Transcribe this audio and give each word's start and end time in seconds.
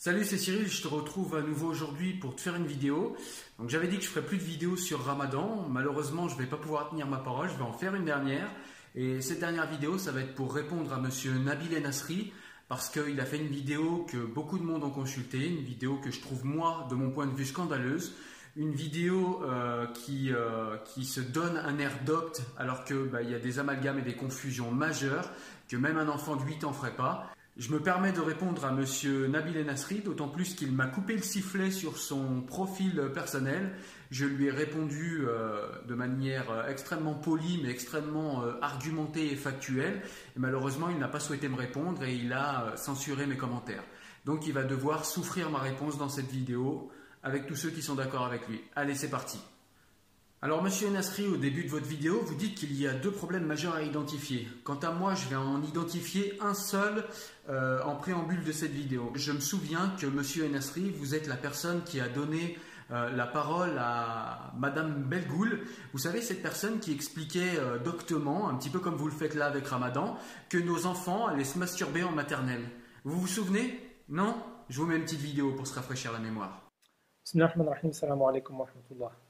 Salut, 0.00 0.24
c'est 0.24 0.38
Cyril, 0.38 0.68
je 0.68 0.80
te 0.80 0.86
retrouve 0.86 1.34
à 1.34 1.42
nouveau 1.42 1.66
aujourd'hui 1.66 2.12
pour 2.14 2.36
te 2.36 2.40
faire 2.40 2.54
une 2.54 2.68
vidéo. 2.68 3.16
Donc 3.58 3.68
j'avais 3.68 3.88
dit 3.88 3.96
que 3.96 4.04
je 4.04 4.08
ferais 4.08 4.24
plus 4.24 4.36
de 4.36 4.44
vidéos 4.44 4.76
sur 4.76 5.04
Ramadan. 5.04 5.66
Malheureusement, 5.68 6.28
je 6.28 6.36
ne 6.36 6.38
vais 6.38 6.46
pas 6.46 6.56
pouvoir 6.56 6.90
tenir 6.90 7.08
ma 7.08 7.16
parole, 7.16 7.48
je 7.48 7.56
vais 7.56 7.64
en 7.64 7.72
faire 7.72 7.96
une 7.96 8.04
dernière. 8.04 8.48
Et 8.94 9.20
cette 9.20 9.40
dernière 9.40 9.68
vidéo, 9.68 9.98
ça 9.98 10.12
va 10.12 10.20
être 10.20 10.36
pour 10.36 10.54
répondre 10.54 10.92
à 10.92 10.98
monsieur 10.98 11.32
Nabil 11.32 11.76
Enasri 11.76 12.32
parce 12.68 12.90
qu'il 12.90 13.18
a 13.18 13.24
fait 13.24 13.38
une 13.38 13.48
vidéo 13.48 14.06
que 14.08 14.18
beaucoup 14.18 14.58
de 14.58 14.62
monde 14.62 14.84
ont 14.84 14.90
consultée, 14.90 15.48
une 15.48 15.64
vidéo 15.64 15.96
que 15.96 16.12
je 16.12 16.20
trouve 16.20 16.44
moi, 16.44 16.86
de 16.88 16.94
mon 16.94 17.10
point 17.10 17.26
de 17.26 17.34
vue, 17.34 17.46
scandaleuse. 17.46 18.14
Une 18.54 18.74
vidéo 18.74 19.42
euh, 19.42 19.88
qui, 19.88 20.32
euh, 20.32 20.76
qui 20.84 21.06
se 21.06 21.20
donne 21.20 21.56
un 21.56 21.76
air 21.80 21.98
docte 22.06 22.42
alors 22.56 22.84
qu'il 22.84 23.08
bah, 23.10 23.22
y 23.22 23.34
a 23.34 23.40
des 23.40 23.58
amalgames 23.58 23.98
et 23.98 24.02
des 24.02 24.14
confusions 24.14 24.70
majeures 24.70 25.28
que 25.68 25.76
même 25.76 25.98
un 25.98 26.08
enfant 26.08 26.36
de 26.36 26.44
8 26.44 26.62
ans 26.62 26.72
ferait 26.72 26.94
pas. 26.94 27.32
Je 27.58 27.72
me 27.72 27.80
permets 27.80 28.12
de 28.12 28.20
répondre 28.20 28.64
à 28.64 28.70
Monsieur 28.70 29.26
Nabil 29.26 29.58
Enasri, 29.58 29.98
d'autant 29.98 30.28
plus 30.28 30.54
qu'il 30.54 30.70
m'a 30.70 30.86
coupé 30.86 31.16
le 31.16 31.22
sifflet 31.22 31.72
sur 31.72 31.98
son 31.98 32.40
profil 32.42 33.10
personnel. 33.12 33.72
Je 34.12 34.26
lui 34.26 34.46
ai 34.46 34.52
répondu 34.52 35.24
euh, 35.26 35.66
de 35.88 35.96
manière 35.96 36.48
euh, 36.52 36.68
extrêmement 36.68 37.14
polie, 37.14 37.58
mais 37.60 37.70
extrêmement 37.70 38.44
euh, 38.44 38.52
argumentée 38.62 39.32
et 39.32 39.34
factuelle. 39.34 40.02
Et 40.36 40.38
malheureusement, 40.38 40.88
il 40.88 40.98
n'a 40.98 41.08
pas 41.08 41.18
souhaité 41.18 41.48
me 41.48 41.56
répondre 41.56 42.04
et 42.04 42.14
il 42.14 42.32
a 42.32 42.76
censuré 42.76 43.26
mes 43.26 43.36
commentaires. 43.36 43.82
Donc, 44.24 44.46
il 44.46 44.52
va 44.52 44.62
devoir 44.62 45.04
souffrir 45.04 45.50
ma 45.50 45.58
réponse 45.58 45.98
dans 45.98 46.08
cette 46.08 46.30
vidéo 46.30 46.92
avec 47.24 47.48
tous 47.48 47.56
ceux 47.56 47.70
qui 47.70 47.82
sont 47.82 47.96
d'accord 47.96 48.24
avec 48.24 48.46
lui. 48.46 48.60
Allez, 48.76 48.94
c'est 48.94 49.10
parti. 49.10 49.40
Alors, 50.40 50.62
monsieur 50.62 50.88
Nasri, 50.88 51.26
au 51.26 51.36
début 51.36 51.64
de 51.64 51.68
votre 51.68 51.86
vidéo, 51.86 52.20
vous 52.24 52.36
dites 52.36 52.54
qu'il 52.54 52.72
y 52.80 52.86
a 52.86 52.92
deux 52.92 53.10
problèmes 53.10 53.44
majeurs 53.44 53.74
à 53.74 53.82
identifier. 53.82 54.46
Quant 54.62 54.78
à 54.78 54.92
moi, 54.92 55.16
je 55.16 55.26
vais 55.28 55.34
en 55.34 55.60
identifier 55.64 56.38
un 56.40 56.54
seul 56.54 57.04
euh, 57.48 57.82
en 57.82 57.96
préambule 57.96 58.44
de 58.44 58.52
cette 58.52 58.70
vidéo. 58.70 59.10
Je 59.16 59.32
me 59.32 59.40
souviens 59.40 59.92
que 60.00 60.06
monsieur 60.06 60.46
Nasri, 60.46 60.90
vous 60.90 61.16
êtes 61.16 61.26
la 61.26 61.34
personne 61.34 61.82
qui 61.82 61.98
a 61.98 62.08
donné 62.08 62.56
euh, 62.92 63.10
la 63.10 63.26
parole 63.26 63.76
à 63.78 64.52
madame 64.56 65.02
Belgoul. 65.02 65.58
Vous 65.92 65.98
savez, 65.98 66.22
cette 66.22 66.40
personne 66.40 66.78
qui 66.78 66.92
expliquait 66.92 67.58
euh, 67.58 67.78
doctement, 67.80 68.48
un 68.48 68.54
petit 68.54 68.70
peu 68.70 68.78
comme 68.78 68.94
vous 68.94 69.08
le 69.08 69.12
faites 69.12 69.34
là 69.34 69.46
avec 69.46 69.66
Ramadan, 69.66 70.16
que 70.48 70.58
nos 70.58 70.86
enfants 70.86 71.26
allaient 71.26 71.42
se 71.42 71.58
masturber 71.58 72.04
en 72.04 72.12
maternelle. 72.12 72.70
Vous 73.02 73.20
vous 73.20 73.26
souvenez? 73.26 73.80
Non? 74.08 74.36
Je 74.68 74.80
vous 74.80 74.86
mets 74.86 74.98
une 74.98 75.02
petite 75.02 75.18
vidéo 75.18 75.52
pour 75.56 75.66
se 75.66 75.74
rafraîchir 75.74 76.12
la 76.12 76.20
mémoire. 76.20 76.70
Alaikum 78.28 78.60
wa 78.60 78.66
rahmatullah. 78.66 79.27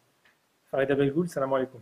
Farida 0.71 0.95
Belgoul, 0.95 1.29
salam 1.29 1.53
alaikum. 1.55 1.81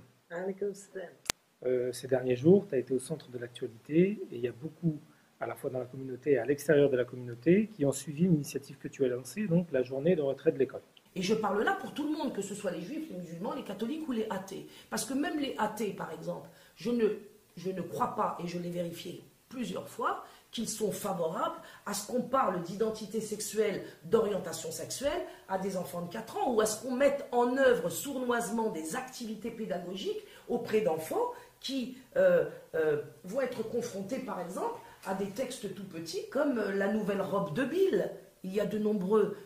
Euh, 1.65 1.93
ces 1.93 2.07
derniers 2.07 2.37
jours, 2.37 2.69
tu 2.69 2.77
as 2.77 2.79
été 2.79 2.95
au 2.95 3.01
centre 3.01 3.29
de 3.31 3.39
l'actualité 3.39 4.21
et 4.31 4.37
il 4.37 4.41
y 4.41 4.47
a 4.47 4.53
beaucoup, 4.53 5.01
à 5.41 5.47
la 5.49 5.57
fois 5.57 5.71
dans 5.71 5.81
la 5.81 5.87
communauté 5.87 6.33
et 6.33 6.39
à 6.39 6.45
l'extérieur 6.45 6.89
de 6.89 6.97
la 6.97 7.05
communauté, 7.05 7.69
qui 7.75 7.85
ont 7.85 7.91
suivi 7.91 8.29
l'initiative 8.29 8.79
que 8.79 8.87
tu 8.87 9.05
as 9.05 9.09
lancée, 9.09 9.49
donc 9.49 9.73
la 9.73 9.83
journée 9.83 10.15
de 10.15 10.23
retrait 10.23 10.53
de 10.53 10.59
l'école. 10.59 10.83
Et 11.17 11.23
je 11.23 11.35
parle 11.35 11.65
là 11.65 11.77
pour 11.81 11.95
tout 11.95 12.05
le 12.05 12.17
monde, 12.17 12.33
que 12.33 12.43
ce 12.43 12.55
soit 12.55 12.71
les 12.71 12.83
juifs, 12.83 13.11
les 13.11 13.17
musulmans, 13.17 13.55
les 13.55 13.65
catholiques 13.65 14.07
ou 14.07 14.13
les 14.13 14.29
athées. 14.31 14.69
Parce 14.89 15.05
que 15.05 15.15
même 15.15 15.41
les 15.41 15.57
athées, 15.59 15.93
par 15.93 16.13
exemple, 16.13 16.49
je 16.77 16.91
ne, 16.93 17.09
je 17.57 17.71
ne 17.71 17.81
crois 17.81 18.15
pas, 18.15 18.39
et 18.45 18.47
je 18.47 18.59
l'ai 18.59 18.71
vérifié 18.71 19.25
plusieurs 19.49 19.89
fois, 19.89 20.25
qu'ils 20.57 20.69
sont 20.71 20.91
favorables 20.91 21.61
à 21.85 21.93
ce 21.93 22.07
qu'on 22.07 22.23
parle 22.23 22.63
d'identité 22.63 23.21
sexuelle, 23.21 23.85
d'orientation 24.05 24.73
sexuelle 24.73 25.21
à 25.51 25.59
des 25.59 25.77
enfants 25.77 26.01
de 26.01 26.11
4 26.11 26.39
ans, 26.39 26.55
ou 26.55 26.63
à 26.63 26.67
ce 26.67 26.83
qu'on 26.83 26.97
mette 26.97 27.27
en 27.31 27.59
œuvre 27.59 27.91
sournoisement 27.91 28.71
des 28.71 28.97
activités 28.97 29.51
pédagogiques 29.51 30.25
auprès 30.49 30.81
d'enfants 30.81 31.33
qui 31.61 31.99
euh, 32.17 32.47
euh, 32.75 33.03
vont 33.25 33.43
être 33.43 33.63
confrontés, 33.65 34.19
par 34.19 34.41
exemple, 34.41 34.81
à 35.05 35.13
des 35.13 35.29
textes 35.29 35.75
tout 35.75 35.85
petits 35.85 36.27
comme 36.31 36.59
euh, 36.59 36.75
la 36.75 36.91
nouvelle 36.91 37.21
robe 37.21 37.53
de 37.53 37.65
Bill. 37.65 38.11
Il 38.43 38.55
y 38.55 38.61
a 38.61 38.67
de 38.67 38.79
nombreux 38.79 39.37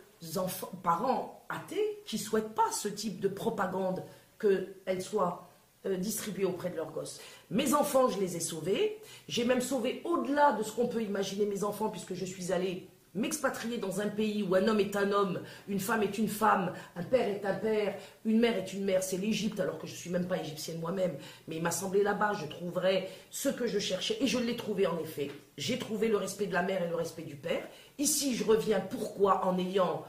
parents 0.81 1.43
athées 1.49 2.01
qui 2.05 2.15
ne 2.15 2.21
souhaitent 2.21 2.55
pas 2.55 2.71
ce 2.71 2.87
type 2.87 3.19
de 3.19 3.27
propagande, 3.27 4.05
qu'elle 4.39 5.01
soit 5.01 5.50
euh, 5.85 5.97
distribuer 5.97 6.45
auprès 6.45 6.69
de 6.69 6.75
leurs 6.75 6.91
gosses. 6.91 7.19
Mes 7.49 7.73
enfants, 7.73 8.07
je 8.07 8.19
les 8.19 8.37
ai 8.37 8.39
sauvés. 8.39 8.99
J'ai 9.27 9.45
même 9.45 9.61
sauvé 9.61 10.01
au-delà 10.03 10.53
de 10.53 10.63
ce 10.63 10.71
qu'on 10.71 10.87
peut 10.87 11.01
imaginer 11.01 11.45
mes 11.45 11.63
enfants, 11.63 11.89
puisque 11.89 12.13
je 12.13 12.25
suis 12.25 12.51
allée 12.51 12.87
m'expatrier 13.13 13.77
dans 13.77 13.99
un 13.99 14.07
pays 14.07 14.43
où 14.43 14.55
un 14.55 14.67
homme 14.67 14.79
est 14.79 14.95
un 14.95 15.11
homme, 15.11 15.41
une 15.67 15.79
femme 15.79 16.03
est 16.03 16.17
une 16.17 16.29
femme, 16.29 16.73
un 16.95 17.03
père 17.03 17.27
est 17.27 17.45
un 17.45 17.55
père, 17.55 17.97
une 18.23 18.39
mère 18.39 18.57
est 18.57 18.73
une 18.73 18.85
mère, 18.85 19.03
c'est 19.03 19.17
l'Égypte, 19.17 19.59
alors 19.59 19.77
que 19.79 19.87
je 19.87 19.91
ne 19.91 19.97
suis 19.97 20.09
même 20.09 20.27
pas 20.27 20.37
égyptienne 20.37 20.79
moi-même. 20.79 21.17
Mais 21.47 21.57
il 21.57 21.61
m'a 21.61 21.71
semblé 21.71 22.03
là-bas, 22.03 22.33
je 22.39 22.45
trouverais 22.45 23.09
ce 23.29 23.49
que 23.49 23.67
je 23.67 23.79
cherchais, 23.79 24.17
et 24.21 24.27
je 24.27 24.39
l'ai 24.39 24.55
trouvé 24.55 24.87
en 24.87 24.97
effet. 24.99 25.29
J'ai 25.57 25.77
trouvé 25.77 26.07
le 26.07 26.17
respect 26.17 26.47
de 26.47 26.53
la 26.53 26.63
mère 26.63 26.83
et 26.83 26.87
le 26.89 26.95
respect 26.95 27.23
du 27.23 27.35
père. 27.35 27.67
Ici, 27.97 28.35
je 28.35 28.43
reviens 28.43 28.79
pourquoi? 28.79 29.45
En 29.45 29.57
ayant 29.57 30.05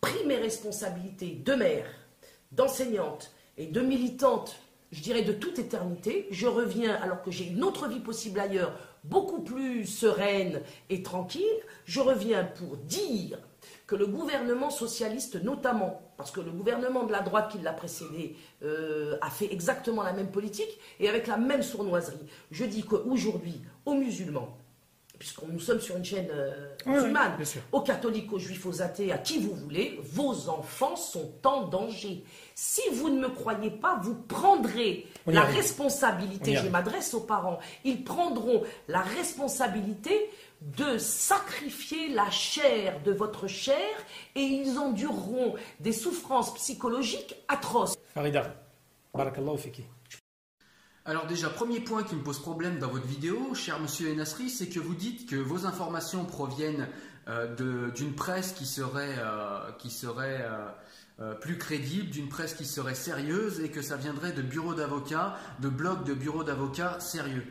pris 0.00 0.26
mes 0.26 0.36
responsabilités 0.36 1.40
de 1.42 1.54
mère, 1.54 1.86
d'enseignante 2.52 3.32
et 3.56 3.66
de 3.66 3.80
militante 3.80 4.56
je 4.94 5.02
dirais, 5.02 5.22
de 5.22 5.32
toute 5.32 5.58
éternité. 5.58 6.28
Je 6.30 6.46
reviens 6.46 6.94
alors 6.94 7.20
que 7.20 7.32
j'ai 7.32 7.48
une 7.48 7.64
autre 7.64 7.88
vie 7.88 7.98
possible 7.98 8.38
ailleurs, 8.38 8.78
beaucoup 9.02 9.42
plus 9.42 9.86
sereine 9.86 10.60
et 10.88 11.02
tranquille. 11.02 11.42
Je 11.84 12.00
reviens 12.00 12.44
pour 12.44 12.76
dire 12.76 13.38
que 13.88 13.96
le 13.96 14.06
gouvernement 14.06 14.70
socialiste, 14.70 15.42
notamment, 15.42 16.00
parce 16.16 16.30
que 16.30 16.40
le 16.40 16.52
gouvernement 16.52 17.02
de 17.02 17.10
la 17.10 17.22
droite 17.22 17.50
qui 17.50 17.58
l'a 17.58 17.72
précédé 17.72 18.36
euh, 18.62 19.16
a 19.20 19.30
fait 19.30 19.52
exactement 19.52 20.04
la 20.04 20.12
même 20.12 20.30
politique 20.30 20.78
et 21.00 21.08
avec 21.08 21.26
la 21.26 21.38
même 21.38 21.64
sournoiserie. 21.64 22.26
Je 22.52 22.64
dis 22.64 22.84
qu'aujourd'hui, 22.84 23.60
aux 23.84 23.94
musulmans, 23.94 24.56
puisque 25.18 25.42
nous 25.42 25.60
sommes 25.60 25.80
sur 25.80 25.96
une 25.96 26.04
chaîne 26.04 26.28
euh, 26.30 26.74
musulmane, 26.86 27.32
aux 27.72 27.80
catholiques, 27.80 28.32
aux 28.32 28.38
juifs, 28.38 28.66
aux 28.66 28.82
athées, 28.82 29.12
à 29.12 29.18
qui 29.18 29.38
vous 29.38 29.54
voulez, 29.54 29.98
vos 30.02 30.48
enfants 30.48 30.96
sont 30.96 31.32
en 31.44 31.62
danger. 31.62 32.24
Si 32.54 32.82
vous 32.92 33.10
ne 33.10 33.20
me 33.20 33.28
croyez 33.28 33.70
pas, 33.70 33.98
vous 34.02 34.14
prendrez 34.14 35.06
la 35.26 35.42
responsabilité, 35.42 36.56
je 36.56 36.68
m'adresse 36.68 37.14
aux 37.14 37.20
parents, 37.20 37.58
ils 37.84 38.04
prendront 38.04 38.62
la 38.88 39.00
responsabilité 39.00 40.30
de 40.60 40.98
sacrifier 40.98 42.08
la 42.08 42.30
chair 42.30 43.00
de 43.02 43.12
votre 43.12 43.46
chair 43.46 43.76
et 44.34 44.40
ils 44.40 44.78
endureront 44.78 45.54
des 45.80 45.92
souffrances 45.92 46.54
psychologiques 46.54 47.36
atroces. 47.48 47.96
Farida, 48.14 48.54
barakallahu 49.14 49.58
fiki. 49.58 49.84
Alors 51.06 51.26
déjà, 51.26 51.50
premier 51.50 51.80
point 51.80 52.02
qui 52.02 52.14
me 52.14 52.22
pose 52.22 52.38
problème 52.38 52.78
dans 52.78 52.88
votre 52.88 53.06
vidéo, 53.06 53.54
cher 53.54 53.78
monsieur 53.78 54.10
Enasri, 54.10 54.48
c'est 54.48 54.70
que 54.70 54.80
vous 54.80 54.94
dites 54.94 55.28
que 55.28 55.36
vos 55.36 55.66
informations 55.66 56.24
proviennent 56.24 56.88
euh, 57.28 57.90
d'une 57.90 58.14
presse 58.14 58.52
qui 58.52 58.64
serait, 58.64 59.16
euh, 59.18 59.70
euh, 61.20 61.34
plus 61.34 61.58
crédible, 61.58 62.08
d'une 62.08 62.30
presse 62.30 62.54
qui 62.54 62.64
serait 62.64 62.94
sérieuse 62.94 63.60
et 63.60 63.68
que 63.70 63.82
ça 63.82 63.98
viendrait 63.98 64.32
de 64.32 64.40
bureaux 64.40 64.72
d'avocats, 64.72 65.36
de 65.60 65.68
blogs 65.68 66.04
de 66.04 66.14
bureaux 66.14 66.42
d'avocats 66.42 66.98
sérieux. 67.00 67.44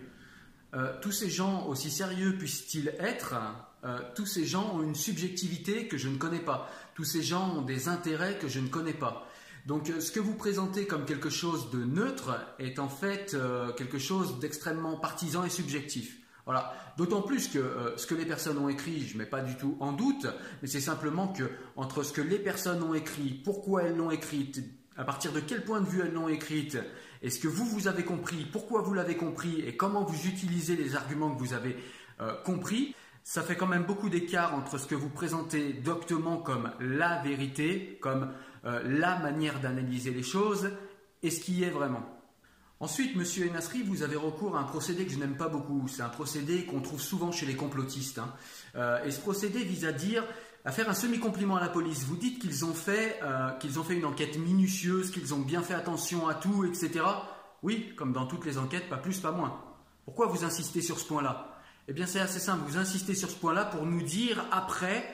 tous 1.04 1.12
ces 1.12 1.30
gens, 1.30 1.68
aussi 1.68 1.92
sérieux 1.92 2.36
puissent-ils 2.36 2.88
être, 2.98 3.36
tous 4.16 4.26
ces 4.26 4.46
gens 4.46 4.74
ont 4.74 4.82
une 4.82 4.96
subjectivité 4.96 5.88
que 5.88 6.00
je 6.00 6.10
ne 6.10 6.18
connais 6.18 6.40
pas. 6.40 6.72
Tous 6.96 7.04
ces 7.04 7.22
gens 7.22 7.56
ont 7.56 7.62
des 7.62 7.88
intérêts 7.88 8.40
que 8.40 8.48
je 8.48 8.60
ne 8.60 8.68
connais 8.68 8.96
pas. 8.96 9.28
Donc 9.66 9.90
euh, 9.90 10.02
ce 10.02 10.12
que 10.12 10.20
vous 10.20 10.36
présentez 10.36 10.86
comme 10.86 11.06
quelque 11.06 11.30
chose 11.30 11.70
de 11.72 11.84
neutre 11.84 12.38
est 12.60 12.80
en 12.80 12.90
fait 12.90 13.34
euh, 13.34 13.72
quelque 13.74 13.98
chose 13.98 14.40
d'extrêmement 14.40 14.98
partisan 14.98 15.46
et 15.46 15.50
subjectif. 15.50 16.18
Voilà. 16.46 16.74
D'autant 16.98 17.22
plus 17.22 17.48
que 17.48 17.60
euh, 17.60 17.96
ce 17.96 18.06
que 18.06 18.16
les 18.16 18.26
personnes 18.26 18.58
ont 18.58 18.68
écrit, 18.68 19.08
je 19.08 19.14
ne 19.14 19.20
mets 19.20 19.30
pas 19.30 19.42
du 19.42 19.56
tout 19.56 19.78
en 19.80 19.94
doute, 19.94 20.28
mais 20.62 20.68
c'est 20.68 20.82
simplement 20.82 21.30
que 21.30 21.50
entre 21.78 22.04
ce 22.04 22.12
que 22.12 22.22
les 22.22 22.40
personnes 22.40 22.84
ont 22.84 22.94
écrit, 22.94 23.42
pourquoi 23.44 23.84
elles 23.84 23.96
l'ont 23.96 24.12
écrite, 24.12 24.62
à 24.98 25.06
partir 25.06 25.32
de 25.32 25.40
quel 25.40 25.64
point 25.64 25.80
de 25.80 25.88
vue 25.88 26.02
elles 26.02 26.14
l'ont 26.14 26.28
écrite, 26.28 26.78
et 27.22 27.30
ce 27.30 27.40
que 27.40 27.48
vous, 27.48 27.66
vous 27.66 27.88
avez 27.88 28.04
compris, 28.04 28.46
pourquoi 28.52 28.82
vous 28.82 28.94
l'avez 28.94 29.16
compris, 29.16 29.62
et 29.62 29.78
comment 29.78 30.04
vous 30.04 30.28
utilisez 30.28 30.76
les 30.76 30.96
arguments 30.96 31.34
que 31.34 31.40
vous 31.40 31.54
avez 31.54 31.78
compris, 32.44 32.94
ça 33.24 33.42
fait 33.42 33.56
quand 33.56 33.68
même 33.68 33.84
beaucoup 33.84 34.10
d'écart 34.10 34.54
entre 34.54 34.78
ce 34.78 34.86
que 34.86 34.96
vous 34.96 35.10
présentez 35.10 35.74
doctement 35.74 36.38
comme 36.38 36.72
la 36.80 37.22
vérité, 37.22 37.98
comme 38.02 38.32
euh, 38.66 38.82
la 38.86 39.18
manière 39.20 39.60
d'analyser 39.62 40.12
les 40.12 40.24
choses 40.24 40.72
et 41.22 41.30
ce 41.30 41.40
qui 41.40 41.64
est 41.64 41.70
vraiment. 41.70 42.04
Ensuite, 42.80 43.16
Monsieur 43.16 43.50
Enasri, 43.50 43.82
vous 43.82 44.04
avez 44.04 44.18
recours 44.18 44.58
à 44.58 44.60
un 44.60 44.66
procédé 44.66 45.06
que 45.06 45.12
je 45.14 45.18
n'aime 45.18 45.38
pas 45.38 45.48
beaucoup. 45.48 45.88
C'est 45.88 46.02
un 46.02 46.10
procédé 46.10 46.66
qu'on 46.66 46.82
trouve 46.82 47.00
souvent 47.00 47.32
chez 47.32 47.46
les 47.46 47.56
complotistes. 47.56 48.20
Hein. 48.20 48.34
Euh, 48.76 49.02
et 49.06 49.12
ce 49.12 49.22
procédé 49.22 49.64
vise 49.64 49.86
à 49.86 49.94
dire, 49.94 50.26
à 50.66 50.74
faire 50.74 50.90
un 50.90 50.94
semi-compliment 50.94 51.56
à 51.56 51.62
la 51.62 51.70
police. 51.70 52.04
Vous 52.04 52.18
dites 52.18 52.40
qu'ils 52.40 52.66
ont 52.66 52.74
fait, 52.74 53.20
euh, 53.24 53.52
qu'ils 53.52 53.80
ont 53.80 53.84
fait 53.86 53.96
une 53.96 54.04
enquête 54.04 54.38
minutieuse, 54.38 55.12
qu'ils 55.12 55.34
ont 55.34 55.40
bien 55.40 55.62
fait 55.62 55.76
attention 55.76 56.28
à 56.28 56.34
tout, 56.34 56.66
etc. 56.66 57.06
Oui, 57.62 57.94
comme 57.96 58.12
dans 58.12 58.26
toutes 58.26 58.46
les 58.46 58.58
enquêtes, 58.58 58.90
pas 58.90 58.98
plus, 58.98 59.18
pas 59.22 59.32
moins. 59.32 59.62
Pourquoi 60.04 60.28
vous 60.28 60.44
insistez 60.44 60.82
sur 60.82 61.00
ce 61.00 61.06
point-là? 61.06 61.53
Eh 61.88 61.94
bien, 61.94 62.06
c'est 62.06 62.20
assez 62.20 62.40
simple. 62.40 62.64
Vous 62.68 62.78
insistez 62.78 63.16
sur 63.16 63.30
ce 63.30 63.36
point-là 63.36 63.66
pour 63.66 63.86
nous 63.86 64.02
dire 64.02 64.46
après 64.52 65.06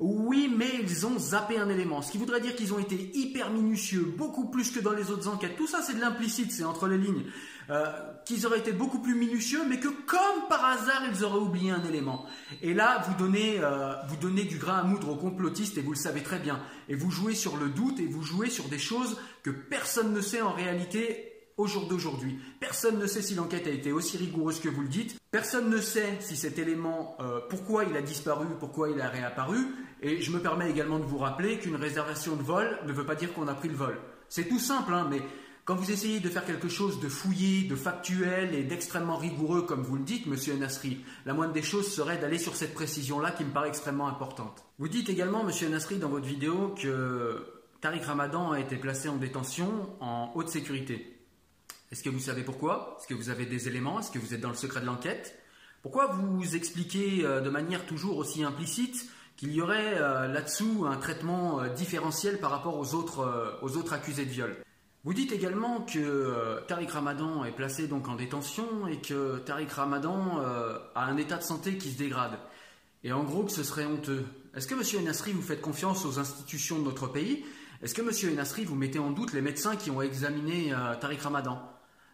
oui, 0.00 0.48
mais 0.56 0.70
ils 0.80 1.06
ont 1.06 1.18
zappé 1.18 1.58
un 1.58 1.68
élément, 1.68 2.02
ce 2.02 2.12
qui 2.12 2.18
voudrait 2.18 2.40
dire 2.40 2.54
qu'ils 2.54 2.72
ont 2.72 2.78
été 2.78 3.10
hyper 3.18 3.50
minutieux, 3.50 4.14
beaucoup 4.16 4.48
plus 4.48 4.70
que 4.70 4.78
dans 4.78 4.92
les 4.92 5.10
autres 5.10 5.26
enquêtes. 5.26 5.56
Tout 5.56 5.66
ça, 5.66 5.82
c'est 5.82 5.94
de 5.94 6.00
l'implicite, 6.00 6.52
c'est 6.52 6.62
entre 6.62 6.86
les 6.86 6.98
lignes. 6.98 7.24
euh, 7.70 7.84
qu'ils 8.24 8.46
auraient 8.46 8.60
été 8.60 8.72
beaucoup 8.72 9.00
plus 9.00 9.14
minutieux, 9.14 9.62
mais 9.68 9.78
que 9.78 9.88
comme 9.88 10.48
par 10.48 10.64
hasard, 10.64 11.02
ils 11.12 11.24
auraient 11.24 11.38
oublié 11.38 11.70
un 11.70 11.84
élément. 11.84 12.24
Et 12.62 12.72
là, 12.74 13.04
vous 13.06 13.14
donnez, 13.16 13.56
euh, 13.58 13.92
vous 14.08 14.16
donnez 14.16 14.44
du 14.44 14.56
grain 14.56 14.78
à 14.78 14.82
moudre 14.84 15.10
aux 15.10 15.16
complotistes, 15.16 15.76
et 15.78 15.82
vous 15.82 15.92
le 15.92 15.98
savez 15.98 16.22
très 16.22 16.38
bien. 16.38 16.60
Et 16.88 16.94
vous 16.94 17.10
jouez 17.10 17.34
sur 17.34 17.56
le 17.56 17.68
doute, 17.68 18.00
et 18.00 18.06
vous 18.06 18.22
jouez 18.22 18.50
sur 18.50 18.68
des 18.68 18.78
choses 18.78 19.18
que 19.42 19.50
personne 19.50 20.12
ne 20.12 20.20
sait 20.20 20.40
en 20.40 20.52
réalité 20.52 21.37
au 21.58 21.66
jour 21.66 21.86
d'aujourd'hui. 21.86 22.38
Personne 22.60 22.98
ne 22.98 23.06
sait 23.06 23.20
si 23.20 23.34
l'enquête 23.34 23.66
a 23.66 23.70
été 23.70 23.92
aussi 23.92 24.16
rigoureuse 24.16 24.60
que 24.60 24.68
vous 24.68 24.82
le 24.82 24.88
dites. 24.88 25.18
Personne 25.30 25.68
ne 25.68 25.80
sait 25.80 26.16
si 26.20 26.36
cet 26.36 26.58
élément, 26.58 27.16
euh, 27.20 27.40
pourquoi 27.50 27.84
il 27.84 27.96
a 27.96 28.00
disparu, 28.00 28.46
pourquoi 28.58 28.88
il 28.88 29.00
a 29.00 29.08
réapparu. 29.08 29.58
Et 30.00 30.22
je 30.22 30.30
me 30.30 30.38
permets 30.38 30.70
également 30.70 31.00
de 31.00 31.04
vous 31.04 31.18
rappeler 31.18 31.58
qu'une 31.58 31.76
réservation 31.76 32.36
de 32.36 32.42
vol 32.42 32.78
ne 32.86 32.92
veut 32.92 33.04
pas 33.04 33.16
dire 33.16 33.34
qu'on 33.34 33.48
a 33.48 33.54
pris 33.54 33.68
le 33.68 33.74
vol. 33.74 33.98
C'est 34.28 34.48
tout 34.48 34.60
simple, 34.60 34.94
hein, 34.94 35.08
mais 35.10 35.20
quand 35.64 35.74
vous 35.74 35.90
essayez 35.90 36.20
de 36.20 36.28
faire 36.28 36.46
quelque 36.46 36.68
chose 36.68 37.00
de 37.00 37.08
fouillé, 37.08 37.68
de 37.68 37.76
factuel 37.76 38.54
et 38.54 38.62
d'extrêmement 38.62 39.16
rigoureux, 39.16 39.62
comme 39.62 39.82
vous 39.82 39.96
le 39.96 40.04
dites, 40.04 40.26
monsieur 40.26 40.56
Nasri, 40.56 41.04
la 41.26 41.34
moindre 41.34 41.52
des 41.52 41.62
choses 41.62 41.92
serait 41.92 42.18
d'aller 42.18 42.38
sur 42.38 42.54
cette 42.54 42.72
précision-là 42.72 43.32
qui 43.32 43.44
me 43.44 43.50
paraît 43.50 43.68
extrêmement 43.68 44.08
importante. 44.08 44.64
Vous 44.78 44.88
dites 44.88 45.10
également, 45.10 45.44
monsieur 45.44 45.68
Nasri, 45.68 45.98
dans 45.98 46.08
votre 46.08 46.24
vidéo, 46.24 46.74
que 46.80 47.44
Tariq 47.80 48.04
Ramadan 48.04 48.52
a 48.52 48.60
été 48.60 48.76
placé 48.76 49.08
en 49.08 49.16
détention 49.16 49.90
en 50.00 50.32
haute 50.34 50.48
sécurité. 50.48 51.17
Est-ce 51.90 52.02
que 52.02 52.10
vous 52.10 52.20
savez 52.20 52.42
pourquoi? 52.42 52.96
Est-ce 52.98 53.06
que 53.06 53.14
vous 53.14 53.30
avez 53.30 53.46
des 53.46 53.66
éléments? 53.66 54.00
Est-ce 54.00 54.10
que 54.10 54.18
vous 54.18 54.34
êtes 54.34 54.40
dans 54.40 54.50
le 54.50 54.54
secret 54.54 54.80
de 54.80 54.86
l'enquête? 54.86 55.38
Pourquoi 55.82 56.08
vous 56.08 56.54
expliquez 56.54 57.24
euh, 57.24 57.40
de 57.40 57.48
manière 57.48 57.86
toujours 57.86 58.18
aussi 58.18 58.42
implicite 58.42 59.08
qu'il 59.36 59.52
y 59.52 59.62
aurait 59.62 59.94
euh, 59.94 60.26
là-dessous 60.26 60.84
un 60.86 60.96
traitement 60.96 61.60
euh, 61.60 61.68
différentiel 61.68 62.38
par 62.40 62.50
rapport 62.50 62.76
aux 62.76 62.94
autres, 62.94 63.58
aux 63.62 63.76
autres 63.76 63.94
accusés 63.94 64.26
de 64.26 64.30
viol? 64.30 64.56
Vous 65.04 65.14
dites 65.14 65.32
également 65.32 65.80
que 65.80 66.60
Tariq 66.66 66.90
Ramadan 66.90 67.44
est 67.44 67.52
placé 67.52 67.86
donc 67.86 68.08
en 68.08 68.16
détention 68.16 68.86
et 68.88 69.00
que 69.00 69.38
Tariq 69.38 69.72
Ramadan 69.72 70.42
a 70.94 71.04
un 71.04 71.16
état 71.16 71.38
de 71.38 71.44
santé 71.44 71.78
qui 71.78 71.92
se 71.92 71.96
dégrade. 71.96 72.36
Et 73.04 73.12
en 73.12 73.22
gros 73.22 73.44
que 73.44 73.52
ce 73.52 73.62
serait 73.62 73.86
honteux. 73.86 74.26
Est-ce 74.54 74.66
que 74.66 74.74
M. 74.74 75.04
Nasri 75.04 75.32
vous 75.32 75.40
faites 75.40 75.62
confiance 75.62 76.04
aux 76.04 76.18
institutions 76.18 76.80
de 76.80 76.84
notre 76.84 77.06
pays? 77.06 77.44
Est-ce 77.80 77.94
que 77.94 78.02
M. 78.02 78.34
Nasri 78.34 78.64
vous 78.64 78.74
mettez 78.74 78.98
en 78.98 79.12
doute 79.12 79.32
les 79.32 79.40
médecins 79.40 79.76
qui 79.76 79.90
ont 79.90 80.02
examiné 80.02 80.74
Tariq 81.00 81.22
Ramadan? 81.22 81.62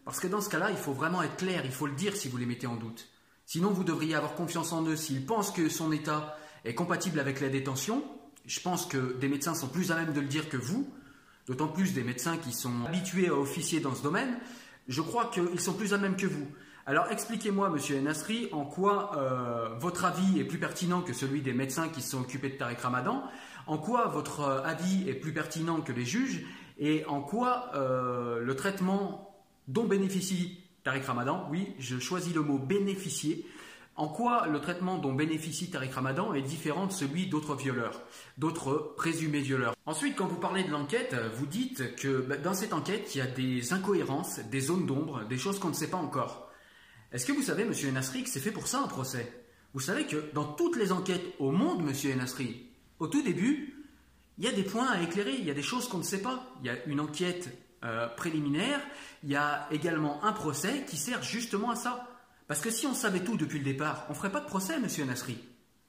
Parce 0.05 0.19
que 0.19 0.27
dans 0.27 0.39
ce 0.39 0.49
cas-là, 0.49 0.69
il 0.69 0.77
faut 0.77 0.93
vraiment 0.93 1.23
être 1.23 1.37
clair, 1.37 1.63
il 1.65 1.71
faut 1.71 1.87
le 1.87 1.95
dire 1.95 2.15
si 2.15 2.29
vous 2.29 2.37
les 2.37 2.45
mettez 2.45 2.67
en 2.67 2.75
doute. 2.75 3.09
Sinon, 3.45 3.71
vous 3.71 3.83
devriez 3.83 4.15
avoir 4.15 4.35
confiance 4.35 4.71
en 4.71 4.85
eux. 4.85 4.95
S'ils 4.95 5.25
pensent 5.25 5.51
que 5.51 5.67
son 5.67 5.91
état 5.91 6.37
est 6.63 6.75
compatible 6.75 7.19
avec 7.19 7.41
la 7.41 7.49
détention, 7.49 8.03
je 8.45 8.59
pense 8.59 8.85
que 8.85 9.17
des 9.19 9.27
médecins 9.27 9.55
sont 9.55 9.67
plus 9.67 9.91
à 9.91 9.95
même 9.95 10.13
de 10.13 10.21
le 10.21 10.27
dire 10.27 10.49
que 10.49 10.57
vous, 10.57 10.87
d'autant 11.47 11.67
plus 11.67 11.93
des 11.93 12.03
médecins 12.03 12.37
qui 12.37 12.53
sont 12.53 12.85
habitués 12.85 13.27
à 13.27 13.35
officier 13.35 13.79
dans 13.79 13.93
ce 13.93 14.03
domaine, 14.03 14.37
je 14.87 15.01
crois 15.01 15.25
qu'ils 15.25 15.59
sont 15.59 15.73
plus 15.73 15.93
à 15.93 15.97
même 15.97 16.15
que 16.15 16.27
vous. 16.27 16.47
Alors 16.87 17.07
expliquez-moi, 17.09 17.69
monsieur 17.69 17.99
Nasri, 17.99 18.47
en 18.51 18.63
quoi 18.63 19.17
euh, 19.17 19.69
votre 19.79 20.05
avis 20.05 20.39
est 20.39 20.43
plus 20.43 20.59
pertinent 20.59 21.01
que 21.01 21.13
celui 21.13 21.41
des 21.41 21.53
médecins 21.53 21.89
qui 21.89 22.03
se 22.03 22.11
sont 22.11 22.21
occupés 22.21 22.49
de 22.49 22.57
Tariq 22.57 22.79
Ramadan, 22.79 23.23
en 23.65 23.79
quoi 23.79 24.07
votre 24.07 24.41
avis 24.63 25.09
est 25.09 25.15
plus 25.15 25.33
pertinent 25.33 25.81
que 25.81 25.91
les 25.91 26.05
juges, 26.05 26.45
et 26.77 27.03
en 27.05 27.21
quoi 27.21 27.71
euh, 27.73 28.39
le 28.39 28.55
traitement 28.55 29.34
dont 29.67 29.85
bénéficie 29.85 30.59
Tariq 30.83 31.05
Ramadan. 31.05 31.47
Oui, 31.49 31.73
je 31.79 31.99
choisis 31.99 32.33
le 32.33 32.41
mot 32.41 32.57
bénéficier. 32.57 33.45
En 33.97 34.09
quoi 34.09 34.47
le 34.47 34.59
traitement 34.59 34.97
dont 34.97 35.13
bénéficie 35.13 35.69
Tariq 35.69 35.93
Ramadan 35.93 36.33
est 36.33 36.41
différent 36.41 36.85
de 36.85 36.91
celui 36.91 37.27
d'autres 37.27 37.55
violeurs, 37.55 38.01
d'autres 38.37 38.93
présumés 38.97 39.39
violeurs? 39.39 39.73
Ensuite, 39.85 40.17
quand 40.17 40.27
vous 40.27 40.39
parlez 40.39 40.63
de 40.63 40.71
l'enquête, 40.71 41.15
vous 41.35 41.45
dites 41.45 41.95
que 41.95 42.19
bah, 42.21 42.35
dans 42.37 42.53
cette 42.53 42.73
enquête, 42.73 43.15
il 43.15 43.19
y 43.19 43.21
a 43.21 43.27
des 43.27 43.71
incohérences, 43.71 44.39
des 44.51 44.59
zones 44.59 44.85
d'ombre, 44.85 45.23
des 45.29 45.37
choses 45.37 45.59
qu'on 45.59 45.69
ne 45.69 45.73
sait 45.73 45.89
pas 45.89 45.97
encore. 45.97 46.51
Est-ce 47.13 47.25
que 47.25 47.31
vous 47.31 47.43
savez, 47.43 47.63
monsieur 47.63 47.89
Enasri, 47.89 48.23
que 48.23 48.29
c'est 48.29 48.41
fait 48.41 48.51
pour 48.51 48.67
ça 48.67 48.81
un 48.81 48.87
procès? 48.87 49.45
Vous 49.73 49.79
savez 49.79 50.05
que 50.05 50.29
dans 50.33 50.45
toutes 50.45 50.75
les 50.75 50.91
enquêtes 50.91 51.33
au 51.39 51.51
monde, 51.51 51.83
monsieur 51.83 52.11
Enasri, 52.13 52.65
au 52.99 53.07
tout 53.07 53.21
début, 53.21 53.85
il 54.37 54.43
y 54.43 54.47
a 54.47 54.51
des 54.51 54.63
points 54.63 54.89
à 54.89 55.01
éclairer, 55.01 55.35
il 55.39 55.45
y 55.45 55.51
a 55.51 55.53
des 55.53 55.61
choses 55.61 55.87
qu'on 55.87 55.99
ne 55.99 56.03
sait 56.03 56.21
pas. 56.21 56.45
Il 56.59 56.67
y 56.67 56.69
a 56.69 56.83
une 56.85 56.99
enquête 56.99 57.49
euh, 57.83 58.07
préliminaire, 58.07 58.79
il 59.23 59.31
y 59.31 59.35
a 59.35 59.67
également 59.71 60.23
un 60.23 60.31
procès 60.31 60.85
qui 60.87 60.97
sert 60.97 61.21
justement 61.23 61.71
à 61.71 61.75
ça. 61.75 62.07
Parce 62.47 62.61
que 62.61 62.69
si 62.69 62.85
on 62.85 62.93
savait 62.93 63.21
tout 63.21 63.37
depuis 63.37 63.59
le 63.59 63.65
départ, 63.65 64.05
on 64.07 64.13
ne 64.13 64.17
ferait 64.17 64.31
pas 64.31 64.39
de 64.39 64.45
procès, 64.45 64.79
monsieur 64.79 65.05
Nasri. 65.05 65.37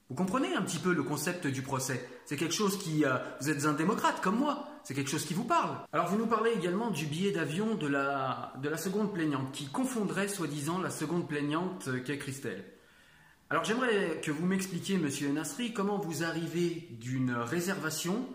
Vous 0.09 0.15
comprenez 0.15 0.55
un 0.55 0.63
petit 0.63 0.79
peu 0.79 0.93
le 0.95 1.03
concept 1.03 1.47
du 1.47 1.63
procès? 1.63 2.09
C'est 2.25 2.37
quelque 2.37 2.55
chose 2.55 2.79
qui... 2.79 3.05
Euh, 3.05 3.17
vous 3.41 3.51
êtes 3.51 3.67
un 3.67 3.73
démocrate 3.73 4.21
comme 4.21 4.39
moi, 4.39 4.69
c'est 4.85 4.95
quelque 4.95 5.11
chose 5.11 5.25
qui 5.25 5.35
vous 5.35 5.45
parle. 5.45 5.77
Alors 5.93 6.07
vous 6.07 6.17
nous 6.17 6.27
parlez 6.29 6.53
également 6.53 6.91
du 6.91 7.07
billet 7.07 7.33
d'avion 7.33 7.75
de 7.75 7.89
la, 7.89 8.53
de 8.63 8.69
la 8.69 8.77
seconde 8.77 9.13
plaignante, 9.13 9.53
qui 9.53 9.67
confondrait 9.67 10.29
soi-disant 10.29 10.79
la 10.81 10.91
seconde 10.91 11.29
plaignante 11.29 11.89
qu'est 12.05 12.19
Christelle. 12.19 12.65
Alors 13.51 13.65
j'aimerais 13.65 14.21
que 14.23 14.31
vous 14.31 14.47
m'expliquiez, 14.47 14.97
monsieur 14.97 15.29
Nasri, 15.31 15.73
comment 15.73 15.99
vous 15.99 16.25
arrivez 16.25 16.89
d'une 17.01 17.33
réservation 17.33 18.27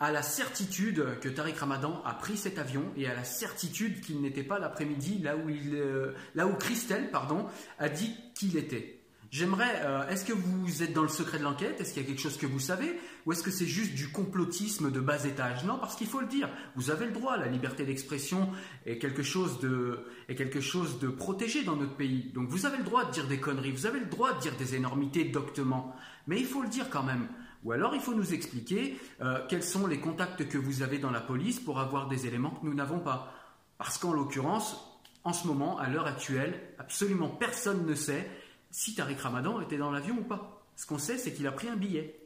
à 0.00 0.12
la 0.12 0.22
certitude 0.22 1.04
que 1.20 1.28
Tariq 1.28 1.58
Ramadan 1.58 2.02
a 2.04 2.14
pris 2.14 2.36
cet 2.36 2.58
avion 2.58 2.84
et 2.96 3.06
à 3.08 3.14
la 3.14 3.24
certitude 3.24 4.00
qu'il 4.00 4.20
n'était 4.20 4.44
pas 4.44 4.58
l'après-midi 4.58 5.18
là 5.18 5.36
où 5.36 5.48
euh, 5.48 6.12
là 6.34 6.46
où 6.46 6.54
Christelle, 6.54 7.10
pardon, 7.10 7.46
a 7.78 7.88
dit 7.88 8.14
qu'il 8.34 8.56
était. 8.56 8.98
J'aimerais, 9.30 9.82
euh, 9.84 10.08
est-ce 10.08 10.24
que 10.24 10.32
vous 10.32 10.82
êtes 10.82 10.94
dans 10.94 11.02
le 11.02 11.08
secret 11.08 11.38
de 11.38 11.42
l'enquête? 11.42 11.78
Est-ce 11.80 11.92
qu'il 11.92 12.02
y 12.02 12.04
a 12.04 12.08
quelque 12.08 12.22
chose 12.22 12.38
que 12.38 12.46
vous 12.46 12.60
savez? 12.60 12.98
Ou 13.26 13.32
est-ce 13.32 13.42
que 13.42 13.50
c'est 13.50 13.66
juste 13.66 13.94
du 13.94 14.08
complotisme 14.08 14.90
de 14.90 15.00
bas 15.00 15.22
étage? 15.26 15.64
Non, 15.64 15.76
parce 15.78 15.96
qu'il 15.96 16.06
faut 16.06 16.20
le 16.20 16.26
dire, 16.26 16.48
vous 16.76 16.90
avez 16.90 17.04
le 17.04 17.12
droit, 17.12 17.36
la 17.36 17.46
liberté 17.46 17.84
d'expression 17.84 18.48
est 18.86 18.96
quelque 18.96 19.22
chose 19.22 19.60
de, 19.60 20.06
est 20.30 20.34
quelque 20.34 20.62
chose 20.62 20.98
de 20.98 21.08
protégé 21.08 21.62
dans 21.62 21.76
notre 21.76 21.94
pays. 21.94 22.30
Donc 22.32 22.48
vous 22.48 22.64
avez 22.64 22.78
le 22.78 22.84
droit 22.84 23.04
de 23.04 23.10
dire 23.10 23.26
des 23.26 23.38
conneries, 23.38 23.72
vous 23.72 23.84
avez 23.84 24.00
le 24.00 24.06
droit 24.06 24.32
de 24.32 24.40
dire 24.40 24.56
des 24.56 24.76
énormités 24.76 25.24
doctement, 25.24 25.94
mais 26.26 26.40
il 26.40 26.46
faut 26.46 26.62
le 26.62 26.68
dire 26.68 26.88
quand 26.88 27.02
même. 27.02 27.28
Ou 27.64 27.72
alors 27.72 27.94
il 27.94 28.00
faut 28.00 28.14
nous 28.14 28.34
expliquer 28.34 28.98
euh, 29.20 29.44
quels 29.48 29.62
sont 29.62 29.86
les 29.86 29.98
contacts 29.98 30.48
que 30.48 30.58
vous 30.58 30.82
avez 30.82 30.98
dans 30.98 31.10
la 31.10 31.20
police 31.20 31.60
pour 31.60 31.80
avoir 31.80 32.08
des 32.08 32.26
éléments 32.26 32.50
que 32.50 32.66
nous 32.66 32.74
n'avons 32.74 33.00
pas. 33.00 33.32
Parce 33.78 33.98
qu'en 33.98 34.12
l'occurrence, 34.12 35.00
en 35.24 35.32
ce 35.32 35.46
moment, 35.46 35.78
à 35.78 35.88
l'heure 35.88 36.06
actuelle, 36.06 36.74
absolument 36.78 37.28
personne 37.28 37.86
ne 37.86 37.94
sait 37.94 38.30
si 38.70 38.94
Tariq 38.94 39.20
Ramadan 39.20 39.60
était 39.60 39.78
dans 39.78 39.90
l'avion 39.90 40.18
ou 40.18 40.24
pas. 40.24 40.64
Ce 40.76 40.86
qu'on 40.86 40.98
sait, 40.98 41.18
c'est 41.18 41.32
qu'il 41.32 41.46
a 41.46 41.52
pris 41.52 41.68
un 41.68 41.76
billet. 41.76 42.20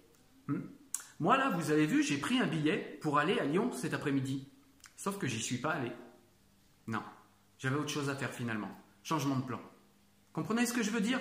Hmm. 0.49 0.61
Moi, 1.21 1.37
là, 1.37 1.51
vous 1.51 1.71
avez 1.71 1.87
vu, 1.87 2.03
j'ai 2.03 2.19
pris 2.19 2.39
un 2.39 2.47
billet 2.47 2.99
pour 3.01 3.19
aller 3.19 3.39
à 3.39 3.45
Lyon 3.45 3.71
cet 3.73 3.95
après-midi. 3.95 4.49
Sauf 4.97 5.19
que 5.19 5.27
j'y 5.27 5.41
suis 5.41 5.59
pas 5.59 5.71
allé. 5.71 5.93
Non, 6.87 7.03
j'avais 7.59 7.77
autre 7.77 7.89
chose 7.89 8.11
à 8.11 8.15
faire 8.15 8.33
finalement. 8.33 8.71
Changement 9.03 9.37
de 9.37 9.45
plan. 9.45 9.61
Comprenez 10.33 10.67
ce 10.67 10.73
que 10.73 10.83
je 10.83 10.91
veux 10.91 11.01
dire? 11.01 11.21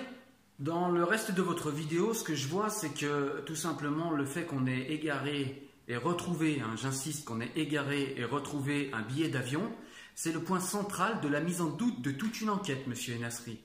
Dans 0.62 0.88
le 0.88 1.02
reste 1.02 1.32
de 1.32 1.42
votre 1.42 1.72
vidéo, 1.72 2.14
ce 2.14 2.22
que 2.22 2.36
je 2.36 2.46
vois, 2.46 2.70
c'est 2.70 2.94
que 2.94 3.40
tout 3.46 3.56
simplement 3.56 4.12
le 4.12 4.24
fait 4.24 4.44
qu'on 4.44 4.68
ait 4.68 4.92
égaré 4.92 5.68
et 5.88 5.96
retrouvé, 5.96 6.60
hein, 6.60 6.76
j'insiste, 6.80 7.24
qu'on 7.24 7.40
ait 7.40 7.50
égaré 7.56 8.14
et 8.16 8.24
retrouvé 8.24 8.88
un 8.92 9.02
billet 9.02 9.28
d'avion, 9.28 9.72
c'est 10.14 10.30
le 10.30 10.38
point 10.38 10.60
central 10.60 11.20
de 11.20 11.26
la 11.26 11.40
mise 11.40 11.60
en 11.60 11.70
doute 11.70 12.00
de 12.00 12.12
toute 12.12 12.40
une 12.40 12.48
enquête, 12.48 12.86
monsieur 12.86 13.16
Enasri. 13.16 13.58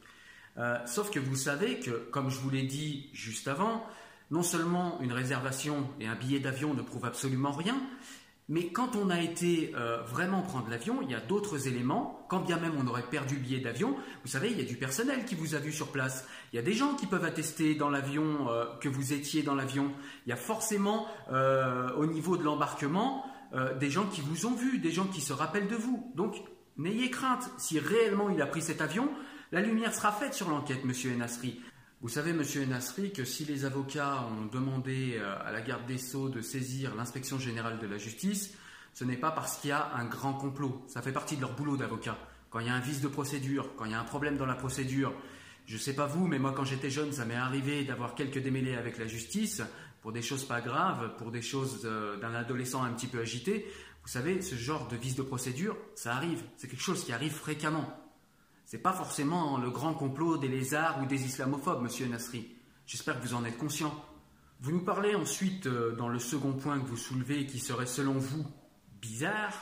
Euh, 0.57 0.75
sauf 0.87 1.11
que 1.11 1.19
vous 1.19 1.35
savez 1.35 1.79
que, 1.79 1.91
comme 2.09 2.31
je 2.31 2.39
vous 2.39 2.49
l'ai 2.49 2.63
dit 2.63 3.11
juste 3.13 3.47
avant, 3.47 3.85
non 4.31 4.41
seulement 4.41 4.99
une 4.99 5.13
réservation 5.13 5.87
et 5.99 6.07
un 6.07 6.15
billet 6.15 6.39
d'avion 6.39 6.73
ne 6.73 6.81
prouvent 6.81 7.05
absolument 7.05 7.51
rien, 7.51 7.75
mais 8.49 8.67
quand 8.69 8.95
on 8.95 9.09
a 9.09 9.19
été 9.21 9.73
euh, 9.75 10.01
vraiment 10.03 10.41
prendre 10.41 10.69
l'avion, 10.69 11.01
il 11.01 11.11
y 11.11 11.15
a 11.15 11.19
d'autres 11.19 11.67
éléments. 11.67 12.25
Quand 12.29 12.39
bien 12.39 12.57
même 12.57 12.73
on 12.77 12.87
aurait 12.87 13.03
perdu 13.03 13.35
le 13.35 13.41
billet 13.41 13.59
d'avion, 13.59 13.97
vous 14.23 14.29
savez, 14.29 14.51
il 14.51 14.57
y 14.57 14.61
a 14.61 14.65
du 14.65 14.77
personnel 14.77 15.25
qui 15.25 15.35
vous 15.35 15.53
a 15.53 15.59
vu 15.59 15.73
sur 15.73 15.91
place. 15.91 16.25
Il 16.53 16.55
y 16.55 16.59
a 16.59 16.61
des 16.61 16.73
gens 16.73 16.95
qui 16.95 17.07
peuvent 17.07 17.25
attester 17.25 17.75
dans 17.75 17.89
l'avion 17.89 18.49
euh, 18.49 18.65
que 18.79 18.87
vous 18.87 19.11
étiez 19.11 19.43
dans 19.43 19.55
l'avion. 19.55 19.91
Il 20.25 20.29
y 20.29 20.33
a 20.33 20.37
forcément 20.37 21.07
euh, 21.31 21.91
au 21.95 22.05
niveau 22.05 22.37
de 22.37 22.43
l'embarquement 22.43 23.25
des 23.79 23.89
gens 23.89 24.05
qui 24.07 24.19
vous 24.19 24.45
ont 24.45 24.55
vu, 24.55 24.77
des 24.77 24.91
gens 24.91 25.05
qui 25.05 25.21
se 25.21 25.31
rappellent 25.31 25.69
de 25.69 25.75
vous. 25.77 26.11
Donc 26.15 26.35
n'ayez 26.75 27.09
crainte. 27.09 27.49
Si 27.57 27.79
réellement 27.79 28.29
il 28.29 28.41
a 28.41 28.45
pris 28.45 28.61
cet 28.61 28.81
avion, 28.81 29.09
la 29.53 29.61
lumière 29.61 29.95
sera 29.95 30.11
faite 30.11 30.33
sur 30.33 30.49
l'enquête, 30.49 30.83
Monsieur 30.83 31.13
Enasri. 31.13 31.61
Vous 31.99 32.09
savez, 32.09 32.31
monsieur 32.31 32.63
Nasri, 32.65 33.11
que 33.11 33.25
si 33.25 33.43
les 33.43 33.65
avocats 33.65 34.23
ont 34.29 34.45
demandé 34.45 35.15
euh, 35.17 35.35
à 35.43 35.51
la 35.51 35.61
garde 35.61 35.87
des 35.87 35.97
Sceaux 35.97 36.29
de 36.29 36.41
saisir 36.41 36.93
l'inspection 36.93 37.39
générale 37.39 37.79
de 37.79 37.87
la 37.87 37.97
justice, 37.97 38.53
ce 38.93 39.03
n'est 39.03 39.17
pas 39.17 39.31
parce 39.31 39.57
qu'il 39.57 39.71
y 39.71 39.73
a 39.73 39.95
un 39.95 40.05
grand 40.05 40.33
complot. 40.33 40.85
Ça 40.87 41.01
fait 41.01 41.11
partie 41.11 41.37
de 41.37 41.41
leur 41.41 41.55
boulot 41.55 41.75
d'avocat. 41.75 42.15
Quand 42.51 42.59
il 42.59 42.67
y 42.67 42.69
a 42.69 42.75
un 42.75 42.81
vice 42.81 43.01
de 43.01 43.07
procédure, 43.07 43.75
quand 43.75 43.85
il 43.85 43.91
y 43.91 43.95
a 43.95 43.99
un 43.99 44.03
problème 44.03 44.37
dans 44.37 44.45
la 44.45 44.53
procédure, 44.53 45.11
je 45.65 45.73
ne 45.73 45.79
sais 45.79 45.95
pas 45.95 46.05
vous, 46.05 46.27
mais 46.27 46.37
moi 46.37 46.53
quand 46.55 46.65
j'étais 46.65 46.91
jeune, 46.91 47.11
ça 47.11 47.25
m'est 47.25 47.33
arrivé 47.33 47.83
d'avoir 47.83 48.13
quelques 48.13 48.43
démêlés 48.43 48.75
avec 48.75 48.99
la 48.99 49.07
justice 49.07 49.63
pour 50.03 50.11
des 50.11 50.21
choses 50.21 50.45
pas 50.45 50.61
graves, 50.61 51.15
pour 51.17 51.31
des 51.31 51.41
choses 51.41 51.81
euh, 51.85 52.17
d'un 52.17 52.35
adolescent 52.35 52.83
un 52.83 52.93
petit 52.93 53.07
peu 53.07 53.21
agité. 53.21 53.65
Vous 54.03 54.09
savez, 54.09 54.43
ce 54.43 54.53
genre 54.53 54.87
de 54.87 54.95
vice 54.95 55.15
de 55.15 55.23
procédure, 55.23 55.75
ça 55.95 56.13
arrive. 56.13 56.43
C'est 56.57 56.67
quelque 56.67 56.83
chose 56.83 57.03
qui 57.03 57.11
arrive 57.11 57.33
fréquemment. 57.33 58.06
C'est 58.67 58.79
pas 58.79 58.91
forcément 58.91 59.57
le 59.57 59.71
grand 59.71 59.93
complot 59.93 60.37
des 60.37 60.49
lézards 60.49 61.01
ou 61.01 61.05
des 61.05 61.23
islamophobes, 61.23 61.81
monsieur 61.81 62.05
Nasri. 62.05 62.53
J'espère 62.85 63.17
que 63.17 63.25
vous 63.25 63.33
en 63.33 63.45
êtes 63.45 63.57
conscient. 63.57 63.95
Vous 64.59 64.73
nous 64.73 64.83
parlez 64.83 65.15
ensuite, 65.15 65.67
euh, 65.67 65.95
dans 65.95 66.09
le 66.09 66.19
second 66.19 66.51
point 66.51 66.77
que 66.77 66.85
vous 66.85 66.97
soulevez, 66.97 67.45
qui 67.45 67.59
serait 67.59 67.85
selon 67.85 68.13
vous 68.13 68.45
bizarre, 69.01 69.53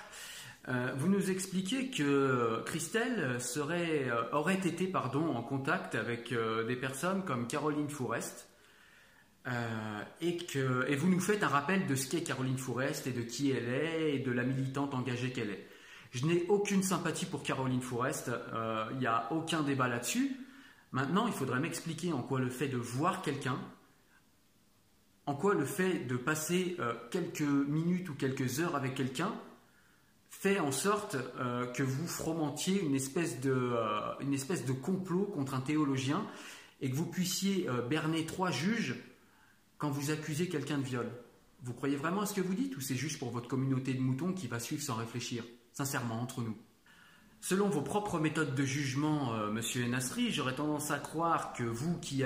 Euh, 0.68 0.96
vous 0.98 1.08
nous 1.08 1.30
expliquez 1.30 1.92
que 1.92 2.64
Christelle 2.66 3.38
euh, 3.40 4.32
aurait 4.32 4.56
été 4.56 4.88
pardon, 4.88 5.36
en 5.36 5.44
contact 5.44 5.94
avec 5.94 6.34
des 6.34 6.76
personnes 6.76 7.24
comme 7.24 7.46
Caroline 7.46 7.88
Fourest. 7.88 8.50
et, 10.22 10.38
et 10.88 10.96
vous 10.96 11.08
nous 11.08 11.20
faites 11.20 11.44
un 11.44 11.50
rappel 11.50 11.86
de 11.86 11.94
ce 11.94 12.10
qu'est 12.10 12.24
Caroline 12.24 12.58
Fourest 12.58 13.06
et 13.06 13.12
de 13.12 13.22
qui 13.22 13.52
elle 13.52 13.70
est 13.70 14.16
et 14.16 14.20
de 14.20 14.32
la 14.32 14.44
militante 14.44 14.96
engagée 14.96 15.32
qu'elle 15.32 15.52
est. 15.52 15.68
Je 16.16 16.26
n'ai 16.26 16.46
aucune 16.48 16.82
sympathie 16.82 17.26
pour 17.26 17.44
Caroline 17.44 17.82
Fourest, 17.82 18.32
il 18.94 18.98
n'y 18.98 19.06
a 19.06 19.32
aucun 19.32 19.64
débat 19.64 19.88
là-dessus. 19.88 20.40
Maintenant, 20.94 21.28
il 21.28 21.34
faudrait 21.34 21.60
m'expliquer 21.60 22.14
en 22.14 22.22
quoi 22.22 22.40
le 22.40 22.50
fait 22.50 22.70
de 22.70 22.78
voir 22.78 23.22
quelqu'un, 23.22 23.60
en 25.26 25.36
quoi 25.36 25.54
le 25.54 25.66
fait 25.66 26.08
de 26.08 26.16
passer 26.16 26.78
quelques 27.12 27.42
minutes 27.42 28.10
ou 28.10 28.16
quelques 28.16 28.62
heures 28.62 28.78
avec 28.78 28.96
quelqu'un 28.96 29.34
fait 30.40 30.60
en 30.60 30.72
sorte 30.72 31.16
euh, 31.40 31.66
que 31.68 31.82
vous 31.82 32.08
fromentiez 32.08 32.82
une 32.82 32.94
espèce, 32.94 33.40
de, 33.40 33.52
euh, 33.52 34.00
une 34.20 34.34
espèce 34.34 34.66
de 34.66 34.74
complot 34.74 35.26
contre 35.26 35.54
un 35.54 35.62
théologien 35.62 36.26
et 36.82 36.90
que 36.90 36.96
vous 36.96 37.06
puissiez 37.06 37.70
euh, 37.70 37.82
berner 37.82 38.26
trois 38.26 38.52
juges 38.52 38.96
quand 39.78 39.90
vous 39.90 40.12
accusez 40.12 40.50
quelqu'un 40.50 40.78
de 40.78 40.84
viol. 40.84 41.10
Vous 41.64 41.74
croyez 41.74 41.96
vraiment 41.96 42.22
à 42.22 42.26
ce 42.26 42.34
que 42.34 42.42
vous 42.42 42.54
dites 42.54 42.76
ou 42.78 42.82
c'est 42.82 42.96
juste 42.96 43.18
pour 43.18 43.32
votre 43.32 43.48
communauté 43.48 43.94
de 43.94 44.02
moutons 44.02 44.34
qui 44.34 44.48
va 44.48 44.60
suivre 44.60 44.84
sans 44.84 44.96
réfléchir? 44.96 45.44
Sincèrement, 45.76 46.22
entre 46.22 46.42
nous. 46.42 46.58
Selon 47.42 47.70
vos 47.70 47.82
propres 47.82 48.20
méthodes 48.20 48.56
de 48.56 48.64
jugement, 48.64 49.34
monsieur 49.52 49.86
Nasri, 49.86 50.32
j'aurais 50.32 50.56
tendance 50.56 50.90
à 50.90 50.98
croire 50.98 51.54
que 51.54 51.64
vous 51.64 52.00
qui, 52.00 52.24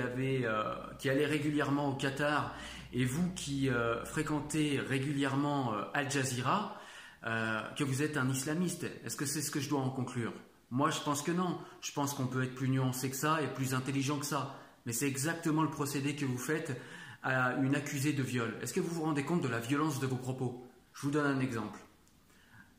qui 0.98 1.10
allez 1.10 1.26
régulièrement 1.26 1.90
au 1.90 1.94
Qatar 1.94 2.54
et 2.94 3.04
vous 3.04 3.30
qui 3.34 3.68
fréquentez 4.06 4.78
régulièrement 4.78 5.74
Al 5.92 6.10
Jazeera, 6.10 6.80
euh, 7.26 7.60
que 7.76 7.84
vous 7.84 8.02
êtes 8.02 8.16
un 8.16 8.30
islamiste. 8.30 8.86
Est-ce 9.04 9.16
que 9.16 9.26
c'est 9.26 9.42
ce 9.42 9.50
que 9.50 9.60
je 9.60 9.68
dois 9.68 9.80
en 9.80 9.90
conclure? 9.90 10.32
Moi, 10.70 10.90
je 10.90 11.00
pense 11.00 11.20
que 11.20 11.32
non. 11.32 11.58
Je 11.82 11.92
pense 11.92 12.14
qu'on 12.14 12.26
peut 12.26 12.42
être 12.44 12.54
plus 12.54 12.70
nuancé 12.70 13.10
que 13.10 13.16
ça 13.16 13.42
et 13.42 13.46
plus 13.48 13.74
intelligent 13.74 14.18
que 14.18 14.24
ça. 14.24 14.56
Mais 14.86 14.92
c'est 14.94 15.06
exactement 15.06 15.62
le 15.62 15.68
procédé 15.70 16.16
que 16.16 16.24
vous 16.24 16.38
faites 16.38 16.80
à 17.22 17.56
une 17.56 17.74
accusée 17.74 18.14
de 18.14 18.22
viol. 18.22 18.56
Est-ce 18.62 18.72
que 18.72 18.80
vous 18.80 18.94
vous 18.94 19.02
rendez 19.02 19.24
compte 19.24 19.42
de 19.42 19.48
la 19.48 19.58
violence 19.58 20.00
de 20.00 20.06
vos 20.06 20.16
propos? 20.16 20.66
Je 20.94 21.02
vous 21.02 21.10
donne 21.10 21.26
un 21.26 21.40
exemple. 21.40 21.78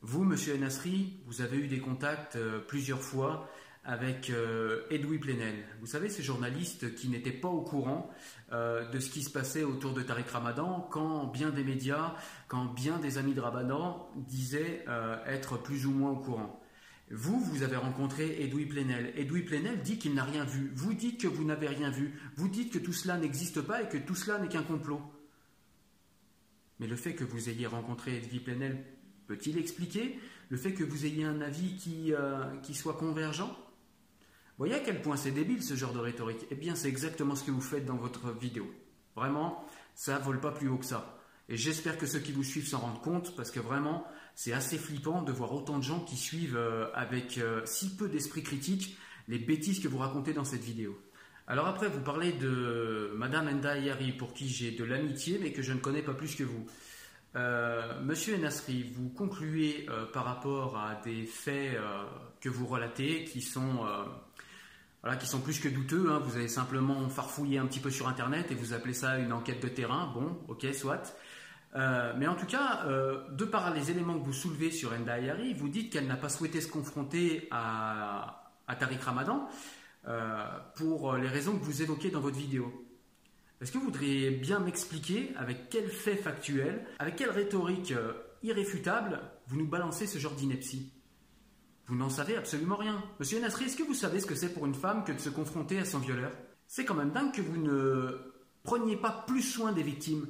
Vous, 0.02 0.24
monsieur 0.24 0.56
Nasri, 0.56 1.20
vous 1.26 1.42
avez 1.42 1.58
eu 1.58 1.68
des 1.68 1.78
contacts 1.78 2.36
euh, 2.36 2.58
plusieurs 2.58 3.00
fois 3.00 3.48
avec 3.84 4.30
euh, 4.30 4.82
Edoui 4.90 5.18
Plenel. 5.18 5.64
Vous 5.80 5.86
savez, 5.86 6.08
ce 6.08 6.22
journaliste 6.22 6.94
qui 6.94 7.08
n'était 7.08 7.32
pas 7.32 7.48
au 7.48 7.62
courant 7.62 8.10
euh, 8.52 8.88
de 8.90 8.98
ce 9.00 9.10
qui 9.10 9.22
se 9.22 9.30
passait 9.30 9.64
autour 9.64 9.92
de 9.92 10.02
Tariq 10.02 10.28
Ramadan 10.30 10.86
quand 10.90 11.26
bien 11.26 11.50
des 11.50 11.64
médias, 11.64 12.14
quand 12.48 12.66
bien 12.66 12.98
des 12.98 13.18
amis 13.18 13.34
de 13.34 13.40
Ramadan 13.40 14.08
disaient 14.16 14.84
euh, 14.88 15.24
être 15.26 15.56
plus 15.56 15.86
ou 15.86 15.90
moins 15.90 16.10
au 16.10 16.16
courant. 16.16 16.60
Vous, 17.10 17.40
vous 17.40 17.62
avez 17.62 17.76
rencontré 17.76 18.42
Edoui 18.42 18.66
Plenel. 18.66 19.12
Edoui 19.16 19.42
Plenel 19.42 19.82
dit 19.82 19.98
qu'il 19.98 20.14
n'a 20.14 20.24
rien 20.24 20.44
vu. 20.44 20.72
Vous 20.74 20.94
dites 20.94 21.20
que 21.20 21.28
vous 21.28 21.44
n'avez 21.44 21.68
rien 21.68 21.90
vu. 21.90 22.18
Vous 22.36 22.48
dites 22.48 22.72
que 22.72 22.78
tout 22.78 22.92
cela 22.92 23.18
n'existe 23.18 23.60
pas 23.60 23.82
et 23.82 23.88
que 23.88 23.98
tout 23.98 24.14
cela 24.14 24.38
n'est 24.38 24.48
qu'un 24.48 24.62
complot. 24.62 25.00
Mais 26.78 26.86
le 26.86 26.96
fait 26.96 27.14
que 27.14 27.24
vous 27.24 27.48
ayez 27.48 27.66
rencontré 27.66 28.16
Edoui 28.18 28.40
Plenel 28.40 28.84
peut-il 29.26 29.58
expliquer 29.58 30.18
le 30.48 30.56
fait 30.56 30.72
que 30.72 30.84
vous 30.84 31.06
ayez 31.06 31.24
un 31.24 31.40
avis 31.40 31.76
qui, 31.76 32.12
qui 32.62 32.74
soit 32.74 32.94
convergent? 32.94 33.56
Voyez 34.58 34.74
à 34.74 34.80
quel 34.80 35.00
point 35.00 35.16
c'est 35.16 35.30
débile 35.30 35.62
ce 35.62 35.74
genre 35.74 35.92
de 35.92 35.98
rhétorique 35.98 36.46
Eh 36.50 36.54
bien, 36.54 36.74
c'est 36.74 36.88
exactement 36.88 37.34
ce 37.34 37.44
que 37.44 37.50
vous 37.50 37.60
faites 37.60 37.86
dans 37.86 37.96
votre 37.96 38.30
vidéo. 38.32 38.70
Vraiment, 39.16 39.64
ça 39.94 40.18
vole 40.18 40.40
pas 40.40 40.52
plus 40.52 40.68
haut 40.68 40.78
que 40.78 40.84
ça. 40.84 41.18
Et 41.48 41.56
j'espère 41.56 41.98
que 41.98 42.06
ceux 42.06 42.20
qui 42.20 42.32
vous 42.32 42.44
suivent 42.44 42.68
s'en 42.68 42.78
rendent 42.78 43.02
compte, 43.02 43.34
parce 43.36 43.50
que 43.50 43.60
vraiment, 43.60 44.06
c'est 44.34 44.52
assez 44.52 44.78
flippant 44.78 45.22
de 45.22 45.32
voir 45.32 45.52
autant 45.52 45.78
de 45.78 45.82
gens 45.82 46.00
qui 46.00 46.16
suivent 46.16 46.56
euh, 46.56 46.86
avec 46.94 47.38
euh, 47.38 47.62
si 47.64 47.96
peu 47.96 48.08
d'esprit 48.08 48.42
critique 48.42 48.96
les 49.28 49.38
bêtises 49.38 49.80
que 49.80 49.88
vous 49.88 49.98
racontez 49.98 50.32
dans 50.32 50.44
cette 50.44 50.62
vidéo. 50.62 50.98
Alors 51.46 51.66
après, 51.66 51.88
vous 51.88 52.00
parlez 52.00 52.32
de 52.32 53.12
Madame 53.16 53.48
Enda 53.48 53.76
Yari, 53.76 54.12
pour 54.12 54.32
qui 54.32 54.48
j'ai 54.48 54.70
de 54.70 54.84
l'amitié, 54.84 55.38
mais 55.42 55.52
que 55.52 55.62
je 55.62 55.72
ne 55.72 55.78
connais 55.78 56.02
pas 56.02 56.14
plus 56.14 56.34
que 56.34 56.44
vous. 56.44 56.66
Euh, 57.34 58.00
Monsieur 58.02 58.36
Enasri, 58.36 58.82
vous 58.94 59.08
concluez 59.08 59.86
par 60.12 60.24
rapport 60.24 60.76
à 60.76 60.96
des 61.04 61.24
faits 61.24 61.78
que 62.40 62.48
vous 62.48 62.66
relatez 62.66 63.24
qui 63.24 63.40
sont 63.40 63.86
qui 65.18 65.26
sont 65.26 65.40
plus 65.40 65.58
que 65.58 65.68
douteux. 65.68 66.10
Hein. 66.10 66.20
Vous 66.24 66.36
avez 66.36 66.48
simplement 66.48 67.08
farfouillé 67.08 67.58
un 67.58 67.66
petit 67.66 67.80
peu 67.80 67.90
sur 67.90 68.08
Internet 68.08 68.50
et 68.50 68.54
vous 68.54 68.72
appelez 68.72 68.94
ça 68.94 69.18
une 69.18 69.32
enquête 69.32 69.62
de 69.62 69.68
terrain. 69.68 70.12
Bon, 70.14 70.38
ok, 70.48 70.66
soit. 70.74 71.14
Euh, 71.74 72.12
mais 72.18 72.26
en 72.26 72.34
tout 72.34 72.46
cas, 72.46 72.84
euh, 72.86 73.22
de 73.30 73.44
par 73.44 73.72
les 73.72 73.90
éléments 73.90 74.18
que 74.18 74.24
vous 74.24 74.32
soulevez 74.32 74.70
sur 74.70 74.92
Enda 74.92 75.14
Ayari, 75.14 75.54
vous 75.54 75.68
dites 75.68 75.92
qu'elle 75.92 76.06
n'a 76.06 76.16
pas 76.16 76.28
souhaité 76.28 76.60
se 76.60 76.68
confronter 76.68 77.48
à, 77.50 78.50
Tariq 78.78 79.02
Ramadan 79.02 79.48
euh, 80.08 80.44
pour 80.76 81.14
les 81.16 81.28
raisons 81.28 81.58
que 81.58 81.64
vous 81.64 81.82
évoquez 81.82 82.10
dans 82.10 82.20
votre 82.20 82.36
vidéo. 82.36 82.86
Est-ce 83.62 83.70
que 83.70 83.78
vous 83.78 83.84
voudriez 83.84 84.32
bien 84.32 84.58
m'expliquer 84.58 85.30
avec 85.36 85.70
quel 85.70 85.88
fait 85.88 86.16
factuel, 86.16 86.84
avec 86.98 87.14
quelle 87.14 87.30
rhétorique 87.30 87.94
irréfutable 88.42 89.20
vous 89.46 89.56
nous 89.56 89.68
balancez 89.68 90.08
ce 90.08 90.18
genre 90.18 90.34
d'ineptie? 90.34 90.90
Vous 91.86 91.94
n'en 91.94 92.10
savez 92.10 92.36
absolument 92.36 92.74
rien. 92.74 93.00
Monsieur 93.20 93.40
Nasri, 93.40 93.66
est-ce 93.66 93.76
que 93.76 93.84
vous 93.84 93.94
savez 93.94 94.18
ce 94.18 94.26
que 94.26 94.34
c'est 94.34 94.52
pour 94.52 94.66
une 94.66 94.74
femme 94.74 95.04
que 95.04 95.12
de 95.12 95.20
se 95.20 95.28
confronter 95.28 95.78
à 95.78 95.84
son 95.84 96.00
violeur? 96.00 96.32
C'est 96.66 96.84
quand 96.84 96.96
même 96.96 97.12
dingue 97.12 97.32
que 97.32 97.40
vous 97.40 97.56
ne 97.56 98.18
preniez 98.64 98.96
pas 98.96 99.24
plus 99.28 99.42
soin 99.42 99.70
des 99.70 99.84
victimes. 99.84 100.26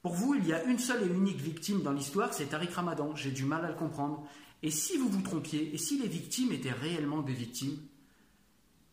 Pour 0.00 0.14
vous, 0.14 0.34
il 0.34 0.46
y 0.46 0.54
a 0.54 0.64
une 0.64 0.78
seule 0.78 1.02
et 1.02 1.12
unique 1.14 1.40
victime 1.40 1.82
dans 1.82 1.92
l'histoire, 1.92 2.32
c'est 2.32 2.46
Tariq 2.46 2.72
Ramadan. 2.72 3.14
J'ai 3.14 3.32
du 3.32 3.44
mal 3.44 3.66
à 3.66 3.68
le 3.68 3.76
comprendre. 3.76 4.26
Et 4.62 4.70
si 4.70 4.96
vous 4.96 5.10
vous 5.10 5.22
trompiez, 5.22 5.74
et 5.74 5.78
si 5.78 5.98
les 5.98 6.08
victimes 6.08 6.52
étaient 6.52 6.72
réellement 6.72 7.20
des 7.20 7.34
victimes? 7.34 7.76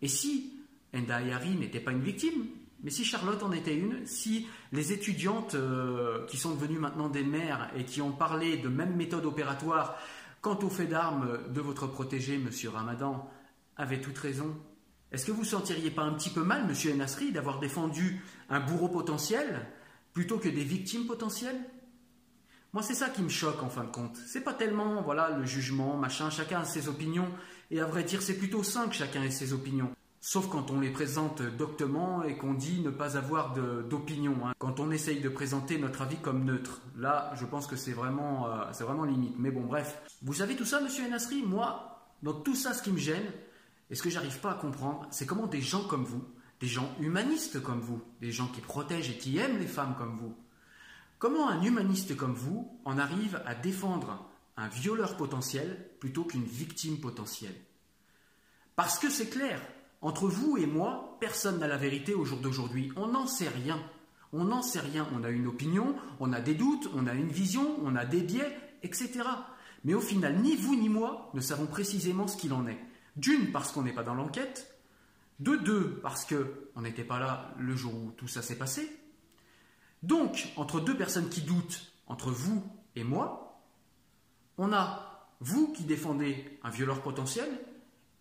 Et 0.02 0.10
si 0.10 0.60
Enda 0.94 1.16
Ayari 1.16 1.56
n'était 1.56 1.80
pas 1.80 1.92
une 1.92 2.04
victime? 2.04 2.46
Mais 2.84 2.92
si 2.92 3.04
Charlotte 3.04 3.44
en 3.44 3.52
était 3.52 3.76
une, 3.76 4.06
si 4.06 4.48
les 4.72 4.94
étudiantes 4.94 5.56
euh, 5.56 6.26
qui 6.28 6.38
sont 6.38 6.56
devenues 6.56 6.80
maintenant 6.80 7.10
des 7.10 7.24
mères 7.24 7.72
et 7.76 7.84
qui 7.84 8.02
ont 8.02 8.12
parlé 8.12 8.58
de 8.58 8.70
même 8.70 8.96
méthode 8.96 9.26
opératoire 9.26 9.98
Quant 10.42 10.58
au 10.64 10.70
fait 10.70 10.88
d'armes 10.88 11.38
de 11.50 11.60
votre 11.60 11.88
protégé, 11.88 12.38
monsieur 12.38 12.70
Ramadan, 12.70 13.30
avait 13.76 14.00
toute 14.00 14.18
raison. 14.18 14.56
Est-ce 15.12 15.26
que 15.26 15.34
vous 15.34 15.44
sentiriez 15.44 15.92
pas 15.92 16.04
un 16.04 16.14
petit 16.14 16.30
peu 16.30 16.44
mal, 16.44 16.66
monsieur 16.66 16.94
Nasri, 16.94 17.34
d'avoir 17.34 17.60
défendu 17.60 18.22
un 18.50 18.62
bourreau 18.62 18.88
potentiel 18.88 19.68
plutôt 20.14 20.38
que 20.38 20.48
des 20.48 20.64
victimes 20.64 21.08
potentielles? 21.08 21.60
Moi, 22.72 22.84
c'est 22.84 22.94
ça 22.94 23.10
qui 23.10 23.22
me 23.22 23.30
choque 23.30 23.62
en 23.64 23.70
fin 23.70 23.84
de 23.84 23.92
compte. 23.92 24.16
C'est 24.28 24.44
pas 24.44 24.54
tellement, 24.54 25.02
voilà, 25.02 25.32
le 25.32 25.46
jugement, 25.46 25.98
machin, 25.98 26.30
chacun 26.30 26.62
a 26.62 26.66
ses 26.66 26.88
opinions, 26.88 27.30
et 27.70 27.82
à 27.82 27.86
vrai 27.86 28.04
dire, 28.04 28.22
c'est 28.22 28.38
plutôt 28.38 28.64
sain 28.64 28.88
que 28.88 28.96
chacun 28.96 29.24
ait 29.24 29.32
ses 29.32 29.52
opinions. 29.52 29.92
Sauf 30.22 30.50
quand 30.50 30.70
on 30.70 30.82
les 30.82 30.90
présente 30.90 31.42
doctement 31.42 32.24
et 32.24 32.36
qu'on 32.36 32.54
dit 32.54 32.82
ne 32.82 32.90
pas 32.90 33.16
avoir 33.16 33.54
d'opinion. 33.54 34.36
Hein. 34.46 34.54
Quand 34.58 34.80
on 34.82 34.92
essaye 34.92 35.22
de 35.22 35.30
présenter 35.30 35.78
notre 35.78 36.02
avis 36.02 36.18
comme 36.18 36.44
neutre. 36.44 36.82
Là, 36.98 37.32
je 37.36 37.46
pense 37.46 37.68
que 37.68 37.78
c'est 37.78 37.94
vraiment, 37.94 38.48
euh, 38.48 38.72
vraiment 38.82 39.06
limite. 39.06 39.36
Mais 39.38 39.50
bon, 39.50 39.62
bref. 39.62 40.02
Vous 40.22 40.34
savez 40.34 40.58
tout 40.58 40.66
ça, 40.66 40.82
monsieur 40.82 41.06
Enasri 41.06 41.42
Moi, 41.44 42.06
dans 42.22 42.34
tout 42.34 42.56
ça, 42.56 42.74
ce 42.74 42.84
qui 42.84 42.92
me 42.92 42.98
gêne, 42.98 43.32
et 43.90 43.96
ce 43.96 44.04
que 44.04 44.10
j'arrive 44.10 44.40
pas 44.40 44.52
à 44.52 44.56
comprendre, 44.56 45.08
c'est 45.10 45.26
comment 45.26 45.48
des 45.48 45.62
gens 45.62 45.84
comme 45.84 46.04
vous, 46.04 46.24
des 46.60 46.68
gens 46.68 46.94
humanistes 47.00 47.62
comme 47.62 47.80
vous, 47.80 48.02
des 48.20 48.32
gens 48.32 48.48
qui 48.48 48.62
protègent 48.62 49.10
et 49.12 49.18
qui 49.18 49.38
aiment 49.38 49.58
les 49.58 49.68
femmes 49.68 49.96
comme 49.98 50.18
vous, 50.18 50.36
comment 51.18 51.50
un 51.50 51.62
humaniste 51.64 52.16
comme 52.16 52.34
vous 52.34 52.70
en 52.84 52.98
arrive 52.98 53.42
à 53.46 53.56
défendre 53.56 54.30
un 54.58 54.68
violeur 54.68 55.16
potentiel 55.16 55.90
plutôt 56.00 56.26
qu'une 56.26 56.44
victime 56.44 57.00
potentielle? 57.00 57.56
Parce 58.76 59.00
que 59.00 59.10
c'est 59.10 59.30
clair, 59.30 59.62
entre 60.01 60.27
vous 60.27 60.58
et 60.58 60.65
moi, 60.65 61.18
personne 61.20 61.60
n'a 61.60 61.68
la 61.68 61.77
vérité 61.77 62.13
au 62.13 62.24
jour 62.24 62.39
d'aujourd'hui. 62.39 62.91
On 62.96 63.08
n'en 63.08 63.27
sait 63.27 63.50
rien. 63.50 63.82
On 64.32 64.46
n'en 64.46 64.62
sait 64.62 64.79
rien. 64.79 65.08
On 65.13 65.24
a 65.24 65.29
une 65.29 65.48
opinion, 65.48 65.96
on 66.20 66.32
a 66.32 66.39
des 66.39 66.56
doutes, 66.56 66.89
on 66.96 67.08
a 67.08 67.13
une 67.13 67.32
vision, 67.32 67.77
on 67.84 67.96
a 67.96 68.06
des 68.06 68.22
biais, 68.22 68.58
etc. 68.84 69.22
Mais 69.84 69.94
au 69.94 70.01
final, 70.01 70.39
ni 70.41 70.56
vous 70.56 70.75
ni 70.75 70.89
moi 70.89 71.29
ne 71.34 71.41
savons 71.41 71.65
précisément 71.65 72.27
ce 72.27 72.38
qu'il 72.38 72.53
en 72.53 72.68
est. 72.68 72.79
D'une, 73.15 73.51
parce 73.51 73.72
qu'on 73.72 73.82
n'est 73.82 73.94
pas 73.94 74.03
dans 74.03 74.13
l'enquête. 74.13 74.75
De 75.39 75.56
deux, 75.56 76.00
parce 76.01 76.25
qu'on 76.25 76.82
n'était 76.82 77.03
pas 77.03 77.20
là 77.20 77.53
le 77.58 77.75
jour 77.75 77.94
où 77.94 78.12
tout 78.12 78.27
ça 78.27 78.41
s'est 78.41 78.58
passé. 78.58 78.89
Donc, 80.03 80.50
entre 80.56 80.79
deux 80.79 80.96
personnes 80.96 81.29
qui 81.29 81.41
doutent, 81.41 81.94
entre 82.08 82.32
vous 82.32 82.63
et 82.96 83.03
moi, 83.03 83.62
on 84.58 84.72
a 84.74 85.29
vous 85.41 85.72
qui 85.74 85.84
défendez 85.84 86.60
un 86.63 86.70
violeur 86.70 87.01
potentiel 87.01 87.48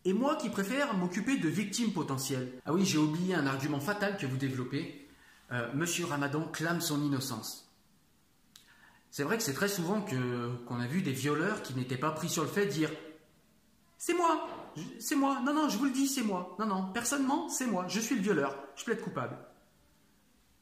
et 0.05 0.13
moi 0.13 0.37
qui 0.37 0.49
préfère 0.49 0.95
m'occuper 0.95 1.37
de 1.37 1.49
victimes 1.49 1.93
potentielles. 1.93 2.53
Ah 2.65 2.73
oui, 2.73 2.85
j'ai 2.85 2.99
oublié 2.99 3.35
un 3.35 3.47
argument 3.47 3.81
fatal 3.81 4.17
que 4.17 4.27
vous 4.27 4.37
développez. 4.37 5.09
Euh, 5.53 5.73
Monsieur 5.75 6.07
Ramadan 6.07 6.45
clame 6.45 6.81
son 6.81 7.03
innocence. 7.03 7.69
C'est 9.11 9.23
vrai 9.23 9.37
que 9.37 9.43
c'est 9.43 9.55
très 9.55 9.69
souvent 9.69 10.03
que, 10.03 10.57
qu'on 10.67 10.81
a 10.81 10.87
vu 10.87 11.03
des 11.03 11.13
violeurs 11.13 11.63
qui 11.63 11.75
n'étaient 11.75 11.97
pas 11.97 12.11
pris 12.11 12.29
sur 12.29 12.43
le 12.43 12.49
fait 12.49 12.67
dire 12.67 12.91
C'est 13.97 14.15
moi, 14.15 14.47
c'est 15.01 15.17
moi, 15.17 15.41
non, 15.45 15.55
non, 15.55 15.69
je 15.69 15.79
vous 15.79 15.87
le 15.87 15.91
dis, 15.91 16.07
c'est 16.07 16.23
moi. 16.23 16.57
Non, 16.59 16.67
non, 16.67 16.93
personnellement, 16.93 17.49
c'est 17.49 17.67
moi, 17.67 17.87
je 17.89 18.01
suis 18.01 18.17
le 18.17 18.23
violeur, 18.23 18.57
je 18.77 18.85
plaide 18.85 19.01
coupable. 19.01 19.37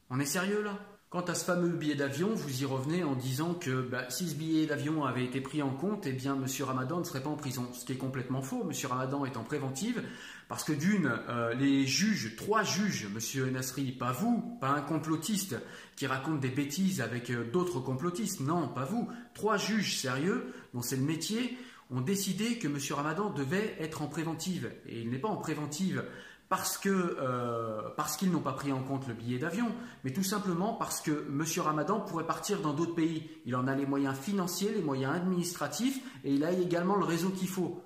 On 0.09 0.19
est 0.19 0.25
sérieux 0.25 0.63
là? 0.63 0.79
Quant 1.09 1.21
à 1.21 1.35
ce 1.35 1.45
fameux 1.45 1.69
billet 1.69 1.95
d'avion, 1.95 2.35
vous 2.35 2.63
y 2.63 2.65
revenez 2.65 3.05
en 3.05 3.15
disant 3.15 3.53
que 3.53 3.81
bah, 3.81 4.09
si 4.09 4.27
ce 4.27 4.35
billet 4.35 4.65
d'avion 4.65 5.05
avait 5.05 5.23
été 5.23 5.39
pris 5.39 5.61
en 5.61 5.69
compte, 5.69 6.05
eh 6.05 6.11
bien 6.11 6.35
M. 6.35 6.45
Ramadan 6.65 6.99
ne 6.99 7.05
serait 7.05 7.23
pas 7.23 7.29
en 7.29 7.37
prison. 7.37 7.65
Ce 7.71 7.85
qui 7.85 7.93
est 7.93 7.97
complètement 7.97 8.41
faux. 8.41 8.67
M. 8.69 8.73
Ramadan 8.89 9.23
est 9.23 9.37
en 9.37 9.43
préventive 9.43 10.03
parce 10.49 10.65
que 10.65 10.73
d'une, 10.73 11.17
euh, 11.29 11.53
les 11.53 11.87
juges, 11.87 12.35
trois 12.35 12.61
juges, 12.63 13.05
M. 13.05 13.53
Nasri, 13.53 13.93
pas 13.93 14.11
vous, 14.11 14.57
pas 14.59 14.67
un 14.67 14.81
complotiste 14.81 15.55
qui 15.95 16.07
raconte 16.07 16.41
des 16.41 16.49
bêtises 16.49 16.99
avec 16.99 17.29
euh, 17.29 17.49
d'autres 17.53 17.79
complotistes, 17.79 18.41
non, 18.41 18.67
pas 18.67 18.83
vous, 18.83 19.07
trois 19.33 19.55
juges 19.55 19.97
sérieux, 19.97 20.53
dont 20.73 20.81
c'est 20.81 20.97
le 20.97 21.03
métier, 21.03 21.57
ont 21.89 22.01
décidé 22.01 22.57
que 22.59 22.67
M. 22.67 22.77
Ramadan 22.91 23.29
devait 23.29 23.77
être 23.79 24.01
en 24.01 24.07
préventive. 24.07 24.69
Et 24.87 24.99
il 24.99 25.09
n'est 25.09 25.19
pas 25.19 25.29
en 25.29 25.37
préventive 25.37 26.03
euh, 26.85 27.81
parce 27.95 28.17
qu'ils 28.17 28.31
n'ont 28.31 28.39
pas 28.39 28.53
pris 28.53 28.71
en 28.71 28.81
compte 28.81 29.07
le 29.07 29.13
billet 29.13 29.37
d'avion, 29.37 29.69
mais 30.03 30.11
tout 30.11 30.23
simplement 30.23 30.73
parce 30.73 31.01
que 31.01 31.27
M. 31.27 31.43
Ramadan 31.57 31.99
pourrait 31.99 32.25
partir 32.25 32.61
dans 32.61 32.73
d'autres 32.73 32.95
pays. 32.95 33.29
Il 33.45 33.55
en 33.55 33.67
a 33.67 33.75
les 33.75 33.85
moyens 33.85 34.17
financiers, 34.17 34.73
les 34.73 34.81
moyens 34.81 35.15
administratifs, 35.15 35.99
et 36.23 36.33
il 36.33 36.43
a 36.43 36.51
également 36.51 36.95
le 36.95 37.05
réseau 37.05 37.29
qu'il 37.29 37.49
faut. 37.49 37.83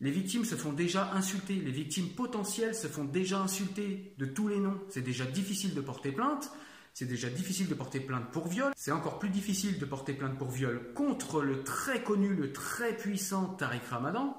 Les 0.00 0.10
victimes 0.10 0.44
se 0.44 0.56
font 0.56 0.72
déjà 0.72 1.12
insulter, 1.14 1.54
les 1.54 1.70
victimes 1.70 2.10
potentielles 2.10 2.74
se 2.74 2.86
font 2.86 3.04
déjà 3.04 3.40
insulter 3.40 4.14
de 4.18 4.26
tous 4.26 4.48
les 4.48 4.58
noms. 4.58 4.78
C'est 4.90 5.00
déjà 5.00 5.24
difficile 5.24 5.74
de 5.74 5.80
porter 5.80 6.12
plainte, 6.12 6.50
c'est 6.92 7.06
déjà 7.06 7.30
difficile 7.30 7.68
de 7.68 7.74
porter 7.74 8.00
plainte 8.00 8.30
pour 8.30 8.46
viol, 8.46 8.72
c'est 8.76 8.92
encore 8.92 9.18
plus 9.18 9.30
difficile 9.30 9.78
de 9.78 9.86
porter 9.86 10.12
plainte 10.12 10.36
pour 10.36 10.50
viol 10.50 10.92
contre 10.94 11.40
le 11.40 11.62
très 11.62 12.02
connu, 12.02 12.34
le 12.34 12.52
très 12.52 12.94
puissant 12.94 13.54
Tariq 13.54 13.86
Ramadan. 13.88 14.36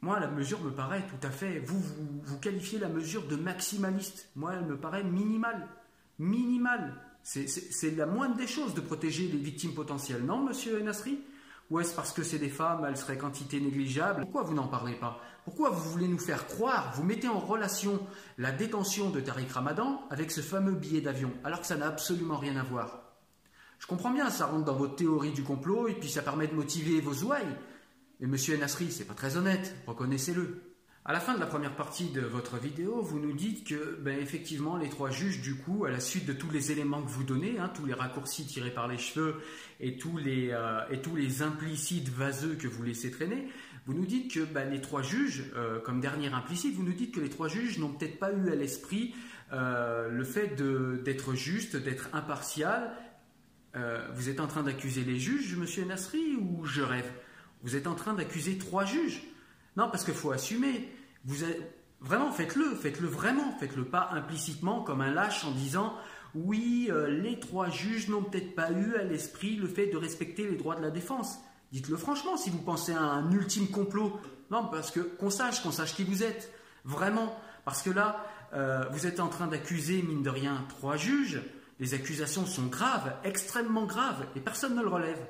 Moi, 0.00 0.20
la 0.20 0.28
mesure 0.28 0.60
me 0.60 0.70
paraît 0.70 1.06
tout 1.06 1.26
à 1.26 1.30
fait. 1.30 1.58
Vous, 1.60 1.80
vous, 2.24 2.38
qualifiez 2.38 2.78
la 2.78 2.88
mesure 2.88 3.26
de 3.26 3.36
maximaliste. 3.36 4.28
Moi, 4.36 4.52
elle 4.54 4.66
me 4.66 4.76
paraît 4.76 5.02
minimale. 5.02 5.66
Minimale. 6.18 6.94
C'est 7.22 7.96
la 7.96 8.06
moindre 8.06 8.36
des 8.36 8.46
choses 8.46 8.74
de 8.74 8.80
protéger 8.80 9.28
les 9.28 9.38
victimes 9.38 9.74
potentielles, 9.74 10.24
non, 10.24 10.42
monsieur 10.42 10.80
Nasri? 10.80 11.20
Ou 11.70 11.80
est-ce 11.80 11.94
parce 11.94 12.12
que 12.12 12.22
c'est 12.22 12.38
des 12.38 12.48
femmes, 12.48 12.86
elles 12.88 12.96
seraient 12.96 13.18
quantité 13.18 13.60
négligeable? 13.60 14.22
Pourquoi 14.22 14.42
vous 14.42 14.54
n'en 14.54 14.68
parlez 14.68 14.94
pas? 14.94 15.20
Pourquoi 15.44 15.68
vous 15.68 15.90
voulez 15.90 16.08
nous 16.08 16.18
faire 16.18 16.46
croire 16.46 16.92
Vous 16.94 17.02
mettez 17.02 17.28
en 17.28 17.38
relation 17.38 18.00
la 18.38 18.52
détention 18.52 19.10
de 19.10 19.20
Tariq 19.20 19.52
Ramadan 19.52 20.00
avec 20.08 20.30
ce 20.30 20.40
fameux 20.40 20.72
billet 20.72 21.02
d'avion, 21.02 21.30
alors 21.44 21.60
que 21.60 21.66
ça 21.66 21.76
n'a 21.76 21.88
absolument 21.88 22.38
rien 22.38 22.56
à 22.56 22.62
voir? 22.62 23.02
Je 23.78 23.86
comprends 23.86 24.10
bien, 24.10 24.30
ça 24.30 24.46
rentre 24.46 24.64
dans 24.64 24.74
votre 24.74 24.96
théorie 24.96 25.32
du 25.32 25.44
complot 25.44 25.88
et 25.88 25.94
puis 25.94 26.08
ça 26.08 26.22
permet 26.22 26.46
de 26.46 26.54
motiver 26.54 27.00
vos 27.00 27.24
ouailles. 27.24 27.56
Mais 28.20 28.26
monsieur 28.26 28.56
Nasri, 28.56 28.90
c'est 28.90 29.04
pas 29.04 29.14
très 29.14 29.36
honnête, 29.36 29.76
reconnaissez-le. 29.86 30.68
À 31.04 31.12
la 31.12 31.20
fin 31.20 31.34
de 31.34 31.40
la 31.40 31.46
première 31.46 31.74
partie 31.74 32.10
de 32.10 32.20
votre 32.20 32.58
vidéo, 32.58 33.00
vous 33.00 33.18
nous 33.20 33.32
dites 33.32 33.66
que, 33.66 33.96
ben, 34.02 34.18
effectivement, 34.18 34.76
les 34.76 34.90
trois 34.90 35.10
juges, 35.10 35.40
du 35.40 35.54
coup, 35.54 35.86
à 35.86 35.90
la 35.90 36.00
suite 36.00 36.26
de 36.26 36.32
tous 36.32 36.50
les 36.50 36.72
éléments 36.72 37.00
que 37.00 37.08
vous 37.08 37.22
donnez, 37.22 37.58
hein, 37.58 37.70
tous 37.74 37.86
les 37.86 37.94
raccourcis 37.94 38.44
tirés 38.44 38.72
par 38.72 38.88
les 38.88 38.98
cheveux 38.98 39.36
et 39.80 39.96
tous 39.96 40.18
les, 40.18 40.50
euh, 40.50 40.80
et 40.90 41.00
tous 41.00 41.16
les 41.16 41.42
implicites 41.42 42.10
vaseux 42.10 42.56
que 42.56 42.66
vous 42.66 42.82
laissez 42.82 43.10
traîner, 43.10 43.48
vous 43.86 43.94
nous 43.94 44.04
dites 44.04 44.34
que 44.34 44.44
ben, 44.44 44.68
les 44.68 44.82
trois 44.82 45.00
juges, 45.00 45.44
euh, 45.56 45.78
comme 45.78 46.00
dernier 46.00 46.28
implicite, 46.28 46.74
vous 46.74 46.82
nous 46.82 46.92
dites 46.92 47.14
que 47.14 47.20
les 47.20 47.30
trois 47.30 47.48
juges 47.48 47.78
n'ont 47.78 47.92
peut-être 47.92 48.18
pas 48.18 48.32
eu 48.32 48.50
à 48.50 48.54
l'esprit 48.54 49.14
euh, 49.52 50.10
le 50.10 50.24
fait 50.24 50.56
d'être 50.56 51.34
juste, 51.34 51.76
d'être 51.76 52.10
impartial. 52.12 52.92
vous 54.14 54.28
êtes 54.28 54.40
en 54.40 54.48
train 54.48 54.64
d'accuser 54.64 55.04
les 55.04 55.18
juges, 55.18 55.56
monsieur 55.56 55.84
Nasri, 55.84 56.36
ou 56.36 56.66
je 56.66 56.82
rêve? 56.82 57.10
Vous 57.62 57.76
êtes 57.76 57.86
en 57.86 57.94
train 57.94 58.14
d'accuser 58.14 58.58
trois 58.58 58.84
juges. 58.84 59.22
Non, 59.76 59.88
parce 59.90 60.04
qu'il 60.04 60.14
faut 60.14 60.32
assumer. 60.32 60.92
Vous 61.24 61.44
Vraiment, 62.00 62.30
faites-le, 62.30 62.76
faites-le 62.76 63.08
vraiment, 63.08 63.56
faites-le 63.58 63.84
pas 63.84 64.10
implicitement 64.12 64.82
comme 64.82 65.00
un 65.00 65.10
lâche 65.10 65.44
en 65.44 65.50
disant 65.50 65.94
oui, 66.34 66.88
euh, 66.90 67.08
les 67.08 67.40
trois 67.40 67.70
juges 67.70 68.08
n'ont 68.08 68.22
peut-être 68.22 68.54
pas 68.54 68.70
eu 68.70 68.94
à 68.94 69.02
l'esprit 69.02 69.56
le 69.56 69.66
fait 69.66 69.86
de 69.86 69.96
respecter 69.96 70.46
les 70.46 70.56
droits 70.56 70.76
de 70.76 70.82
la 70.82 70.90
défense. 70.90 71.38
Dites-le 71.72 71.96
franchement 71.96 72.36
si 72.36 72.50
vous 72.50 72.58
pensez 72.58 72.92
à 72.92 73.00
un 73.02 73.32
ultime 73.32 73.68
complot. 73.68 74.20
Non, 74.50 74.66
parce 74.66 74.90
que 74.90 75.00
qu'on 75.00 75.30
sache, 75.30 75.62
qu'on 75.62 75.72
sache 75.72 75.94
qui 75.94 76.04
vous 76.04 76.22
êtes. 76.22 76.52
Vraiment. 76.84 77.36
Parce 77.64 77.82
que 77.82 77.90
là, 77.90 78.24
euh, 78.54 78.84
vous 78.92 79.06
êtes 79.06 79.20
en 79.20 79.28
train 79.28 79.48
d'accuser, 79.48 80.02
mine 80.02 80.22
de 80.22 80.30
rien, 80.30 80.64
trois 80.68 80.96
juges. 80.96 81.42
Les 81.80 81.94
accusations 81.94 82.46
sont 82.46 82.66
graves, 82.66 83.12
extrêmement 83.24 83.86
graves, 83.86 84.24
et 84.36 84.40
personne 84.40 84.74
ne 84.74 84.82
le 84.82 84.88
relève. 84.88 85.26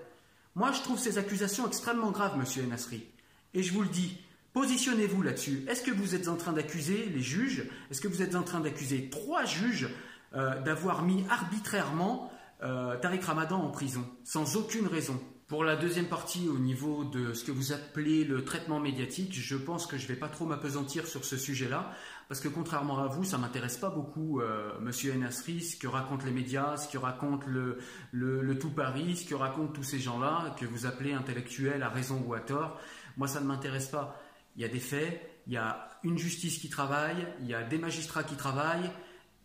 Moi, 0.58 0.72
je 0.72 0.82
trouve 0.82 0.98
ces 0.98 1.18
accusations 1.18 1.68
extrêmement 1.68 2.10
graves, 2.10 2.36
monsieur 2.36 2.64
Nasri. 2.66 3.06
Et 3.54 3.62
je 3.62 3.72
vous 3.72 3.82
le 3.82 3.88
dis, 3.88 4.18
positionnez-vous 4.54 5.22
là-dessus. 5.22 5.64
Est-ce 5.68 5.82
que 5.82 5.92
vous 5.92 6.16
êtes 6.16 6.26
en 6.26 6.34
train 6.34 6.52
d'accuser 6.52 7.06
les 7.14 7.20
juges? 7.20 7.70
Est-ce 7.92 8.00
que 8.00 8.08
vous 8.08 8.22
êtes 8.22 8.34
en 8.34 8.42
train 8.42 8.58
d'accuser 8.58 9.08
trois 9.08 9.44
juges 9.44 9.88
euh, 10.34 10.60
d'avoir 10.62 11.02
mis 11.02 11.24
arbitrairement 11.30 12.32
euh, 12.64 12.96
Tariq 12.98 13.24
Ramadan 13.24 13.62
en 13.62 13.70
prison, 13.70 14.04
sans 14.24 14.56
aucune 14.56 14.88
raison? 14.88 15.20
Pour 15.48 15.64
la 15.64 15.76
deuxième 15.76 16.08
partie, 16.08 16.46
au 16.46 16.58
niveau 16.58 17.04
de 17.04 17.32
ce 17.32 17.42
que 17.42 17.50
vous 17.50 17.72
appelez 17.72 18.22
le 18.22 18.44
traitement 18.44 18.80
médiatique, 18.80 19.32
je 19.32 19.56
pense 19.56 19.86
que 19.86 19.96
je 19.96 20.02
ne 20.02 20.08
vais 20.08 20.16
pas 20.16 20.28
trop 20.28 20.44
m'apesantir 20.44 21.06
sur 21.06 21.24
ce 21.24 21.38
sujet-là, 21.38 21.90
parce 22.28 22.40
que 22.40 22.48
contrairement 22.48 22.98
à 22.98 23.06
vous, 23.06 23.24
ça 23.24 23.38
m'intéresse 23.38 23.78
pas 23.78 23.88
beaucoup, 23.88 24.42
euh, 24.42 24.78
Monsieur 24.82 25.14
Enasri, 25.14 25.62
ce 25.62 25.76
que 25.76 25.86
racontent 25.86 26.26
les 26.26 26.32
médias, 26.32 26.76
ce 26.76 26.92
que 26.92 26.98
raconte 26.98 27.46
le, 27.46 27.78
le, 28.12 28.58
tout 28.58 28.68
Paris, 28.68 29.16
ce 29.16 29.24
que 29.26 29.34
racontent 29.34 29.72
tous 29.72 29.84
ces 29.84 29.98
gens-là, 29.98 30.54
que 30.60 30.66
vous 30.66 30.84
appelez 30.84 31.14
intellectuels 31.14 31.82
à 31.82 31.88
raison 31.88 32.22
ou 32.26 32.34
à 32.34 32.40
tort. 32.40 32.78
Moi, 33.16 33.26
ça 33.26 33.40
ne 33.40 33.46
m'intéresse 33.46 33.88
pas. 33.88 34.20
Il 34.56 34.60
y 34.60 34.66
a 34.66 34.68
des 34.68 34.80
faits, 34.80 35.18
il 35.46 35.54
y 35.54 35.56
a 35.56 35.88
une 36.04 36.18
justice 36.18 36.58
qui 36.58 36.68
travaille, 36.68 37.26
il 37.40 37.46
y 37.46 37.54
a 37.54 37.62
des 37.62 37.78
magistrats 37.78 38.22
qui 38.22 38.36
travaillent, 38.36 38.90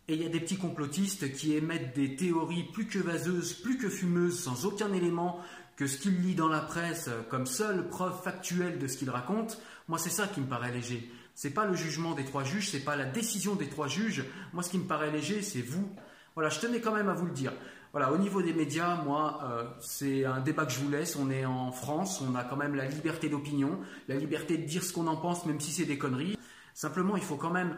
et 0.06 0.14
il 0.14 0.22
y 0.22 0.26
a 0.26 0.28
des 0.28 0.40
petits 0.40 0.58
complotistes 0.58 1.32
qui 1.32 1.54
émettent 1.54 1.96
des 1.96 2.14
théories 2.14 2.64
plus 2.64 2.86
que 2.86 2.98
vaseuses, 2.98 3.54
plus 3.54 3.78
que 3.78 3.88
fumeuses, 3.88 4.38
sans 4.38 4.66
aucun 4.66 4.92
élément, 4.92 5.40
que 5.76 5.86
ce 5.86 5.98
qu'il 5.98 6.20
lit 6.20 6.34
dans 6.34 6.48
la 6.48 6.60
presse 6.60 7.10
comme 7.28 7.46
seule 7.46 7.88
preuve 7.88 8.22
factuelle 8.22 8.78
de 8.78 8.86
ce 8.86 8.96
qu'il 8.96 9.10
raconte, 9.10 9.60
moi 9.88 9.98
c'est 9.98 10.10
ça 10.10 10.26
qui 10.26 10.40
me 10.40 10.46
paraît 10.46 10.72
léger. 10.72 11.10
C'est 11.34 11.50
pas 11.50 11.66
le 11.66 11.74
jugement 11.74 12.12
des 12.12 12.24
trois 12.24 12.44
juges, 12.44 12.70
c'est 12.70 12.84
pas 12.84 12.96
la 12.96 13.06
décision 13.06 13.56
des 13.56 13.68
trois 13.68 13.88
juges. 13.88 14.24
Moi 14.52 14.62
ce 14.62 14.70
qui 14.70 14.78
me 14.78 14.86
paraît 14.86 15.10
léger, 15.10 15.42
c'est 15.42 15.62
vous. 15.62 15.88
Voilà, 16.34 16.48
je 16.48 16.60
tenais 16.60 16.80
quand 16.80 16.94
même 16.94 17.08
à 17.08 17.14
vous 17.14 17.26
le 17.26 17.32
dire. 17.32 17.52
Voilà, 17.94 18.10
au 18.10 18.18
niveau 18.18 18.42
des 18.42 18.52
médias, 18.52 18.96
moi, 19.04 19.38
euh, 19.44 19.64
c'est 19.78 20.24
un 20.24 20.40
débat 20.40 20.66
que 20.66 20.72
je 20.72 20.80
vous 20.80 20.90
laisse. 20.90 21.14
On 21.14 21.30
est 21.30 21.44
en 21.44 21.70
France, 21.70 22.20
on 22.20 22.34
a 22.34 22.42
quand 22.42 22.56
même 22.56 22.74
la 22.74 22.86
liberté 22.86 23.28
d'opinion, 23.28 23.78
la 24.08 24.16
liberté 24.16 24.58
de 24.58 24.64
dire 24.64 24.82
ce 24.82 24.92
qu'on 24.92 25.06
en 25.06 25.16
pense, 25.16 25.46
même 25.46 25.60
si 25.60 25.70
c'est 25.70 25.84
des 25.84 25.96
conneries. 25.96 26.36
Simplement, 26.74 27.16
il 27.16 27.22
faut 27.22 27.36
quand 27.36 27.52
même 27.52 27.76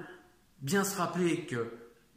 bien 0.62 0.84
se 0.84 0.96
rappeler 0.96 1.44
qu'il 1.44 1.58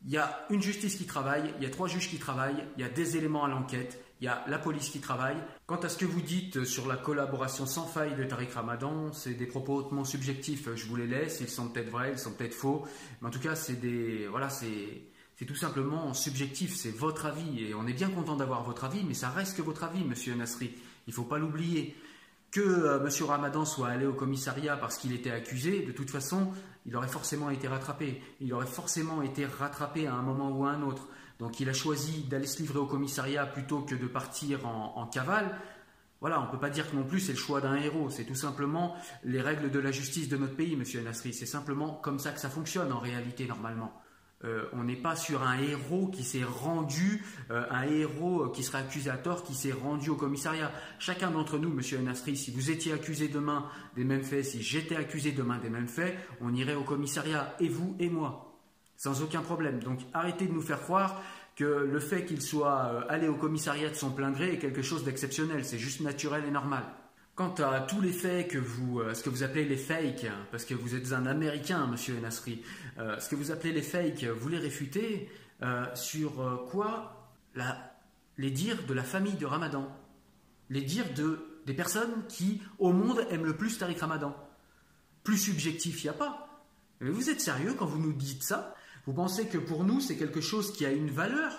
y 0.07 0.17
a 0.17 0.45
une 0.49 0.61
justice 0.61 0.95
qui 0.95 1.05
travaille, 1.05 1.53
il 1.57 1.63
y 1.63 1.67
a 1.67 1.69
trois 1.69 1.89
juges 1.89 2.09
qui 2.09 2.19
travaillent, 2.19 2.63
il 2.77 2.81
y 2.81 2.85
a 2.85 2.89
des 2.89 3.17
éléments 3.17 3.43
à 3.43 3.49
l'enquête, 3.49 4.01
il 4.21 4.25
y 4.25 4.27
a 4.27 4.43
la 4.47 4.59
police 4.59 4.89
qui 4.89 4.99
travaille. 4.99 5.37
Quant 5.65 5.77
à 5.77 5.89
ce 5.89 5.97
que 5.97 6.05
vous 6.05 6.21
dites 6.21 6.65
sur 6.65 6.87
la 6.87 6.97
collaboration 6.97 7.65
sans 7.65 7.85
faille 7.85 8.15
de 8.15 8.23
Tariq 8.23 8.53
Ramadan, 8.53 9.13
c'est 9.13 9.33
des 9.33 9.45
propos 9.45 9.75
hautement 9.75 10.03
subjectifs. 10.03 10.67
Je 10.75 10.85
vous 10.87 10.95
les 10.95 11.07
laisse, 11.07 11.39
ils 11.41 11.49
sont 11.49 11.69
peut-être 11.69 11.89
vrais, 11.89 12.11
ils 12.11 12.19
sont 12.19 12.33
peut-être 12.33 12.53
faux, 12.53 12.85
mais 13.21 13.27
en 13.27 13.31
tout 13.31 13.39
cas, 13.39 13.55
c'est 13.55 13.79
des 13.79 14.27
voilà, 14.27 14.49
c'est 14.49 15.03
c'est 15.39 15.45
tout 15.45 15.55
simplement 15.55 16.13
subjectif, 16.13 16.75
c'est 16.75 16.91
votre 16.91 17.25
avis 17.25 17.63
et 17.63 17.73
on 17.73 17.87
est 17.87 17.93
bien 17.93 18.09
content 18.09 18.35
d'avoir 18.35 18.61
votre 18.63 18.83
avis, 18.83 19.05
mais 19.05 19.13
ça 19.13 19.29
reste 19.29 19.55
que 19.55 19.61
votre 19.61 19.85
avis, 19.85 20.03
Monsieur 20.03 20.35
Nasri. 20.35 20.75
Il 21.07 21.11
ne 21.11 21.13
faut 21.13 21.23
pas 21.23 21.37
l'oublier. 21.37 21.95
Que 22.51 22.59
euh, 22.59 22.99
Monsieur 22.99 23.23
Ramadan 23.23 23.63
soit 23.63 23.87
allé 23.87 24.05
au 24.05 24.13
commissariat 24.13 24.75
parce 24.75 24.97
qu'il 24.97 25.13
était 25.13 25.31
accusé, 25.31 25.83
de 25.85 25.93
toute 25.93 26.09
façon, 26.09 26.51
il 26.85 26.93
aurait 26.93 27.07
forcément 27.07 27.49
été 27.51 27.69
rattrapé. 27.69 28.21
Il 28.41 28.53
aurait 28.53 28.65
forcément 28.65 29.21
été 29.21 29.45
rattrapé 29.45 30.07
à 30.07 30.13
un 30.13 30.21
moment 30.21 30.51
ou 30.51 30.65
à 30.65 30.71
un 30.71 30.81
autre. 30.81 31.07
Donc 31.39 31.59
il 31.61 31.69
a 31.69 31.73
choisi 31.73 32.23
d'aller 32.23 32.47
se 32.47 32.59
livrer 32.59 32.79
au 32.79 32.85
commissariat 32.85 33.45
plutôt 33.45 33.79
que 33.79 33.95
de 33.95 34.07
partir 34.07 34.65
en, 34.67 35.07
cavale. 35.07 35.57
Voilà, 36.19 36.41
on 36.41 36.47
ne 36.47 36.51
peut 36.51 36.59
pas 36.59 36.69
dire 36.69 36.91
que 36.91 36.95
non 36.95 37.05
plus 37.05 37.21
c'est 37.21 37.31
le 37.31 37.37
choix 37.37 37.61
d'un 37.61 37.75
héros, 37.75 38.09
c'est 38.09 38.25
tout 38.25 38.35
simplement 38.35 38.95
les 39.23 39.41
règles 39.41 39.71
de 39.71 39.79
la 39.79 39.91
justice 39.91 40.27
de 40.27 40.35
notre 40.35 40.57
pays, 40.57 40.75
monsieur 40.75 41.01
Nasri. 41.01 41.33
C'est 41.33 41.45
simplement 41.45 41.93
comme 41.93 42.19
ça 42.19 42.31
que 42.31 42.41
ça 42.41 42.49
fonctionne 42.49 42.91
en 42.91 42.99
réalité 42.99 43.47
normalement. 43.47 43.93
Euh, 44.45 44.65
on 44.73 44.83
n'est 44.83 44.95
pas 44.95 45.15
sur 45.15 45.43
un 45.43 45.57
héros 45.59 46.07
qui 46.07 46.23
s'est 46.23 46.43
rendu, 46.43 47.23
euh, 47.51 47.65
un 47.71 47.83
héros 47.83 48.49
qui 48.49 48.63
serait 48.63 48.79
accusé 48.79 49.09
à 49.09 49.17
tort, 49.17 49.43
qui 49.43 49.53
s'est 49.53 49.73
rendu 49.73 50.09
au 50.09 50.15
commissariat. 50.15 50.71
Chacun 50.97 51.31
d'entre 51.31 51.57
nous, 51.57 51.69
monsieur 51.69 51.99
Nasri, 51.99 52.37
si 52.37 52.51
vous 52.51 52.69
étiez 52.69 52.93
accusé 52.93 53.27
demain 53.27 53.65
des 53.95 54.05
mêmes 54.05 54.23
faits, 54.23 54.45
si 54.45 54.61
j'étais 54.61 54.95
accusé 54.95 55.31
demain 55.31 55.57
des 55.57 55.69
mêmes 55.69 55.89
faits, 55.89 56.17
on 56.41 56.53
irait 56.53 56.75
au 56.75 56.83
commissariat, 56.83 57.55
et 57.59 57.67
vous 57.67 57.95
et 57.99 58.09
moi 58.09 58.48
sans 58.99 59.23
aucun 59.23 59.41
problème. 59.41 59.79
Donc 59.79 60.01
arrêtez 60.13 60.45
de 60.45 60.51
nous 60.51 60.61
faire 60.61 60.81
croire 60.81 61.23
que 61.55 61.63
le 61.63 61.99
fait 61.99 62.25
qu'il 62.25 62.41
soit 62.41 62.85
euh, 62.85 63.01
allé 63.07 63.27
au 63.29 63.35
commissariat 63.35 63.89
de 63.89 63.95
son 63.95 64.11
plein 64.11 64.29
gré 64.29 64.53
est 64.53 64.59
quelque 64.59 64.81
chose 64.81 65.03
d'exceptionnel, 65.05 65.65
c'est 65.65 65.79
juste 65.79 66.01
naturel 66.01 66.43
et 66.45 66.51
normal. 66.51 66.83
Quant 67.33 67.53
à 67.55 67.79
tous 67.79 68.01
les 68.01 68.11
faits 68.11 68.49
que 68.49 68.57
vous, 68.57 68.99
euh, 68.99 69.13
ce 69.13 69.23
que 69.23 69.29
vous 69.29 69.43
appelez 69.43 69.63
les 69.63 69.77
fakes, 69.77 70.27
parce 70.51 70.65
que 70.65 70.73
vous 70.73 70.95
êtes 70.95 71.13
un 71.13 71.25
Américain, 71.25 71.87
Monsieur 71.87 72.17
Enasri, 72.17 72.61
euh, 72.97 73.17
ce 73.19 73.29
que 73.29 73.35
vous 73.35 73.51
appelez 73.51 73.71
les 73.71 73.81
fakes, 73.81 74.25
vous 74.25 74.49
les 74.49 74.59
réfutez 74.59 75.29
sur 75.93 76.67
quoi? 76.71 77.33
Les 78.37 78.49
dires 78.49 78.85
de 78.87 78.93
la 78.93 79.03
famille 79.03 79.33
de 79.33 79.45
Ramadan, 79.45 79.93
les 80.69 80.81
dires 80.81 81.13
de, 81.13 81.61
des 81.65 81.73
personnes 81.73 82.25
qui, 82.29 82.61
au 82.77 82.93
monde, 82.93 83.25
aiment 83.29 83.43
le 83.43 83.57
plus 83.57 83.77
Tariq 83.77 83.99
Ramadan. 83.99 84.33
Plus 85.23 85.37
subjectif, 85.37 86.01
il 86.01 86.05
n'y 86.05 86.11
a 86.11 86.13
pas. 86.13 86.63
Mais 87.01 87.09
vous 87.09 87.29
êtes 87.29 87.41
sérieux 87.41 87.73
quand 87.77 87.85
vous 87.85 87.99
nous 87.99 88.13
dites 88.13 88.43
ça? 88.43 88.73
Vous 89.09 89.15
pensez 89.15 89.47
que 89.47 89.57
pour 89.57 89.85
nous, 89.85 90.01
c'est 90.01 90.17
quelque 90.17 90.39
chose 90.39 90.71
qui 90.71 90.85
a 90.85 90.91
une 90.91 91.09
valeur? 91.09 91.51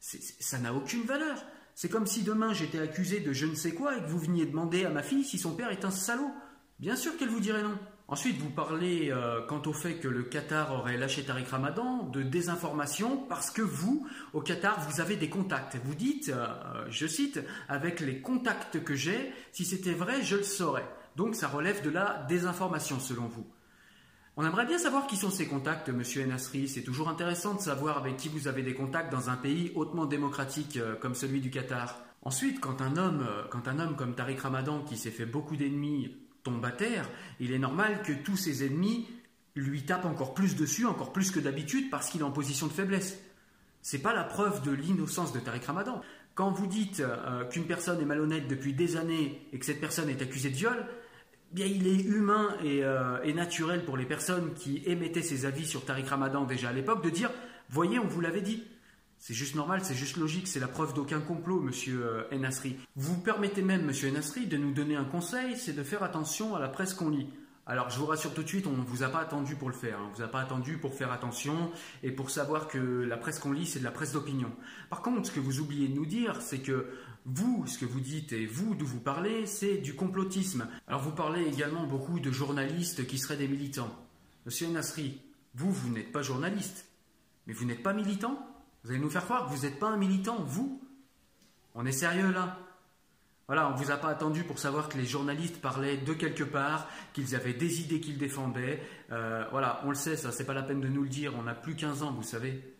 Ça 0.00 0.58
n'a 0.58 0.72
aucune 0.72 1.02
valeur. 1.02 1.36
C'est 1.74 1.90
comme 1.90 2.06
si 2.06 2.22
demain 2.22 2.54
j'étais 2.54 2.78
accusé 2.78 3.20
de 3.20 3.34
je 3.34 3.44
ne 3.44 3.54
sais 3.54 3.74
quoi 3.74 3.98
et 3.98 4.00
que 4.00 4.06
vous 4.06 4.18
veniez 4.18 4.46
demander 4.46 4.86
à 4.86 4.88
ma 4.88 5.02
fille 5.02 5.22
si 5.22 5.36
son 5.36 5.54
père 5.54 5.70
est 5.70 5.84
un 5.84 5.90
salaud. 5.90 6.30
Bien 6.78 6.96
sûr 6.96 7.14
qu'elle 7.18 7.28
vous 7.28 7.40
dirait 7.40 7.62
non. 7.62 7.78
Ensuite, 8.08 8.38
vous 8.38 8.48
parlez, 8.48 9.10
euh, 9.10 9.42
quant 9.46 9.60
au 9.66 9.74
fait 9.74 9.96
que 9.96 10.08
le 10.08 10.22
Qatar 10.22 10.72
aurait 10.72 10.96
lâché 10.96 11.22
Tariq 11.22 11.50
Ramadan, 11.50 12.04
de 12.04 12.22
désinformation 12.22 13.18
parce 13.28 13.50
que 13.50 13.60
vous, 13.60 14.08
au 14.32 14.40
Qatar, 14.40 14.80
vous 14.88 15.02
avez 15.02 15.16
des 15.16 15.28
contacts. 15.28 15.76
Vous 15.84 15.94
dites, 15.94 16.30
euh, 16.30 16.46
je 16.88 17.06
cite, 17.06 17.40
avec 17.68 18.00
les 18.00 18.22
contacts 18.22 18.82
que 18.82 18.94
j'ai, 18.94 19.34
si 19.52 19.66
c'était 19.66 19.92
vrai, 19.92 20.22
je 20.22 20.36
le 20.36 20.44
saurais. 20.44 20.88
Donc 21.14 21.34
ça 21.34 21.46
relève 21.46 21.82
de 21.82 21.90
la 21.90 22.24
désinformation 22.26 23.00
selon 23.00 23.26
vous. 23.26 23.46
On 24.38 24.44
aimerait 24.44 24.66
bien 24.66 24.76
savoir 24.76 25.06
qui 25.06 25.16
sont 25.16 25.30
ces 25.30 25.46
contacts, 25.46 25.88
monsieur 25.88 26.22
Enasri. 26.22 26.68
C'est 26.68 26.82
toujours 26.82 27.08
intéressant 27.08 27.54
de 27.54 27.60
savoir 27.60 27.96
avec 27.96 28.18
qui 28.18 28.28
vous 28.28 28.48
avez 28.48 28.62
des 28.62 28.74
contacts 28.74 29.10
dans 29.10 29.30
un 29.30 29.36
pays 29.36 29.72
hautement 29.74 30.04
démocratique 30.04 30.76
euh, 30.76 30.94
comme 30.94 31.14
celui 31.14 31.40
du 31.40 31.48
Qatar. 31.50 32.02
Ensuite, 32.20 32.60
quand 32.60 32.82
un 32.82 32.98
homme, 32.98 33.26
quand 33.50 33.66
un 33.66 33.78
homme 33.78 33.96
comme 33.96 34.14
Tariq 34.14 34.38
Ramadan, 34.38 34.82
qui 34.82 34.98
s'est 34.98 35.10
fait 35.10 35.24
beaucoup 35.24 35.56
d'ennemis, 35.56 36.14
tombe 36.42 36.62
à 36.66 36.70
terre, 36.70 37.08
il 37.40 37.52
est 37.52 37.58
normal 37.58 38.02
que 38.02 38.12
tous 38.12 38.36
ses 38.36 38.66
ennemis 38.66 39.08
lui 39.54 39.84
tapent 39.84 40.04
encore 40.04 40.34
plus 40.34 40.54
dessus, 40.54 40.84
encore 40.84 41.14
plus 41.14 41.30
que 41.30 41.40
d'habitude, 41.40 41.88
parce 41.88 42.10
qu'il 42.10 42.20
est 42.20 42.24
en 42.24 42.30
position 42.30 42.66
de 42.66 42.72
faiblesse. 42.72 43.18
C'est 43.80 44.00
pas 44.00 44.12
la 44.12 44.24
preuve 44.24 44.60
de 44.62 44.70
l'innocence 44.70 45.32
de 45.32 45.40
Tariq 45.40 45.64
Ramadan. 45.64 46.02
Quand 46.34 46.50
vous 46.50 46.66
dites 46.66 47.00
euh, 47.00 47.46
qu'une 47.46 47.64
personne 47.64 48.02
est 48.02 48.04
malhonnête 48.04 48.48
depuis 48.48 48.74
des 48.74 48.96
années 48.96 49.48
et 49.54 49.58
que 49.58 49.64
cette 49.64 49.80
personne 49.80 50.10
est 50.10 50.20
accusée 50.20 50.50
de 50.50 50.56
viol, 50.56 50.86
il 51.64 51.86
est 51.86 52.02
humain 52.02 52.54
et, 52.62 52.84
euh, 52.84 53.22
et, 53.22 53.32
naturel 53.32 53.84
pour 53.84 53.96
les 53.96 54.04
personnes 54.04 54.52
qui 54.54 54.82
émettaient 54.84 55.22
ces 55.22 55.46
avis 55.46 55.66
sur 55.66 55.84
Tariq 55.84 56.08
Ramadan 56.08 56.44
déjà 56.44 56.68
à 56.68 56.72
l'époque 56.72 57.02
de 57.02 57.10
dire 57.10 57.30
Voyez, 57.70 57.98
on 57.98 58.06
vous 58.06 58.20
l'avait 58.20 58.42
dit. 58.42 58.62
C'est 59.18 59.34
juste 59.34 59.54
normal, 59.54 59.80
c'est 59.82 59.94
juste 59.94 60.18
logique, 60.18 60.46
c'est 60.46 60.60
la 60.60 60.68
preuve 60.68 60.92
d'aucun 60.92 61.20
complot, 61.20 61.60
monsieur 61.60 62.04
euh, 62.04 62.22
Enasri. 62.36 62.76
Vous 62.96 63.18
permettez 63.18 63.62
même, 63.62 63.84
monsieur 63.84 64.10
Enasri, 64.10 64.46
de 64.46 64.56
nous 64.56 64.72
donner 64.72 64.94
un 64.94 65.04
conseil, 65.04 65.56
c'est 65.56 65.72
de 65.72 65.82
faire 65.82 66.02
attention 66.02 66.54
à 66.54 66.60
la 66.60 66.68
presse 66.68 66.94
qu'on 66.94 67.08
lit. 67.08 67.28
Alors 67.66 67.90
je 67.90 67.98
vous 67.98 68.06
rassure 68.06 68.32
tout 68.32 68.42
de 68.42 68.48
suite, 68.48 68.66
on 68.66 68.76
ne 68.76 68.82
vous 68.82 69.02
a 69.02 69.08
pas 69.08 69.18
attendu 69.20 69.56
pour 69.56 69.68
le 69.68 69.74
faire, 69.74 69.98
hein. 69.98 70.04
on 70.06 70.10
ne 70.10 70.14
vous 70.14 70.22
a 70.22 70.28
pas 70.28 70.40
attendu 70.40 70.78
pour 70.78 70.94
faire 70.94 71.10
attention 71.10 71.72
et 72.02 72.12
pour 72.12 72.30
savoir 72.30 72.68
que 72.68 72.78
la 72.78 73.16
presse 73.16 73.40
qu'on 73.40 73.50
lit, 73.50 73.66
c'est 73.66 73.80
de 73.80 73.84
la 73.84 73.90
presse 73.90 74.12
d'opinion. 74.12 74.52
Par 74.88 75.02
contre, 75.02 75.26
ce 75.28 75.32
que 75.32 75.40
vous 75.40 75.58
oubliez 75.60 75.88
de 75.88 75.94
nous 75.94 76.06
dire, 76.06 76.40
c'est 76.40 76.60
que 76.60 76.86
vous, 77.24 77.66
ce 77.66 77.76
que 77.78 77.84
vous 77.84 78.00
dites 78.00 78.32
et 78.32 78.46
vous, 78.46 78.76
d'où 78.76 78.86
vous 78.86 79.00
parlez, 79.00 79.46
c'est 79.46 79.78
du 79.78 79.94
complotisme. 79.94 80.68
Alors 80.86 81.00
vous 81.00 81.10
parlez 81.10 81.44
également 81.44 81.86
beaucoup 81.86 82.20
de 82.20 82.30
journalistes 82.30 83.06
qui 83.06 83.18
seraient 83.18 83.36
des 83.36 83.48
militants. 83.48 83.90
Monsieur 84.44 84.68
Enasri, 84.68 85.20
vous, 85.54 85.72
vous 85.72 85.90
n'êtes 85.90 86.12
pas 86.12 86.22
journaliste, 86.22 86.86
mais 87.48 87.52
vous 87.52 87.64
n'êtes 87.64 87.82
pas 87.82 87.92
militant 87.92 88.38
vous 88.86 88.92
allez 88.92 89.00
nous 89.00 89.10
faire 89.10 89.24
croire 89.24 89.46
que 89.46 89.52
vous 89.52 89.62
n'êtes 89.62 89.80
pas 89.80 89.88
un 89.88 89.96
militant, 89.96 90.44
vous 90.44 90.80
On 91.74 91.84
est 91.86 91.90
sérieux 91.90 92.30
là 92.30 92.56
Voilà, 93.48 93.68
on 93.68 93.74
ne 93.74 93.76
vous 93.76 93.92
a 93.92 93.96
pas 93.96 94.08
attendu 94.08 94.42
pour 94.42 94.58
savoir 94.58 94.88
que 94.88 94.98
les 94.98 95.04
journalistes 95.04 95.60
parlaient 95.60 95.98
de 95.98 96.12
quelque 96.14 96.42
part, 96.42 96.88
qu'ils 97.12 97.36
avaient 97.36 97.54
des 97.54 97.80
idées 97.80 98.00
qu'ils 98.00 98.18
défendaient. 98.18 98.82
Euh, 99.12 99.44
voilà, 99.52 99.80
on 99.84 99.90
le 99.90 99.94
sait, 99.94 100.16
ça, 100.16 100.32
c'est 100.32 100.44
pas 100.44 100.52
la 100.52 100.64
peine 100.64 100.80
de 100.80 100.88
nous 100.88 101.04
le 101.04 101.08
dire, 101.08 101.32
on 101.38 101.44
n'a 101.44 101.54
plus 101.54 101.76
15 101.76 102.02
ans, 102.02 102.12
vous 102.12 102.24
savez. 102.24 102.74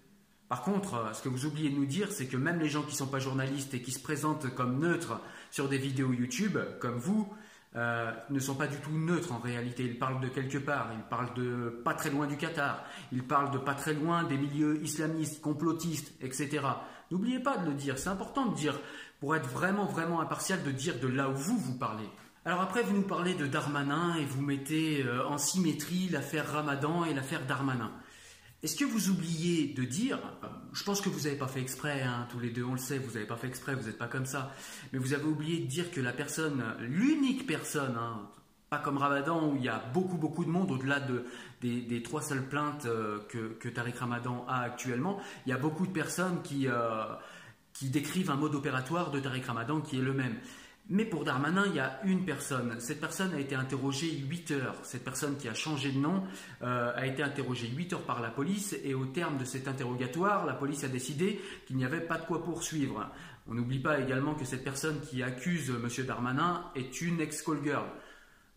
Par 0.48 0.62
contre, 0.62 0.94
euh, 0.94 1.12
ce 1.12 1.22
que 1.22 1.28
vous 1.28 1.46
oubliez 1.46 1.70
de 1.70 1.76
nous 1.76 1.86
dire, 1.86 2.10
c'est 2.10 2.26
que 2.26 2.36
même 2.36 2.58
les 2.58 2.68
gens 2.68 2.82
qui 2.82 2.92
ne 2.92 2.96
sont 2.96 3.06
pas 3.06 3.20
journalistes 3.20 3.74
et 3.74 3.82
qui 3.82 3.92
se 3.92 4.00
présentent 4.00 4.52
comme 4.56 4.80
neutres 4.80 5.20
sur 5.52 5.68
des 5.68 5.78
vidéos 5.78 6.12
YouTube, 6.12 6.58
comme 6.80 6.98
vous, 6.98 7.32
euh, 7.76 8.10
ne 8.30 8.38
sont 8.40 8.54
pas 8.54 8.66
du 8.66 8.78
tout 8.78 8.90
neutres 8.90 9.32
en 9.32 9.38
réalité. 9.38 9.84
Ils 9.84 9.98
parlent 9.98 10.20
de 10.20 10.28
quelque 10.28 10.58
part, 10.58 10.90
ils 10.94 11.08
parlent 11.08 11.34
de 11.34 11.80
pas 11.84 11.94
très 11.94 12.10
loin 12.10 12.26
du 12.26 12.36
Qatar, 12.36 12.84
ils 13.12 13.22
parlent 13.22 13.52
de 13.52 13.58
pas 13.58 13.74
très 13.74 13.92
loin 13.92 14.24
des 14.24 14.38
milieux 14.38 14.82
islamistes, 14.82 15.40
complotistes, 15.42 16.12
etc. 16.20 16.66
N'oubliez 17.10 17.38
pas 17.38 17.58
de 17.58 17.66
le 17.66 17.74
dire, 17.74 17.98
c'est 17.98 18.08
important 18.08 18.46
de 18.46 18.56
dire, 18.56 18.80
pour 19.20 19.36
être 19.36 19.48
vraiment, 19.48 19.86
vraiment 19.86 20.20
impartial, 20.20 20.62
de 20.62 20.70
dire 20.70 20.98
de 21.00 21.08
là 21.08 21.30
où 21.30 21.34
vous, 21.34 21.58
vous 21.58 21.78
parlez. 21.78 22.08
Alors 22.44 22.60
après, 22.60 22.82
vous 22.82 22.94
nous 22.94 23.02
parlez 23.02 23.34
de 23.34 23.46
Darmanin 23.46 24.14
et 24.16 24.24
vous 24.24 24.40
mettez 24.40 25.02
euh, 25.02 25.26
en 25.26 25.38
symétrie 25.38 26.08
l'affaire 26.08 26.52
Ramadan 26.52 27.04
et 27.04 27.12
l'affaire 27.12 27.44
Darmanin. 27.44 27.90
Est-ce 28.62 28.76
que 28.76 28.84
vous 28.84 29.10
oubliez 29.10 29.74
de 29.74 29.84
dire, 29.84 30.18
je 30.72 30.82
pense 30.82 31.00
que 31.00 31.08
vous 31.08 31.22
n'avez 31.22 31.36
pas 31.36 31.46
fait 31.46 31.60
exprès, 31.60 32.02
hein, 32.02 32.26
tous 32.30 32.40
les 32.40 32.50
deux 32.50 32.64
on 32.64 32.72
le 32.72 32.78
sait, 32.78 32.98
vous 32.98 33.12
n'avez 33.12 33.26
pas 33.26 33.36
fait 33.36 33.48
exprès, 33.48 33.74
vous 33.74 33.86
n'êtes 33.86 33.98
pas 33.98 34.08
comme 34.08 34.26
ça, 34.26 34.52
mais 34.92 34.98
vous 34.98 35.12
avez 35.12 35.24
oublié 35.24 35.60
de 35.60 35.66
dire 35.66 35.90
que 35.90 36.00
la 36.00 36.12
personne, 36.12 36.64
l'unique 36.80 37.46
personne, 37.46 37.96
hein, 37.96 38.28
pas 38.70 38.78
comme 38.78 38.98
Ramadan 38.98 39.50
où 39.50 39.56
il 39.56 39.62
y 39.62 39.68
a 39.68 39.78
beaucoup 39.92 40.16
beaucoup 40.16 40.44
de 40.44 40.50
monde 40.50 40.70
au-delà 40.70 41.00
de, 41.00 41.24
des, 41.60 42.02
trois 42.02 42.22
seules 42.22 42.48
plaintes 42.48 42.86
euh, 42.86 43.20
que, 43.28 43.54
que, 43.54 43.68
Tariq 43.68 43.98
Ramadan 43.98 44.44
a 44.48 44.62
actuellement, 44.62 45.20
il 45.46 45.50
y 45.50 45.52
a 45.52 45.58
beaucoup 45.58 45.86
de 45.86 45.92
personnes 45.92 46.42
qui, 46.42 46.66
euh, 46.66 47.04
qui 47.78 47.90
décrivent 47.90 48.30
un 48.30 48.36
mode 48.36 48.54
opératoire 48.54 49.10
de 49.10 49.20
Tariq 49.20 49.46
Ramadan 49.46 49.80
qui 49.80 49.98
est 49.98 50.02
le 50.02 50.14
même. 50.14 50.36
Mais 50.88 51.04
pour 51.04 51.24
Darmanin, 51.24 51.64
il 51.66 51.74
y 51.74 51.80
a 51.80 52.00
une 52.04 52.24
personne. 52.24 52.76
Cette 52.78 53.00
personne 53.00 53.34
a 53.34 53.40
été 53.40 53.56
interrogée 53.56 54.12
8 54.12 54.50
heures. 54.52 54.76
Cette 54.84 55.02
personne 55.02 55.36
qui 55.36 55.48
a 55.48 55.54
changé 55.54 55.90
de 55.90 55.98
nom 55.98 56.22
euh, 56.62 56.92
a 56.94 57.06
été 57.06 57.24
interrogée 57.24 57.66
8 57.66 57.94
heures 57.94 58.06
par 58.06 58.22
la 58.22 58.30
police 58.30 58.76
et 58.84 58.94
au 58.94 59.04
terme 59.04 59.36
de 59.36 59.44
cet 59.44 59.66
interrogatoire, 59.66 60.46
la 60.46 60.54
police 60.54 60.84
a 60.84 60.88
décidé 60.88 61.40
qu'il 61.66 61.76
n'y 61.76 61.84
avait 61.84 62.00
pas 62.00 62.18
de 62.18 62.24
quoi 62.24 62.44
poursuivre. 62.44 63.10
On 63.48 63.54
n'oublie 63.54 63.80
pas 63.80 63.98
également 63.98 64.34
que 64.34 64.44
cette 64.44 64.62
personne 64.62 65.00
qui 65.00 65.24
accuse 65.24 65.70
M. 65.70 66.06
Darmanin 66.06 66.64
est 66.76 67.00
une 67.00 67.20
ex-call 67.20 67.64
girl. 67.64 67.86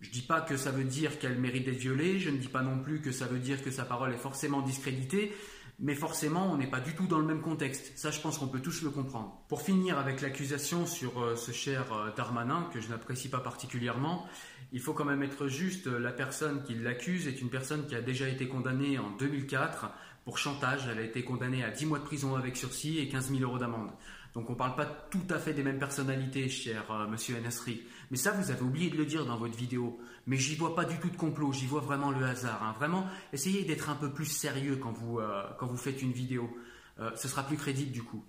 Je 0.01 0.09
ne 0.09 0.13
dis 0.13 0.21
pas 0.21 0.39
que 0.39 0.55
ça 0.55 0.71
veut 0.71 0.85
dire 0.85 1.19
qu'elle 1.19 1.37
mérite 1.37 1.65
d'être 1.65 1.77
violée, 1.77 2.19
je 2.19 2.29
ne 2.29 2.37
dis 2.37 2.47
pas 2.47 2.61
non 2.61 2.79
plus 2.79 3.01
que 3.01 3.11
ça 3.11 3.25
veut 3.25 3.39
dire 3.39 3.61
que 3.63 3.71
sa 3.71 3.83
parole 3.83 4.13
est 4.13 4.17
forcément 4.17 4.61
discréditée, 4.61 5.33
mais 5.81 5.95
forcément, 5.95 6.51
on 6.51 6.57
n'est 6.57 6.67
pas 6.67 6.81
du 6.81 6.93
tout 6.93 7.07
dans 7.07 7.19
le 7.19 7.25
même 7.25 7.41
contexte. 7.41 7.97
Ça, 7.97 8.11
je 8.11 8.19
pense 8.19 8.37
qu'on 8.37 8.47
peut 8.47 8.59
tous 8.59 8.81
le 8.81 8.89
comprendre. 8.89 9.41
Pour 9.47 9.61
finir 9.61 9.97
avec 9.97 10.21
l'accusation 10.21 10.85
sur 10.85 11.21
euh, 11.21 11.35
ce 11.37 11.51
cher 11.51 11.93
euh, 11.93 12.09
Darmanin, 12.17 12.69
que 12.73 12.81
je 12.81 12.89
n'apprécie 12.89 13.29
pas 13.29 13.39
particulièrement, 13.39 14.27
il 14.73 14.81
faut 14.81 14.93
quand 14.93 15.05
même 15.05 15.23
être 15.23 15.47
juste. 15.47 15.87
La 15.87 16.11
personne 16.11 16.63
qui 16.63 16.75
l'accuse 16.75 17.27
est 17.27 17.41
une 17.41 17.49
personne 17.49 17.87
qui 17.87 17.95
a 17.95 18.01
déjà 18.01 18.27
été 18.27 18.47
condamnée 18.47 18.99
en 18.99 19.09
2004 19.11 19.89
pour 20.25 20.37
chantage. 20.37 20.87
Elle 20.91 20.99
a 20.99 21.03
été 21.03 21.23
condamnée 21.23 21.63
à 21.63 21.71
10 21.71 21.85
mois 21.85 21.99
de 21.99 22.03
prison 22.03 22.35
avec 22.35 22.57
sursis 22.57 22.99
et 22.99 23.07
15 23.07 23.31
000 23.31 23.41
euros 23.41 23.57
d'amende. 23.57 23.91
Donc 24.33 24.49
on 24.49 24.53
ne 24.53 24.57
parle 24.57 24.75
pas 24.75 24.85
tout 24.85 25.25
à 25.29 25.39
fait 25.39 25.53
des 25.53 25.63
mêmes 25.63 25.79
personnalités, 25.79 26.49
cher 26.49 26.83
euh, 26.91 27.07
monsieur 27.07 27.37
Enasri. 27.37 27.81
Mais 28.11 28.17
ça, 28.17 28.31
vous 28.31 28.51
avez 28.51 28.61
oublié 28.61 28.89
de 28.89 28.97
le 28.97 29.05
dire 29.05 29.25
dans 29.25 29.37
votre 29.37 29.57
vidéo. 29.57 29.99
Mais 30.27 30.37
j'y 30.37 30.55
vois 30.55 30.75
pas 30.75 30.85
du 30.85 30.97
tout 30.99 31.09
de 31.09 31.17
complot, 31.17 31.51
j'y 31.51 31.65
vois 31.65 31.81
vraiment 31.81 32.11
le 32.11 32.23
hasard. 32.25 32.63
Hein. 32.63 32.75
Vraiment, 32.77 33.07
essayez 33.33 33.63
d'être 33.63 33.89
un 33.89 33.95
peu 33.95 34.11
plus 34.11 34.25
sérieux 34.25 34.77
quand 34.77 34.91
vous, 34.91 35.19
euh, 35.19 35.43
faites 35.77 36.01
une 36.01 36.11
vidéo. 36.11 36.55
Euh, 36.99 37.11
ce 37.15 37.27
sera 37.27 37.43
plus 37.43 37.57
crédible 37.57 37.91
du 37.91 38.03
coup. 38.03 38.23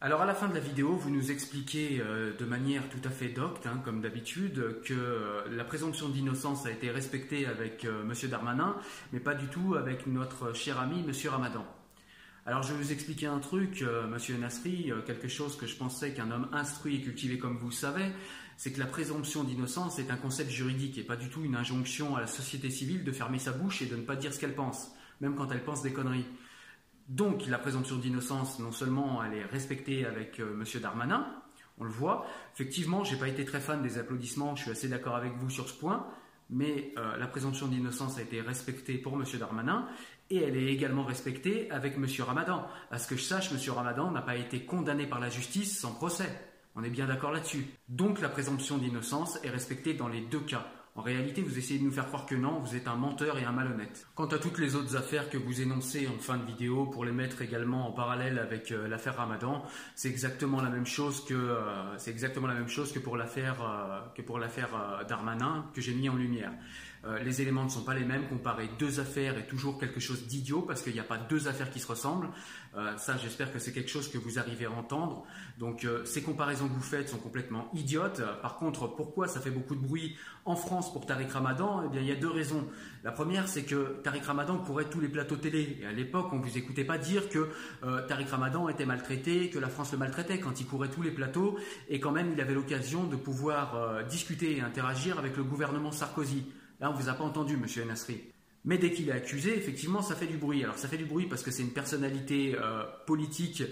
Alors 0.00 0.20
à 0.20 0.26
la 0.26 0.34
fin 0.34 0.48
de 0.48 0.54
la 0.54 0.60
vidéo, 0.60 0.96
vous 0.96 1.10
nous 1.10 1.30
expliquez 1.30 1.98
de 2.00 2.44
manière 2.44 2.88
tout 2.88 2.98
à 3.04 3.08
fait 3.08 3.28
docte, 3.28 3.68
hein, 3.68 3.80
comme 3.84 4.00
d'habitude, 4.00 4.80
que 4.84 5.44
la 5.48 5.62
présomption 5.62 6.08
d'innocence 6.08 6.66
a 6.66 6.72
été 6.72 6.90
respectée 6.90 7.46
avec 7.46 7.86
Monsieur 8.04 8.26
Darmanin, 8.26 8.74
mais 9.12 9.20
pas 9.20 9.34
du 9.34 9.46
tout 9.46 9.76
avec 9.76 10.08
notre 10.08 10.54
cher 10.54 10.80
ami 10.80 11.04
Monsieur 11.04 11.30
Ramadan. 11.30 11.64
Alors 12.44 12.64
je 12.64 12.72
vais 12.72 12.82
vous 12.82 12.90
expliquer 12.90 13.26
un 13.26 13.38
truc, 13.38 13.82
euh, 13.82 14.08
monsieur 14.08 14.36
Nasri, 14.36 14.90
euh, 14.90 15.00
quelque 15.02 15.28
chose 15.28 15.56
que 15.56 15.68
je 15.68 15.76
pensais 15.76 16.12
qu'un 16.12 16.32
homme 16.32 16.48
instruit 16.52 16.96
et 16.96 17.00
cultivé 17.00 17.38
comme 17.38 17.56
vous 17.56 17.70
savez, 17.70 18.10
c'est 18.56 18.72
que 18.72 18.80
la 18.80 18.86
présomption 18.86 19.44
d'innocence 19.44 20.00
est 20.00 20.10
un 20.10 20.16
concept 20.16 20.50
juridique 20.50 20.98
et 20.98 21.04
pas 21.04 21.14
du 21.14 21.28
tout 21.28 21.44
une 21.44 21.54
injonction 21.54 22.16
à 22.16 22.20
la 22.20 22.26
société 22.26 22.68
civile 22.68 23.04
de 23.04 23.12
fermer 23.12 23.38
sa 23.38 23.52
bouche 23.52 23.80
et 23.82 23.86
de 23.86 23.94
ne 23.94 24.02
pas 24.02 24.16
dire 24.16 24.34
ce 24.34 24.40
qu'elle 24.40 24.56
pense, 24.56 24.90
même 25.20 25.36
quand 25.36 25.52
elle 25.52 25.62
pense 25.62 25.82
des 25.82 25.92
conneries. 25.92 26.26
Donc 27.08 27.46
la 27.46 27.58
présomption 27.58 27.96
d'innocence, 27.96 28.58
non 28.58 28.72
seulement 28.72 29.22
elle 29.22 29.34
est 29.34 29.44
respectée 29.44 30.04
avec 30.04 30.40
euh, 30.40 30.52
monsieur 30.52 30.80
Darmanin, 30.80 31.24
on 31.78 31.84
le 31.84 31.90
voit, 31.90 32.26
effectivement, 32.54 33.04
j'ai 33.04 33.16
pas 33.16 33.28
été 33.28 33.44
très 33.44 33.60
fan 33.60 33.82
des 33.82 33.98
applaudissements, 33.98 34.56
je 34.56 34.62
suis 34.62 34.70
assez 34.72 34.88
d'accord 34.88 35.14
avec 35.14 35.32
vous 35.36 35.48
sur 35.48 35.68
ce 35.68 35.74
point, 35.74 36.08
mais 36.52 36.94
la 37.18 37.26
présomption 37.26 37.66
d'innocence 37.66 38.18
a 38.18 38.22
été 38.22 38.40
respectée 38.40 38.98
pour 38.98 39.14
M. 39.14 39.24
Darmanin 39.38 39.88
et 40.30 40.36
elle 40.36 40.56
est 40.56 40.72
également 40.72 41.04
respectée 41.04 41.70
avec 41.70 41.96
M. 41.96 42.06
Ramadan. 42.20 42.66
À 42.90 42.98
ce 42.98 43.08
que 43.08 43.16
je 43.16 43.22
sache, 43.22 43.50
M. 43.50 43.58
Ramadan 43.74 44.10
n'a 44.10 44.22
pas 44.22 44.36
été 44.36 44.64
condamné 44.64 45.06
par 45.06 45.18
la 45.18 45.30
justice 45.30 45.78
sans 45.78 45.94
procès. 45.94 46.28
On 46.74 46.84
est 46.84 46.90
bien 46.90 47.06
d'accord 47.06 47.32
là-dessus. 47.32 47.66
Donc 47.88 48.20
la 48.20 48.28
présomption 48.28 48.78
d'innocence 48.78 49.38
est 49.42 49.50
respectée 49.50 49.94
dans 49.94 50.08
les 50.08 50.20
deux 50.20 50.40
cas. 50.40 50.66
En 50.94 51.00
réalité, 51.00 51.40
vous 51.40 51.58
essayez 51.58 51.78
de 51.78 51.84
nous 51.84 51.90
faire 51.90 52.06
croire 52.06 52.26
que 52.26 52.34
non, 52.34 52.58
vous 52.58 52.76
êtes 52.76 52.86
un 52.86 52.96
menteur 52.96 53.38
et 53.38 53.44
un 53.44 53.52
malhonnête. 53.52 54.06
Quant 54.14 54.26
à 54.26 54.38
toutes 54.38 54.58
les 54.58 54.74
autres 54.74 54.94
affaires 54.94 55.30
que 55.30 55.38
vous 55.38 55.62
énoncez 55.62 56.06
en 56.06 56.18
fin 56.18 56.36
de 56.36 56.44
vidéo 56.44 56.84
pour 56.84 57.06
les 57.06 57.12
mettre 57.12 57.40
également 57.40 57.88
en 57.88 57.92
parallèle 57.92 58.38
avec 58.38 58.72
euh, 58.72 58.86
l'affaire 58.88 59.16
Ramadan, 59.16 59.64
c'est 59.94 60.10
exactement 60.10 60.60
la 60.60 60.68
même 60.68 60.84
chose 60.84 61.24
que 61.24 61.32
euh, 61.32 61.96
c'est 61.96 62.10
exactement 62.10 62.46
la 62.46 62.54
même 62.54 62.68
chose 62.68 62.92
que 62.92 62.98
pour 62.98 63.16
l'affaire 63.16 63.62
euh, 63.62 64.00
que 64.14 64.20
pour 64.20 64.38
l'affaire 64.38 64.68
Darmanin 65.08 65.64
que 65.72 65.80
j'ai 65.80 65.94
mis 65.94 66.10
en 66.10 66.14
lumière. 66.14 66.52
Euh, 67.04 67.18
les 67.18 67.42
éléments 67.42 67.64
ne 67.64 67.68
sont 67.68 67.82
pas 67.82 67.94
les 67.94 68.04
mêmes. 68.04 68.28
Comparer 68.28 68.68
deux 68.78 69.00
affaires 69.00 69.36
est 69.36 69.46
toujours 69.46 69.78
quelque 69.78 70.00
chose 70.00 70.26
d'idiot 70.26 70.62
parce 70.62 70.82
qu'il 70.82 70.92
n'y 70.92 71.00
a 71.00 71.04
pas 71.04 71.18
deux 71.18 71.48
affaires 71.48 71.70
qui 71.70 71.80
se 71.80 71.86
ressemblent. 71.86 72.28
Euh, 72.76 72.96
ça, 72.96 73.16
j'espère 73.16 73.52
que 73.52 73.58
c'est 73.58 73.72
quelque 73.72 73.90
chose 73.90 74.08
que 74.08 74.18
vous 74.18 74.38
arrivez 74.38 74.66
à 74.66 74.70
entendre. 74.70 75.24
Donc, 75.58 75.84
euh, 75.84 76.04
ces 76.04 76.22
comparaisons 76.22 76.68
que 76.68 76.74
vous 76.74 76.80
faites 76.80 77.08
sont 77.08 77.18
complètement 77.18 77.68
idiotes. 77.74 78.22
Par 78.40 78.56
contre, 78.56 78.86
pourquoi 78.86 79.26
ça 79.26 79.40
fait 79.40 79.50
beaucoup 79.50 79.74
de 79.74 79.80
bruit 79.80 80.16
en 80.44 80.54
France 80.54 80.92
pour 80.92 81.04
Tariq 81.06 81.32
Ramadan? 81.32 81.82
Eh 81.86 81.88
bien, 81.88 82.00
il 82.00 82.06
y 82.06 82.12
a 82.12 82.16
deux 82.16 82.30
raisons. 82.30 82.68
La 83.02 83.10
première, 83.10 83.48
c'est 83.48 83.64
que 83.64 84.00
Tariq 84.04 84.24
Ramadan 84.24 84.58
courait 84.58 84.84
tous 84.84 85.00
les 85.00 85.08
plateaux 85.08 85.36
télé. 85.36 85.78
Et 85.80 85.86
à 85.86 85.92
l'époque, 85.92 86.28
on 86.32 86.38
ne 86.38 86.42
vous 86.42 86.56
écoutait 86.56 86.84
pas 86.84 86.98
dire 86.98 87.28
que 87.28 87.48
Tariq 88.08 88.30
Ramadan 88.30 88.68
était 88.68 88.86
maltraité, 88.86 89.50
que 89.50 89.58
la 89.58 89.68
France 89.68 89.92
le 89.92 89.98
maltraitait 89.98 90.38
quand 90.38 90.60
il 90.60 90.66
courait 90.66 90.88
tous 90.88 91.02
les 91.02 91.10
plateaux. 91.10 91.58
Et 91.88 91.98
quand 91.98 92.12
même, 92.12 92.32
il 92.32 92.40
avait 92.40 92.54
l'occasion 92.54 93.04
de 93.04 93.16
pouvoir 93.16 94.04
discuter 94.04 94.56
et 94.56 94.60
interagir 94.60 95.18
avec 95.18 95.36
le 95.36 95.42
gouvernement 95.42 95.90
Sarkozy. 95.90 96.44
Là, 96.82 96.90
on 96.90 96.94
vous 96.94 97.08
a 97.08 97.12
pas 97.12 97.22
entendu, 97.22 97.56
monsieur 97.56 97.84
Nasri. 97.84 98.20
Mais 98.64 98.76
dès 98.76 98.90
qu'il 98.90 99.08
est 99.08 99.12
accusé, 99.12 99.56
effectivement, 99.56 100.02
ça 100.02 100.16
fait 100.16 100.26
du 100.26 100.36
bruit. 100.36 100.64
Alors, 100.64 100.76
ça 100.76 100.88
fait 100.88 100.96
du 100.96 101.04
bruit 101.04 101.26
parce 101.26 101.44
que 101.44 101.52
c'est 101.52 101.62
une 101.62 101.70
personnalité 101.70 102.56
euh, 102.60 102.82
politique 103.06 103.62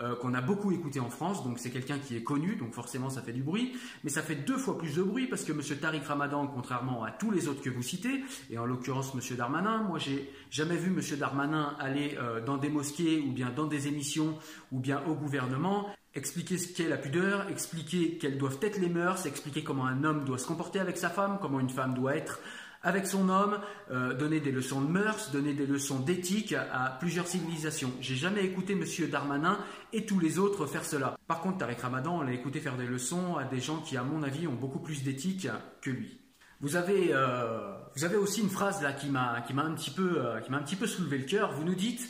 euh, 0.00 0.14
qu'on 0.14 0.34
a 0.34 0.42
beaucoup 0.42 0.70
écouté 0.70 1.00
en 1.00 1.08
France, 1.08 1.42
donc 1.42 1.58
c'est 1.58 1.70
quelqu'un 1.70 1.98
qui 1.98 2.14
est 2.14 2.22
connu, 2.22 2.54
donc 2.54 2.72
forcément 2.72 3.10
ça 3.10 3.20
fait 3.20 3.32
du 3.32 3.42
bruit. 3.42 3.72
Mais 4.04 4.10
ça 4.10 4.22
fait 4.22 4.36
deux 4.36 4.56
fois 4.56 4.78
plus 4.78 4.94
de 4.94 5.02
bruit 5.02 5.26
parce 5.26 5.44
que 5.44 5.52
monsieur 5.52 5.76
Tariq 5.76 6.06
Ramadan, 6.06 6.46
contrairement 6.46 7.02
à 7.02 7.10
tous 7.10 7.32
les 7.32 7.48
autres 7.48 7.62
que 7.62 7.70
vous 7.70 7.82
citez, 7.82 8.22
et 8.50 8.58
en 8.58 8.64
l'occurrence 8.64 9.14
monsieur 9.14 9.34
Darmanin, 9.34 9.82
moi 9.82 9.98
j'ai 9.98 10.30
jamais 10.50 10.76
vu 10.76 10.90
monsieur 10.90 11.16
Darmanin 11.16 11.74
aller 11.80 12.16
euh, 12.20 12.44
dans 12.44 12.58
des 12.58 12.68
mosquées 12.68 13.18
ou 13.26 13.32
bien 13.32 13.50
dans 13.50 13.66
des 13.66 13.88
émissions 13.88 14.38
ou 14.70 14.78
bien 14.78 15.02
au 15.08 15.14
gouvernement 15.14 15.88
expliquer 16.18 16.58
ce 16.58 16.72
qu'est 16.72 16.88
la 16.88 16.98
pudeur, 16.98 17.48
expliquer 17.48 18.18
quelles 18.18 18.36
doivent 18.36 18.58
être 18.60 18.78
les 18.78 18.88
mœurs, 18.88 19.24
expliquer 19.26 19.64
comment 19.64 19.86
un 19.86 20.04
homme 20.04 20.24
doit 20.24 20.38
se 20.38 20.46
comporter 20.46 20.80
avec 20.80 20.96
sa 20.98 21.08
femme, 21.08 21.38
comment 21.40 21.60
une 21.60 21.70
femme 21.70 21.94
doit 21.94 22.16
être 22.16 22.40
avec 22.82 23.06
son 23.06 23.28
homme, 23.28 23.58
euh, 23.90 24.14
donner 24.14 24.40
des 24.40 24.52
leçons 24.52 24.80
de 24.80 24.88
mœurs, 24.88 25.32
donner 25.32 25.52
des 25.52 25.66
leçons 25.66 25.98
d'éthique 25.98 26.52
à 26.52 26.96
plusieurs 27.00 27.26
civilisations. 27.26 27.92
J'ai 28.00 28.14
jamais 28.14 28.44
écouté 28.44 28.74
Monsieur 28.74 29.08
Darmanin 29.08 29.58
et 29.92 30.06
tous 30.06 30.20
les 30.20 30.38
autres 30.38 30.66
faire 30.66 30.84
cela. 30.84 31.16
Par 31.26 31.40
contre, 31.40 31.58
Tarek 31.58 31.80
Ramadan, 31.80 32.18
on 32.18 32.22
l'a 32.22 32.32
écouté 32.32 32.60
faire 32.60 32.76
des 32.76 32.86
leçons 32.86 33.36
à 33.36 33.44
des 33.44 33.60
gens 33.60 33.78
qui, 33.78 33.96
à 33.96 34.04
mon 34.04 34.22
avis, 34.22 34.46
ont 34.46 34.54
beaucoup 34.54 34.78
plus 34.78 35.02
d'éthique 35.02 35.48
que 35.80 35.90
lui. 35.90 36.20
Vous 36.60 36.76
avez, 36.76 37.10
euh, 37.12 37.76
vous 37.96 38.04
avez 38.04 38.16
aussi 38.16 38.40
une 38.40 38.50
phrase 38.50 38.82
là 38.82 38.92
qui 38.92 39.08
m'a, 39.08 39.42
qui 39.46 39.54
m'a 39.54 39.62
un 39.62 39.76
peu, 39.94 40.24
euh, 40.24 40.40
qui 40.40 40.50
m'a 40.50 40.58
un 40.58 40.62
petit 40.62 40.76
peu 40.76 40.86
soulevé 40.86 41.18
le 41.18 41.24
cœur. 41.24 41.52
Vous 41.52 41.64
nous 41.64 41.76
dites 41.76 42.08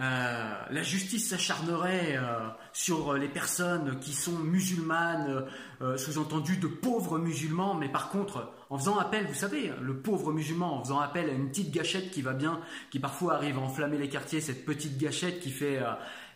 euh, 0.00 0.54
la 0.70 0.82
justice 0.82 1.28
s'acharnerait 1.28 2.16
euh, 2.16 2.48
sur 2.72 3.12
les 3.12 3.28
personnes 3.28 3.98
qui 4.00 4.14
sont 4.14 4.38
musulmanes, 4.38 5.44
euh, 5.82 5.98
sous-entendu 5.98 6.56
de 6.56 6.66
pauvres 6.66 7.18
musulmans, 7.18 7.74
mais 7.74 7.90
par 7.90 8.08
contre, 8.08 8.50
en 8.70 8.78
faisant 8.78 8.96
appel, 8.98 9.26
vous 9.26 9.34
savez, 9.34 9.70
le 9.82 9.98
pauvre 9.98 10.32
musulman, 10.32 10.78
en 10.78 10.82
faisant 10.82 11.00
appel 11.00 11.28
à 11.28 11.32
une 11.32 11.50
petite 11.50 11.70
gâchette 11.72 12.10
qui 12.10 12.22
va 12.22 12.32
bien, 12.32 12.60
qui 12.90 13.00
parfois 13.00 13.34
arrive 13.34 13.58
à 13.58 13.60
enflammer 13.60 13.98
les 13.98 14.08
quartiers, 14.08 14.40
cette 14.40 14.64
petite 14.64 14.96
gâchette 14.96 15.40
qui 15.40 15.50
fait, 15.50 15.80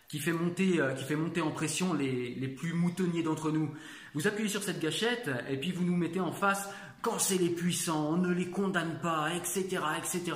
qui 0.07 0.19
fait, 0.19 0.33
monter, 0.33 0.79
qui 0.95 1.03
fait 1.03 1.15
monter 1.15 1.41
en 1.41 1.49
pression 1.49 1.93
les, 1.95 2.35
les 2.35 2.47
plus 2.47 2.73
moutonniers 2.73 3.23
d'entre 3.23 3.49
nous. 3.49 3.73
Vous 4.13 4.27
appuyez 4.27 4.49
sur 4.49 4.61
cette 4.61 4.79
gâchette 4.79 5.31
et 5.49 5.57
puis 5.57 5.71
vous 5.71 5.83
nous 5.83 5.97
mettez 5.97 6.19
en 6.19 6.31
face, 6.31 6.69
quand 7.01 7.17
c'est 7.17 7.39
les 7.39 7.49
puissants, 7.49 8.09
on 8.11 8.17
ne 8.17 8.31
les 8.31 8.51
condamne 8.51 8.99
pas, 9.01 9.33
etc., 9.33 9.81
etc. 9.97 10.35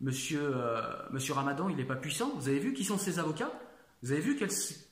Monsieur, 0.00 0.40
euh, 0.42 0.80
Monsieur 1.10 1.34
Ramadan, 1.34 1.68
il 1.68 1.76
n'est 1.76 1.84
pas 1.84 1.96
puissant. 1.96 2.32
Vous 2.36 2.48
avez 2.48 2.60
vu 2.60 2.72
qui 2.72 2.84
sont 2.84 2.98
ses 2.98 3.18
avocats? 3.18 3.52
Vous 4.02 4.12
avez 4.12 4.20
vu 4.20 4.36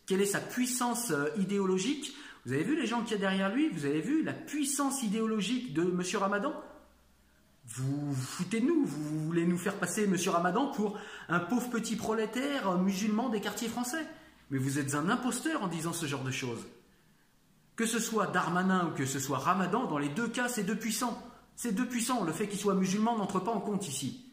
quelle, 0.07 0.21
est 0.21 0.27
sa 0.27 0.41
puissance 0.41 1.13
euh, 1.13 1.29
idéologique? 1.39 2.13
Vous 2.45 2.53
avez 2.53 2.65
vu 2.65 2.77
les 2.77 2.87
gens 2.87 3.03
qu'il 3.03 3.13
y 3.13 3.15
a 3.15 3.19
derrière 3.19 3.55
lui? 3.55 3.69
Vous 3.69 3.85
avez 3.85 4.01
vu 4.01 4.23
la 4.25 4.33
puissance 4.33 5.03
idéologique 5.03 5.75
de 5.75 5.85
Monsieur 5.85 6.19
Ramadan? 6.19 6.53
Vous, 7.67 8.13
vous 8.13 8.23
foutez 8.23 8.61
de 8.61 8.67
nous, 8.67 8.85
vous 8.85 9.27
voulez 9.27 9.47
nous 9.47 9.59
faire 9.59 9.77
passer 9.77 10.07
Monsieur 10.07 10.31
Ramadan 10.31 10.69
pour 10.69 10.99
un 11.29 11.41
pauvre 11.41 11.71
petit 11.71 11.97
prolétaire 11.97 12.79
musulman 12.79 13.29
des 13.29 13.41
quartiers 13.41 13.69
français. 13.69 14.07
Mais 14.51 14.59
vous 14.59 14.79
êtes 14.79 14.95
un 14.95 15.09
imposteur 15.09 15.63
en 15.63 15.69
disant 15.69 15.93
ce 15.93 16.07
genre 16.07 16.23
de 16.23 16.31
choses. 16.31 16.65
Que 17.75 17.87
ce 17.87 17.99
soit 17.99 18.29
Darmanin 18.29 18.89
ou 18.89 18.97
que 18.97 19.07
ce 19.07 19.19
soit 19.19 19.39
Ramadan, 19.39 19.85
dans 19.85 19.99
les 19.99 20.09
deux 20.09 20.29
cas, 20.29 20.49
c'est 20.49 20.63
deux 20.65 20.79
puissants. 20.79 21.21
C'est 21.57 21.73
deux 21.73 21.87
puissants. 21.87 22.25
Le 22.25 22.33
fait 22.33 22.49
qu'il 22.49 22.59
soit 22.59 22.75
musulman 22.75 23.19
n'entre 23.19 23.41
pas 23.41 23.51
en 23.53 23.61
compte 23.61 23.89
ici. 23.89 24.26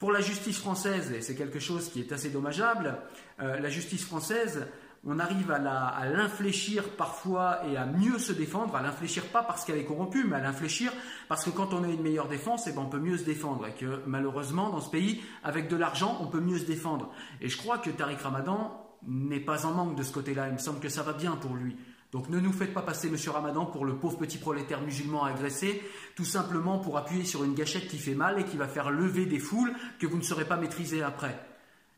Pour 0.00 0.12
la 0.12 0.22
justice 0.22 0.58
française, 0.58 1.12
et 1.12 1.20
c'est 1.20 1.34
quelque 1.34 1.60
chose 1.60 1.90
qui 1.90 2.00
est 2.00 2.10
assez 2.10 2.30
dommageable, 2.30 2.96
euh, 3.40 3.60
la 3.60 3.68
justice 3.68 4.02
française, 4.02 4.66
on 5.04 5.18
arrive 5.18 5.50
à 5.50 6.08
l'infléchir 6.08 6.88
parfois 6.96 7.60
et 7.66 7.76
à 7.76 7.84
mieux 7.84 8.18
se 8.18 8.32
défendre, 8.32 8.74
à 8.76 8.82
l'infléchir 8.82 9.24
pas 9.26 9.42
parce 9.42 9.64
qu'elle 9.64 9.76
est 9.76 9.84
corrompue, 9.84 10.24
mais 10.24 10.36
à 10.36 10.40
l'infléchir 10.40 10.90
parce 11.28 11.44
que 11.44 11.50
quand 11.50 11.74
on 11.74 11.84
a 11.84 11.88
une 11.88 12.00
meilleure 12.02 12.28
défense, 12.28 12.66
eh 12.66 12.72
ben 12.72 12.80
on 12.80 12.88
peut 12.88 12.98
mieux 12.98 13.18
se 13.18 13.24
défendre. 13.24 13.66
Et 13.66 13.72
que 13.72 14.00
malheureusement, 14.06 14.70
dans 14.70 14.80
ce 14.80 14.90
pays, 14.90 15.22
avec 15.44 15.68
de 15.68 15.76
l'argent, 15.76 16.16
on 16.22 16.26
peut 16.26 16.40
mieux 16.40 16.58
se 16.58 16.66
défendre. 16.66 17.10
Et 17.42 17.50
je 17.50 17.58
crois 17.58 17.76
que 17.76 17.90
Tariq 17.90 18.22
Ramadan 18.22 18.90
n'est 19.06 19.40
pas 19.40 19.66
en 19.66 19.72
manque 19.72 19.96
de 19.96 20.02
ce 20.02 20.12
côté-là. 20.12 20.48
Il 20.48 20.54
me 20.54 20.58
semble 20.58 20.80
que 20.80 20.88
ça 20.88 21.02
va 21.02 21.12
bien 21.12 21.32
pour 21.36 21.54
lui. 21.54 21.76
Donc 22.12 22.28
ne 22.28 22.40
nous 22.40 22.52
faites 22.52 22.74
pas 22.74 22.82
passer 22.82 23.08
Monsieur 23.08 23.30
Ramadan 23.30 23.66
pour 23.66 23.84
le 23.84 23.96
pauvre 23.96 24.18
petit 24.18 24.38
prolétaire 24.38 24.82
musulman 24.82 25.24
agressé, 25.24 25.82
tout 26.16 26.24
simplement 26.24 26.78
pour 26.78 26.98
appuyer 26.98 27.24
sur 27.24 27.44
une 27.44 27.54
gâchette 27.54 27.86
qui 27.86 27.98
fait 27.98 28.14
mal 28.14 28.40
et 28.40 28.44
qui 28.44 28.56
va 28.56 28.66
faire 28.66 28.90
lever 28.90 29.26
des 29.26 29.38
foules 29.38 29.72
que 30.00 30.06
vous 30.06 30.16
ne 30.16 30.22
saurez 30.22 30.44
pas 30.44 30.56
maîtriser 30.56 31.02
après. 31.02 31.38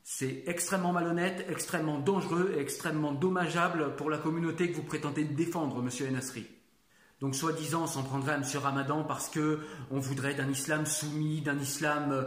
C'est 0.05 0.43
extrêmement 0.47 0.93
malhonnête, 0.93 1.47
extrêmement 1.49 1.99
dangereux 1.99 2.53
et 2.57 2.61
extrêmement 2.61 3.13
dommageable 3.13 3.95
pour 3.97 4.11
la 4.11 4.19
communauté 4.19 4.71
que 4.71 4.77
vous 4.77 4.83
prétendez 4.83 5.25
défendre, 5.25 5.81
Monsieur 5.81 6.09
Enasri. 6.09 6.47
Donc 7.21 7.37
soi-disant, 7.37 7.85
on 7.85 7.87
s'en 7.87 8.03
prendrait 8.03 8.33
à 8.33 8.39
Monsieur 8.39 8.59
Ramadan 8.59 9.05
parce 9.05 9.29
que 9.29 9.61
on 9.93 10.01
voudrait 10.01 10.35
d'un 10.35 10.51
islam 10.51 10.87
soumis, 10.87 11.41
d'un 11.41 11.59
islam 11.59 12.27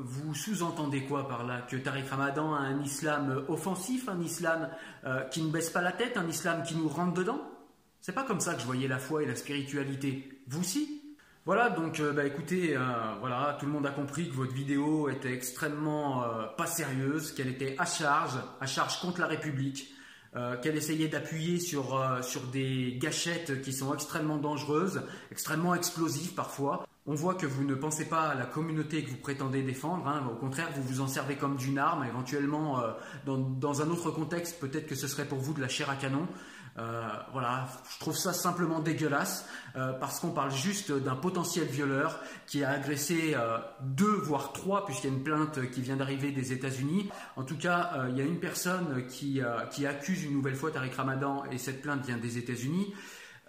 vous 0.00 0.34
sous-entendez 0.34 1.04
quoi 1.04 1.28
par 1.28 1.44
là 1.44 1.62
Que 1.68 1.76
Tariq 1.76 2.08
Ramadan 2.08 2.54
a 2.54 2.60
un 2.60 2.80
islam 2.80 3.44
offensif, 3.48 4.08
un 4.08 4.20
islam 4.20 4.70
euh, 5.04 5.22
qui 5.24 5.42
ne 5.42 5.50
baisse 5.50 5.70
pas 5.70 5.82
la 5.82 5.92
tête, 5.92 6.16
un 6.16 6.26
islam 6.28 6.62
qui 6.62 6.76
nous 6.76 6.88
rentre 6.88 7.14
dedans? 7.14 7.40
C'est 8.00 8.14
pas 8.14 8.24
comme 8.24 8.40
ça 8.40 8.54
que 8.54 8.60
je 8.60 8.66
voyais 8.66 8.88
la 8.88 8.98
foi 8.98 9.22
et 9.22 9.26
la 9.26 9.36
spiritualité. 9.36 10.42
Vous 10.48 10.64
si? 10.64 11.02
Voilà, 11.44 11.70
donc 11.70 12.00
euh, 12.00 12.12
bah, 12.12 12.24
écoutez, 12.24 12.76
euh, 12.76 12.80
voilà, 13.20 13.56
tout 13.60 13.66
le 13.66 13.72
monde 13.72 13.86
a 13.86 13.90
compris 13.90 14.28
que 14.28 14.34
votre 14.34 14.52
vidéo 14.52 15.08
était 15.08 15.32
extrêmement 15.32 16.24
pas 16.56 16.66
sérieuse, 16.66 17.32
qu'elle 17.32 17.48
était 17.48 17.76
à 17.78 17.84
charge, 17.84 18.38
à 18.60 18.66
charge 18.66 19.00
contre 19.00 19.20
la 19.20 19.26
République, 19.26 19.94
qu'elle 20.62 20.78
essayait 20.78 21.08
d'appuyer 21.08 21.60
sur, 21.60 22.02
sur 22.22 22.40
des 22.46 22.96
gâchettes 22.98 23.60
qui 23.60 23.74
sont 23.74 23.92
extrêmement 23.92 24.38
dangereuses, 24.38 25.02
extrêmement 25.30 25.74
explosives 25.74 26.32
parfois. 26.32 26.86
On 27.04 27.14
voit 27.14 27.34
que 27.34 27.46
vous 27.46 27.64
ne 27.64 27.74
pensez 27.74 28.04
pas 28.04 28.28
à 28.28 28.34
la 28.36 28.46
communauté 28.46 29.02
que 29.02 29.10
vous 29.10 29.16
prétendez 29.16 29.62
défendre, 29.62 30.06
hein. 30.06 30.22
au 30.30 30.36
contraire, 30.36 30.68
vous 30.76 30.84
vous 30.84 31.00
en 31.00 31.08
servez 31.08 31.34
comme 31.34 31.56
d'une 31.56 31.78
arme, 31.78 32.04
éventuellement 32.04 32.80
euh, 32.80 32.92
dans, 33.26 33.82
un 33.82 33.90
autre 33.90 34.12
contexte, 34.12 34.60
peut-être 34.60 34.86
que 34.86 34.94
ce 34.94 35.08
serait 35.08 35.24
pour 35.24 35.38
vous 35.38 35.52
de 35.52 35.60
la 35.60 35.66
chair 35.66 35.90
à 35.90 35.96
canon. 35.96 36.28
Euh, 36.78 37.02
voilà, 37.32 37.68
je 37.92 37.98
trouve 37.98 38.16
ça 38.16 38.32
simplement 38.32 38.78
dégueulasse 38.78 39.46
euh, 39.74 39.92
parce 39.94 40.20
qu'on 40.20 40.30
parle 40.30 40.52
juste 40.52 40.92
d'un 40.92 41.16
potentiel 41.16 41.66
violeur 41.66 42.20
qui 42.46 42.62
a 42.62 42.70
agressé 42.70 43.34
deux 43.80 44.06
voire 44.06 44.52
trois 44.52 44.86
puisqu'il 44.86 45.10
y 45.10 45.12
a 45.12 45.16
une 45.16 45.24
plainte 45.24 45.70
qui 45.72 45.82
vient 45.82 45.96
d'arriver 45.96 46.30
des 46.30 46.52
États-Unis. 46.52 47.10
En 47.34 47.42
tout 47.42 47.58
cas, 47.58 48.06
il 48.10 48.16
y 48.16 48.20
a 48.20 48.24
une 48.24 48.38
personne 48.38 49.06
qui, 49.08 49.42
qui 49.72 49.86
accuse 49.86 50.22
une 50.22 50.34
nouvelle 50.34 50.54
fois 50.54 50.70
Tariq 50.70 50.94
Ramadan 50.96 51.44
et 51.50 51.58
cette 51.58 51.82
plainte 51.82 52.06
vient 52.06 52.16
des 52.16 52.38
États-Unis. 52.38 52.94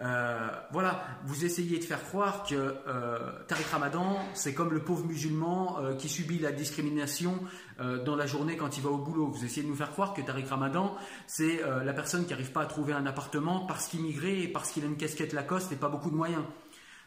Euh, 0.04 0.50
voilà, 0.72 1.06
vous 1.24 1.46
essayez 1.46 1.80
de 1.80 1.84
faire 1.84 2.04
croire 2.04 2.44
que 2.44 2.56
euh, 2.56 3.20
Tariq 3.48 3.70
Ramadan, 3.72 4.18
c'est 4.34 4.54
comme 4.54 4.74
le 4.74 4.82
pauvre 4.82 5.06
musulman 5.06 5.80
euh, 5.80 5.96
qui 5.96 6.10
subit 6.10 6.40
la 6.40 6.52
discrimination 6.52 7.40
dans 8.06 8.16
la 8.16 8.28
journée 8.28 8.56
quand 8.56 8.78
il 8.78 8.84
va 8.84 8.92
au 8.92 9.00
boulot. 9.00 9.28
Vous 9.28 9.44
essayez 9.44 9.64
de 9.64 9.68
nous 9.68 9.76
faire 9.76 9.92
croire 9.92 10.14
que 10.14 10.22
Tariq 10.22 10.48
Ramadan, 10.48 10.96
c'est 11.26 11.60
la 11.84 11.92
personne 11.92 12.24
qui 12.24 12.30
n'arrive 12.30 12.52
pas 12.52 12.62
à 12.62 12.66
trouver 12.68 12.94
un 12.94 13.08
appartement 13.08 13.66
parce 13.66 13.88
qu'il 13.88 14.02
migré 14.02 14.44
et 14.44 14.48
parce 14.48 14.70
qu'il 14.70 14.84
a 14.84 14.86
une 14.86 14.96
casquette 14.96 15.34
Lacoste 15.34 15.72
et 15.72 15.76
pas 15.76 15.90
beaucoup 15.90 16.12
de 16.12 16.16
moyens. 16.16 16.44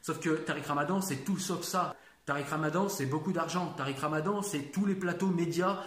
Sauf 0.02 0.18
que 0.18 0.30
Tariq 0.30 0.66
Ramadan, 0.66 1.00
c'est 1.00 1.24
tout 1.24 1.38
sauf 1.38 1.62
ça. 1.62 1.94
Tariq 2.26 2.50
Ramadan, 2.50 2.88
c'est 2.88 3.06
beaucoup 3.06 3.32
d'argent. 3.32 3.74
Tariq 3.76 4.00
Ramadan, 4.00 4.42
c'est 4.42 4.72
tous 4.72 4.86
les 4.86 4.96
plateaux 4.96 5.28
médias 5.28 5.78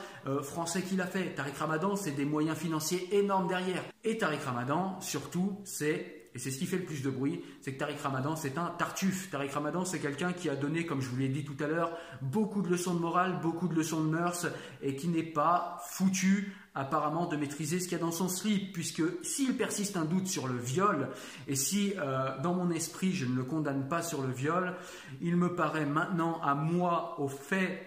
français 0.43 0.81
qu'il 0.81 1.01
a 1.01 1.07
fait. 1.07 1.35
Tariq 1.35 1.57
Ramadan, 1.59 1.97
c'est 1.97 2.11
des 2.11 2.25
moyens 2.25 2.57
financiers 2.57 3.09
énormes 3.11 3.49
derrière. 3.49 3.83
Et 4.05 4.17
Tariq 4.17 4.41
Ramadan, 4.45 4.99
surtout, 5.01 5.59
c'est 5.65 6.18
et 6.35 6.39
c'est 6.39 6.51
ce 6.51 6.59
qui 6.59 6.65
fait 6.65 6.77
le 6.77 6.85
plus 6.85 7.01
de 7.01 7.09
bruit, 7.09 7.41
c'est 7.61 7.73
que 7.73 7.79
Tariq 7.79 7.99
Ramadan, 8.01 8.35
c'est 8.35 8.57
un 8.57 8.67
tartuffe. 8.77 9.29
Tariq 9.31 9.51
Ramadan, 9.51 9.83
c'est 9.83 9.99
quelqu'un 9.99 10.31
qui 10.31 10.49
a 10.49 10.55
donné, 10.55 10.85
comme 10.85 11.01
je 11.01 11.09
vous 11.09 11.17
l'ai 11.17 11.27
dit 11.27 11.43
tout 11.43 11.57
à 11.59 11.67
l'heure, 11.67 11.97
beaucoup 12.21 12.61
de 12.61 12.69
leçons 12.69 12.93
de 12.93 12.99
morale, 12.99 13.39
beaucoup 13.41 13.67
de 13.67 13.73
leçons 13.73 14.03
de 14.03 14.09
mœurs, 14.09 14.47
et 14.81 14.95
qui 14.95 15.07
n'est 15.07 15.23
pas 15.23 15.79
foutu 15.87 16.53
apparemment 16.75 17.25
de 17.25 17.35
maîtriser 17.35 17.79
ce 17.79 17.87
qu'il 17.87 17.97
y 17.97 18.01
a 18.01 18.03
dans 18.03 18.11
son 18.11 18.29
slip, 18.29 18.73
puisque 18.73 19.01
s'il 19.23 19.57
persiste 19.57 19.97
un 19.97 20.05
doute 20.05 20.27
sur 20.27 20.47
le 20.47 20.57
viol, 20.57 21.09
et 21.47 21.55
si 21.55 21.93
euh, 21.97 22.39
dans 22.41 22.53
mon 22.53 22.69
esprit 22.69 23.11
je 23.11 23.25
ne 23.25 23.35
le 23.35 23.43
condamne 23.43 23.87
pas 23.87 24.01
sur 24.03 24.21
le 24.21 24.31
viol, 24.31 24.75
il 25.21 25.35
me 25.35 25.55
paraît 25.55 25.87
maintenant 25.87 26.39
à 26.41 26.53
moi, 26.53 27.15
au 27.19 27.27
fait, 27.27 27.85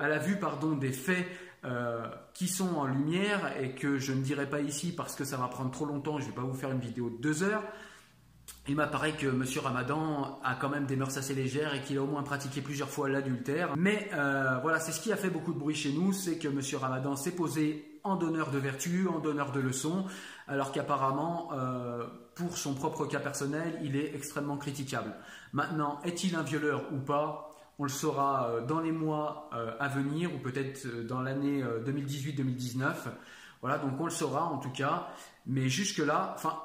à 0.00 0.08
la 0.08 0.18
vue 0.18 0.38
pardon, 0.38 0.72
des 0.72 0.92
faits 0.92 1.26
euh, 1.64 2.06
qui 2.34 2.48
sont 2.48 2.76
en 2.76 2.86
lumière 2.86 3.60
et 3.60 3.74
que 3.74 3.98
je 3.98 4.12
ne 4.12 4.22
dirai 4.22 4.48
pas 4.48 4.60
ici 4.60 4.92
parce 4.94 5.14
que 5.14 5.24
ça 5.24 5.36
va 5.36 5.48
prendre 5.48 5.70
trop 5.70 5.86
longtemps, 5.86 6.18
je 6.18 6.24
ne 6.24 6.30
vais 6.30 6.36
pas 6.36 6.42
vous 6.42 6.54
faire 6.54 6.70
une 6.70 6.80
vidéo 6.80 7.10
de 7.10 7.16
deux 7.16 7.42
heures, 7.42 7.64
il 8.66 8.76
m'apparaît 8.76 9.12
que 9.12 9.26
M. 9.26 9.44
Ramadan 9.62 10.38
a 10.44 10.54
quand 10.54 10.68
même 10.68 10.86
des 10.86 10.96
mœurs 10.96 11.16
assez 11.16 11.34
légères 11.34 11.74
et 11.74 11.82
qu'il 11.82 11.96
a 11.98 12.02
au 12.02 12.06
moins 12.06 12.22
pratiqué 12.22 12.60
plusieurs 12.60 12.90
fois 12.90 13.08
l'adultère. 13.08 13.74
Mais 13.76 14.10
euh, 14.12 14.58
voilà, 14.62 14.78
c'est 14.78 14.92
ce 14.92 15.00
qui 15.00 15.12
a 15.12 15.16
fait 15.16 15.30
beaucoup 15.30 15.54
de 15.54 15.58
bruit 15.58 15.74
chez 15.74 15.92
nous, 15.92 16.12
c'est 16.12 16.38
que 16.38 16.48
M. 16.48 16.60
Ramadan 16.78 17.16
s'est 17.16 17.32
posé 17.32 17.98
en 18.04 18.16
donneur 18.16 18.50
de 18.50 18.58
vertu, 18.58 19.08
en 19.08 19.18
donneur 19.18 19.52
de 19.52 19.60
leçons, 19.60 20.06
alors 20.46 20.72
qu'apparemment, 20.72 21.50
euh, 21.52 22.06
pour 22.34 22.56
son 22.56 22.74
propre 22.74 23.06
cas 23.06 23.20
personnel, 23.20 23.78
il 23.82 23.96
est 23.96 24.14
extrêmement 24.14 24.56
critiquable. 24.56 25.14
Maintenant, 25.52 26.00
est-il 26.04 26.36
un 26.36 26.42
violeur 26.42 26.84
ou 26.92 26.98
pas? 26.98 27.47
On 27.78 27.84
le 27.84 27.88
saura 27.88 28.50
euh, 28.50 28.60
dans 28.60 28.80
les 28.80 28.92
mois 28.92 29.50
à 29.78 29.88
venir, 29.88 30.34
ou 30.34 30.38
peut-être 30.38 31.06
dans 31.06 31.20
l'année 31.20 31.62
2018-2019. 31.62 32.94
Voilà, 33.60 33.78
donc 33.78 34.00
on 34.00 34.04
le 34.04 34.10
saura 34.10 34.44
en 34.44 34.58
tout 34.58 34.70
cas. 34.70 35.08
Mais 35.46 35.68
jusque-là, 35.68 36.34
enfin, 36.36 36.58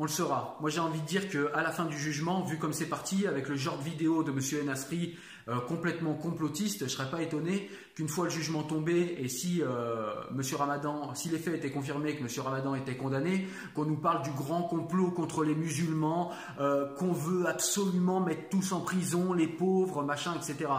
on 0.00 0.04
le 0.04 0.08
saura. 0.08 0.56
Moi, 0.60 0.70
j'ai 0.70 0.80
envie 0.80 1.02
de 1.02 1.06
dire 1.06 1.28
qu'à 1.28 1.60
la 1.60 1.70
fin 1.70 1.84
du 1.84 1.98
jugement, 1.98 2.42
vu 2.42 2.56
comme 2.56 2.72
c'est 2.72 2.88
parti, 2.88 3.26
avec 3.26 3.48
le 3.48 3.56
genre 3.56 3.76
de 3.76 3.84
vidéo 3.84 4.22
de 4.22 4.30
M. 4.30 4.40
Enasri 4.62 5.14
euh, 5.46 5.60
complètement 5.60 6.14
complotiste, 6.14 6.78
je 6.78 6.84
ne 6.84 6.88
serais 6.88 7.10
pas 7.10 7.20
étonné 7.20 7.70
qu'une 7.94 8.08
fois 8.08 8.24
le 8.24 8.30
jugement 8.30 8.62
tombé 8.62 9.16
et 9.18 9.28
si 9.28 9.60
euh, 9.62 10.14
M. 10.30 10.40
Ramadan, 10.56 11.14
si 11.14 11.28
les 11.28 11.38
faits 11.38 11.56
étaient 11.56 11.70
confirmés, 11.70 12.16
que 12.16 12.22
M. 12.22 12.28
Ramadan 12.42 12.74
était 12.76 12.96
condamné, 12.96 13.46
qu'on 13.74 13.84
nous 13.84 13.98
parle 13.98 14.22
du 14.22 14.30
grand 14.30 14.62
complot 14.62 15.10
contre 15.10 15.44
les 15.44 15.54
musulmans, 15.54 16.32
euh, 16.60 16.94
qu'on 16.94 17.12
veut 17.12 17.46
absolument 17.46 18.20
mettre 18.20 18.48
tous 18.48 18.72
en 18.72 18.80
prison, 18.80 19.34
les 19.34 19.48
pauvres, 19.48 20.02
machin, 20.02 20.32
etc 20.34 20.70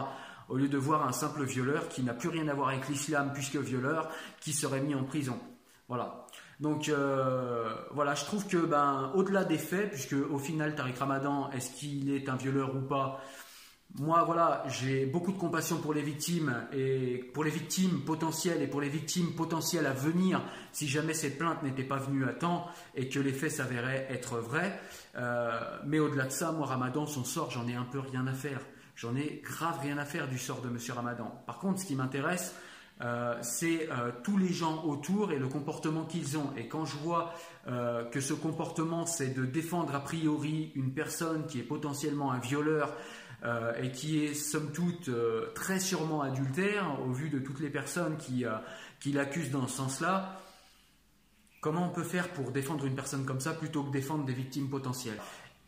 au 0.48 0.56
lieu 0.56 0.68
de 0.68 0.76
voir 0.76 1.06
un 1.06 1.12
simple 1.12 1.44
violeur 1.44 1.88
qui 1.88 2.02
n'a 2.02 2.12
plus 2.12 2.28
rien 2.28 2.46
à 2.48 2.54
voir 2.54 2.70
avec 2.70 2.88
l'islam 2.88 3.30
puisque 3.32 3.56
violeur, 3.56 4.10
qui 4.40 4.52
serait 4.52 4.82
mis 4.82 4.94
en 4.94 5.04
prison. 5.04 5.38
Voilà. 5.88 6.21
Donc 6.62 6.88
euh, 6.88 7.74
voilà, 7.90 8.14
je 8.14 8.24
trouve 8.24 8.46
que 8.46 8.56
ben 8.56 9.10
au-delà 9.16 9.42
des 9.42 9.58
faits, 9.58 9.90
puisque 9.90 10.14
au 10.14 10.38
final 10.38 10.76
Tariq 10.76 10.96
Ramadan, 10.96 11.50
est-ce 11.50 11.72
qu'il 11.72 12.14
est 12.14 12.28
un 12.28 12.36
violeur 12.36 12.76
ou 12.76 12.80
pas? 12.80 13.20
Moi 13.98 14.22
voilà, 14.22 14.62
j'ai 14.68 15.04
beaucoup 15.04 15.32
de 15.32 15.38
compassion 15.38 15.78
pour 15.78 15.92
les 15.92 16.02
victimes 16.02 16.54
et 16.72 17.18
pour 17.34 17.42
les 17.42 17.50
victimes 17.50 18.02
potentielles 18.06 18.62
et 18.62 18.68
pour 18.68 18.80
les 18.80 18.88
victimes 18.88 19.32
potentielles 19.32 19.86
à 19.86 19.92
venir 19.92 20.40
si 20.70 20.86
jamais 20.86 21.14
cette 21.14 21.36
plainte 21.36 21.64
n'était 21.64 21.82
pas 21.82 21.98
venue 21.98 22.24
à 22.24 22.32
temps 22.32 22.68
et 22.94 23.08
que 23.08 23.18
les 23.18 23.32
faits 23.32 23.50
s'avéraient 23.50 24.06
être 24.08 24.38
vrais. 24.38 24.80
Euh, 25.16 25.58
mais 25.84 25.98
au-delà 25.98 26.26
de 26.26 26.30
ça, 26.30 26.52
moi 26.52 26.66
Ramadan, 26.66 27.06
son 27.06 27.24
sort, 27.24 27.50
j'en 27.50 27.66
ai 27.66 27.74
un 27.74 27.84
peu 27.90 27.98
rien 27.98 28.24
à 28.28 28.32
faire. 28.34 28.60
J'en 28.94 29.16
ai 29.16 29.42
grave 29.42 29.80
rien 29.82 29.98
à 29.98 30.04
faire 30.04 30.28
du 30.28 30.38
sort 30.38 30.60
de 30.60 30.68
Monsieur 30.68 30.92
Ramadan. 30.92 31.42
Par 31.44 31.58
contre, 31.58 31.80
ce 31.80 31.86
qui 31.86 31.96
m'intéresse, 31.96 32.54
euh, 33.02 33.36
c'est 33.42 33.90
euh, 33.90 34.12
tous 34.22 34.38
les 34.38 34.52
gens 34.52 34.84
autour 34.84 35.32
et 35.32 35.38
le 35.38 35.48
comportement 35.48 36.04
qu'ils 36.04 36.38
ont. 36.38 36.52
Et 36.56 36.68
quand 36.68 36.84
je 36.84 36.96
vois 36.98 37.34
euh, 37.66 38.04
que 38.04 38.20
ce 38.20 38.32
comportement, 38.32 39.06
c'est 39.06 39.34
de 39.34 39.44
défendre 39.44 39.94
a 39.94 40.00
priori 40.00 40.70
une 40.76 40.92
personne 40.92 41.46
qui 41.46 41.58
est 41.58 41.64
potentiellement 41.64 42.32
un 42.32 42.38
violeur 42.38 42.94
et 43.82 43.90
qui 43.90 44.24
est 44.24 44.34
somme 44.34 44.70
toute 44.70 45.10
très 45.52 45.80
sûrement 45.80 46.22
adultère, 46.22 47.00
au 47.04 47.10
vu 47.10 47.28
de 47.28 47.40
toutes 47.40 47.58
les 47.58 47.70
personnes 47.70 48.16
qui, 48.16 48.44
qui 49.00 49.10
l'accusent 49.10 49.50
dans 49.50 49.66
ce 49.66 49.78
sens-là, 49.78 50.40
comment 51.60 51.86
on 51.86 51.88
peut 51.88 52.04
faire 52.04 52.28
pour 52.28 52.52
défendre 52.52 52.84
une 52.84 52.94
personne 52.94 53.24
comme 53.24 53.40
ça 53.40 53.52
plutôt 53.52 53.82
que 53.82 53.90
défendre 53.90 54.24
des 54.24 54.32
victimes 54.32 54.70
potentielles? 54.70 55.18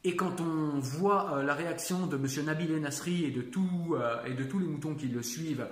Et 0.05 0.15
quand 0.15 0.41
on 0.41 0.79
voit 0.79 1.43
la 1.43 1.55
réaction 1.55 2.07
de 2.07 2.15
M. 2.15 2.45
Nabil 2.45 2.79
Nasri 2.79 3.25
et 3.25 3.33
de, 3.33 3.41
et 3.41 4.35
de 4.35 4.45
tous 4.45 4.61
les 4.61 4.67
moutons 4.67 4.95
qui 4.95 5.09
le 5.09 5.25
suivent 5.25 5.67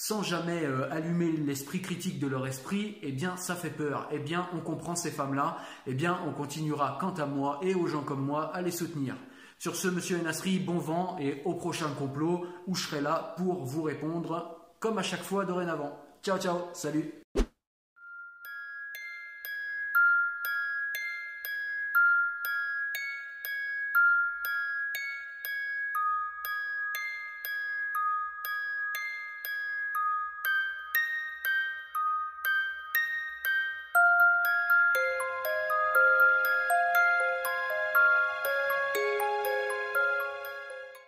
sans 0.00 0.22
jamais 0.22 0.64
euh, 0.64 0.88
allumer 0.92 1.32
l'esprit 1.32 1.82
critique 1.82 2.20
de 2.20 2.28
leur 2.28 2.46
esprit, 2.46 2.98
eh 3.02 3.10
bien 3.10 3.36
ça 3.36 3.56
fait 3.56 3.68
peur. 3.68 4.08
Eh 4.12 4.20
bien 4.20 4.48
on 4.54 4.60
comprend 4.60 4.94
ces 4.94 5.10
femmes-là, 5.10 5.58
eh 5.88 5.94
bien 5.94 6.20
on 6.24 6.32
continuera 6.32 6.98
quant 7.00 7.14
à 7.14 7.26
moi 7.26 7.58
et 7.62 7.74
aux 7.74 7.88
gens 7.88 8.04
comme 8.04 8.24
moi 8.24 8.54
à 8.54 8.62
les 8.62 8.70
soutenir. 8.70 9.16
Sur 9.58 9.74
ce, 9.74 9.88
monsieur 9.88 10.20
Enasri, 10.20 10.60
bon 10.60 10.78
vent 10.78 11.16
et 11.18 11.42
au 11.44 11.54
prochain 11.54 11.88
complot 11.98 12.46
où 12.68 12.76
je 12.76 12.86
serai 12.86 13.00
là 13.00 13.34
pour 13.38 13.64
vous 13.64 13.82
répondre 13.82 14.70
comme 14.78 14.98
à 14.98 15.02
chaque 15.02 15.24
fois 15.24 15.44
dorénavant. 15.44 15.98
Ciao 16.22 16.38
ciao, 16.38 16.58
salut 16.74 17.17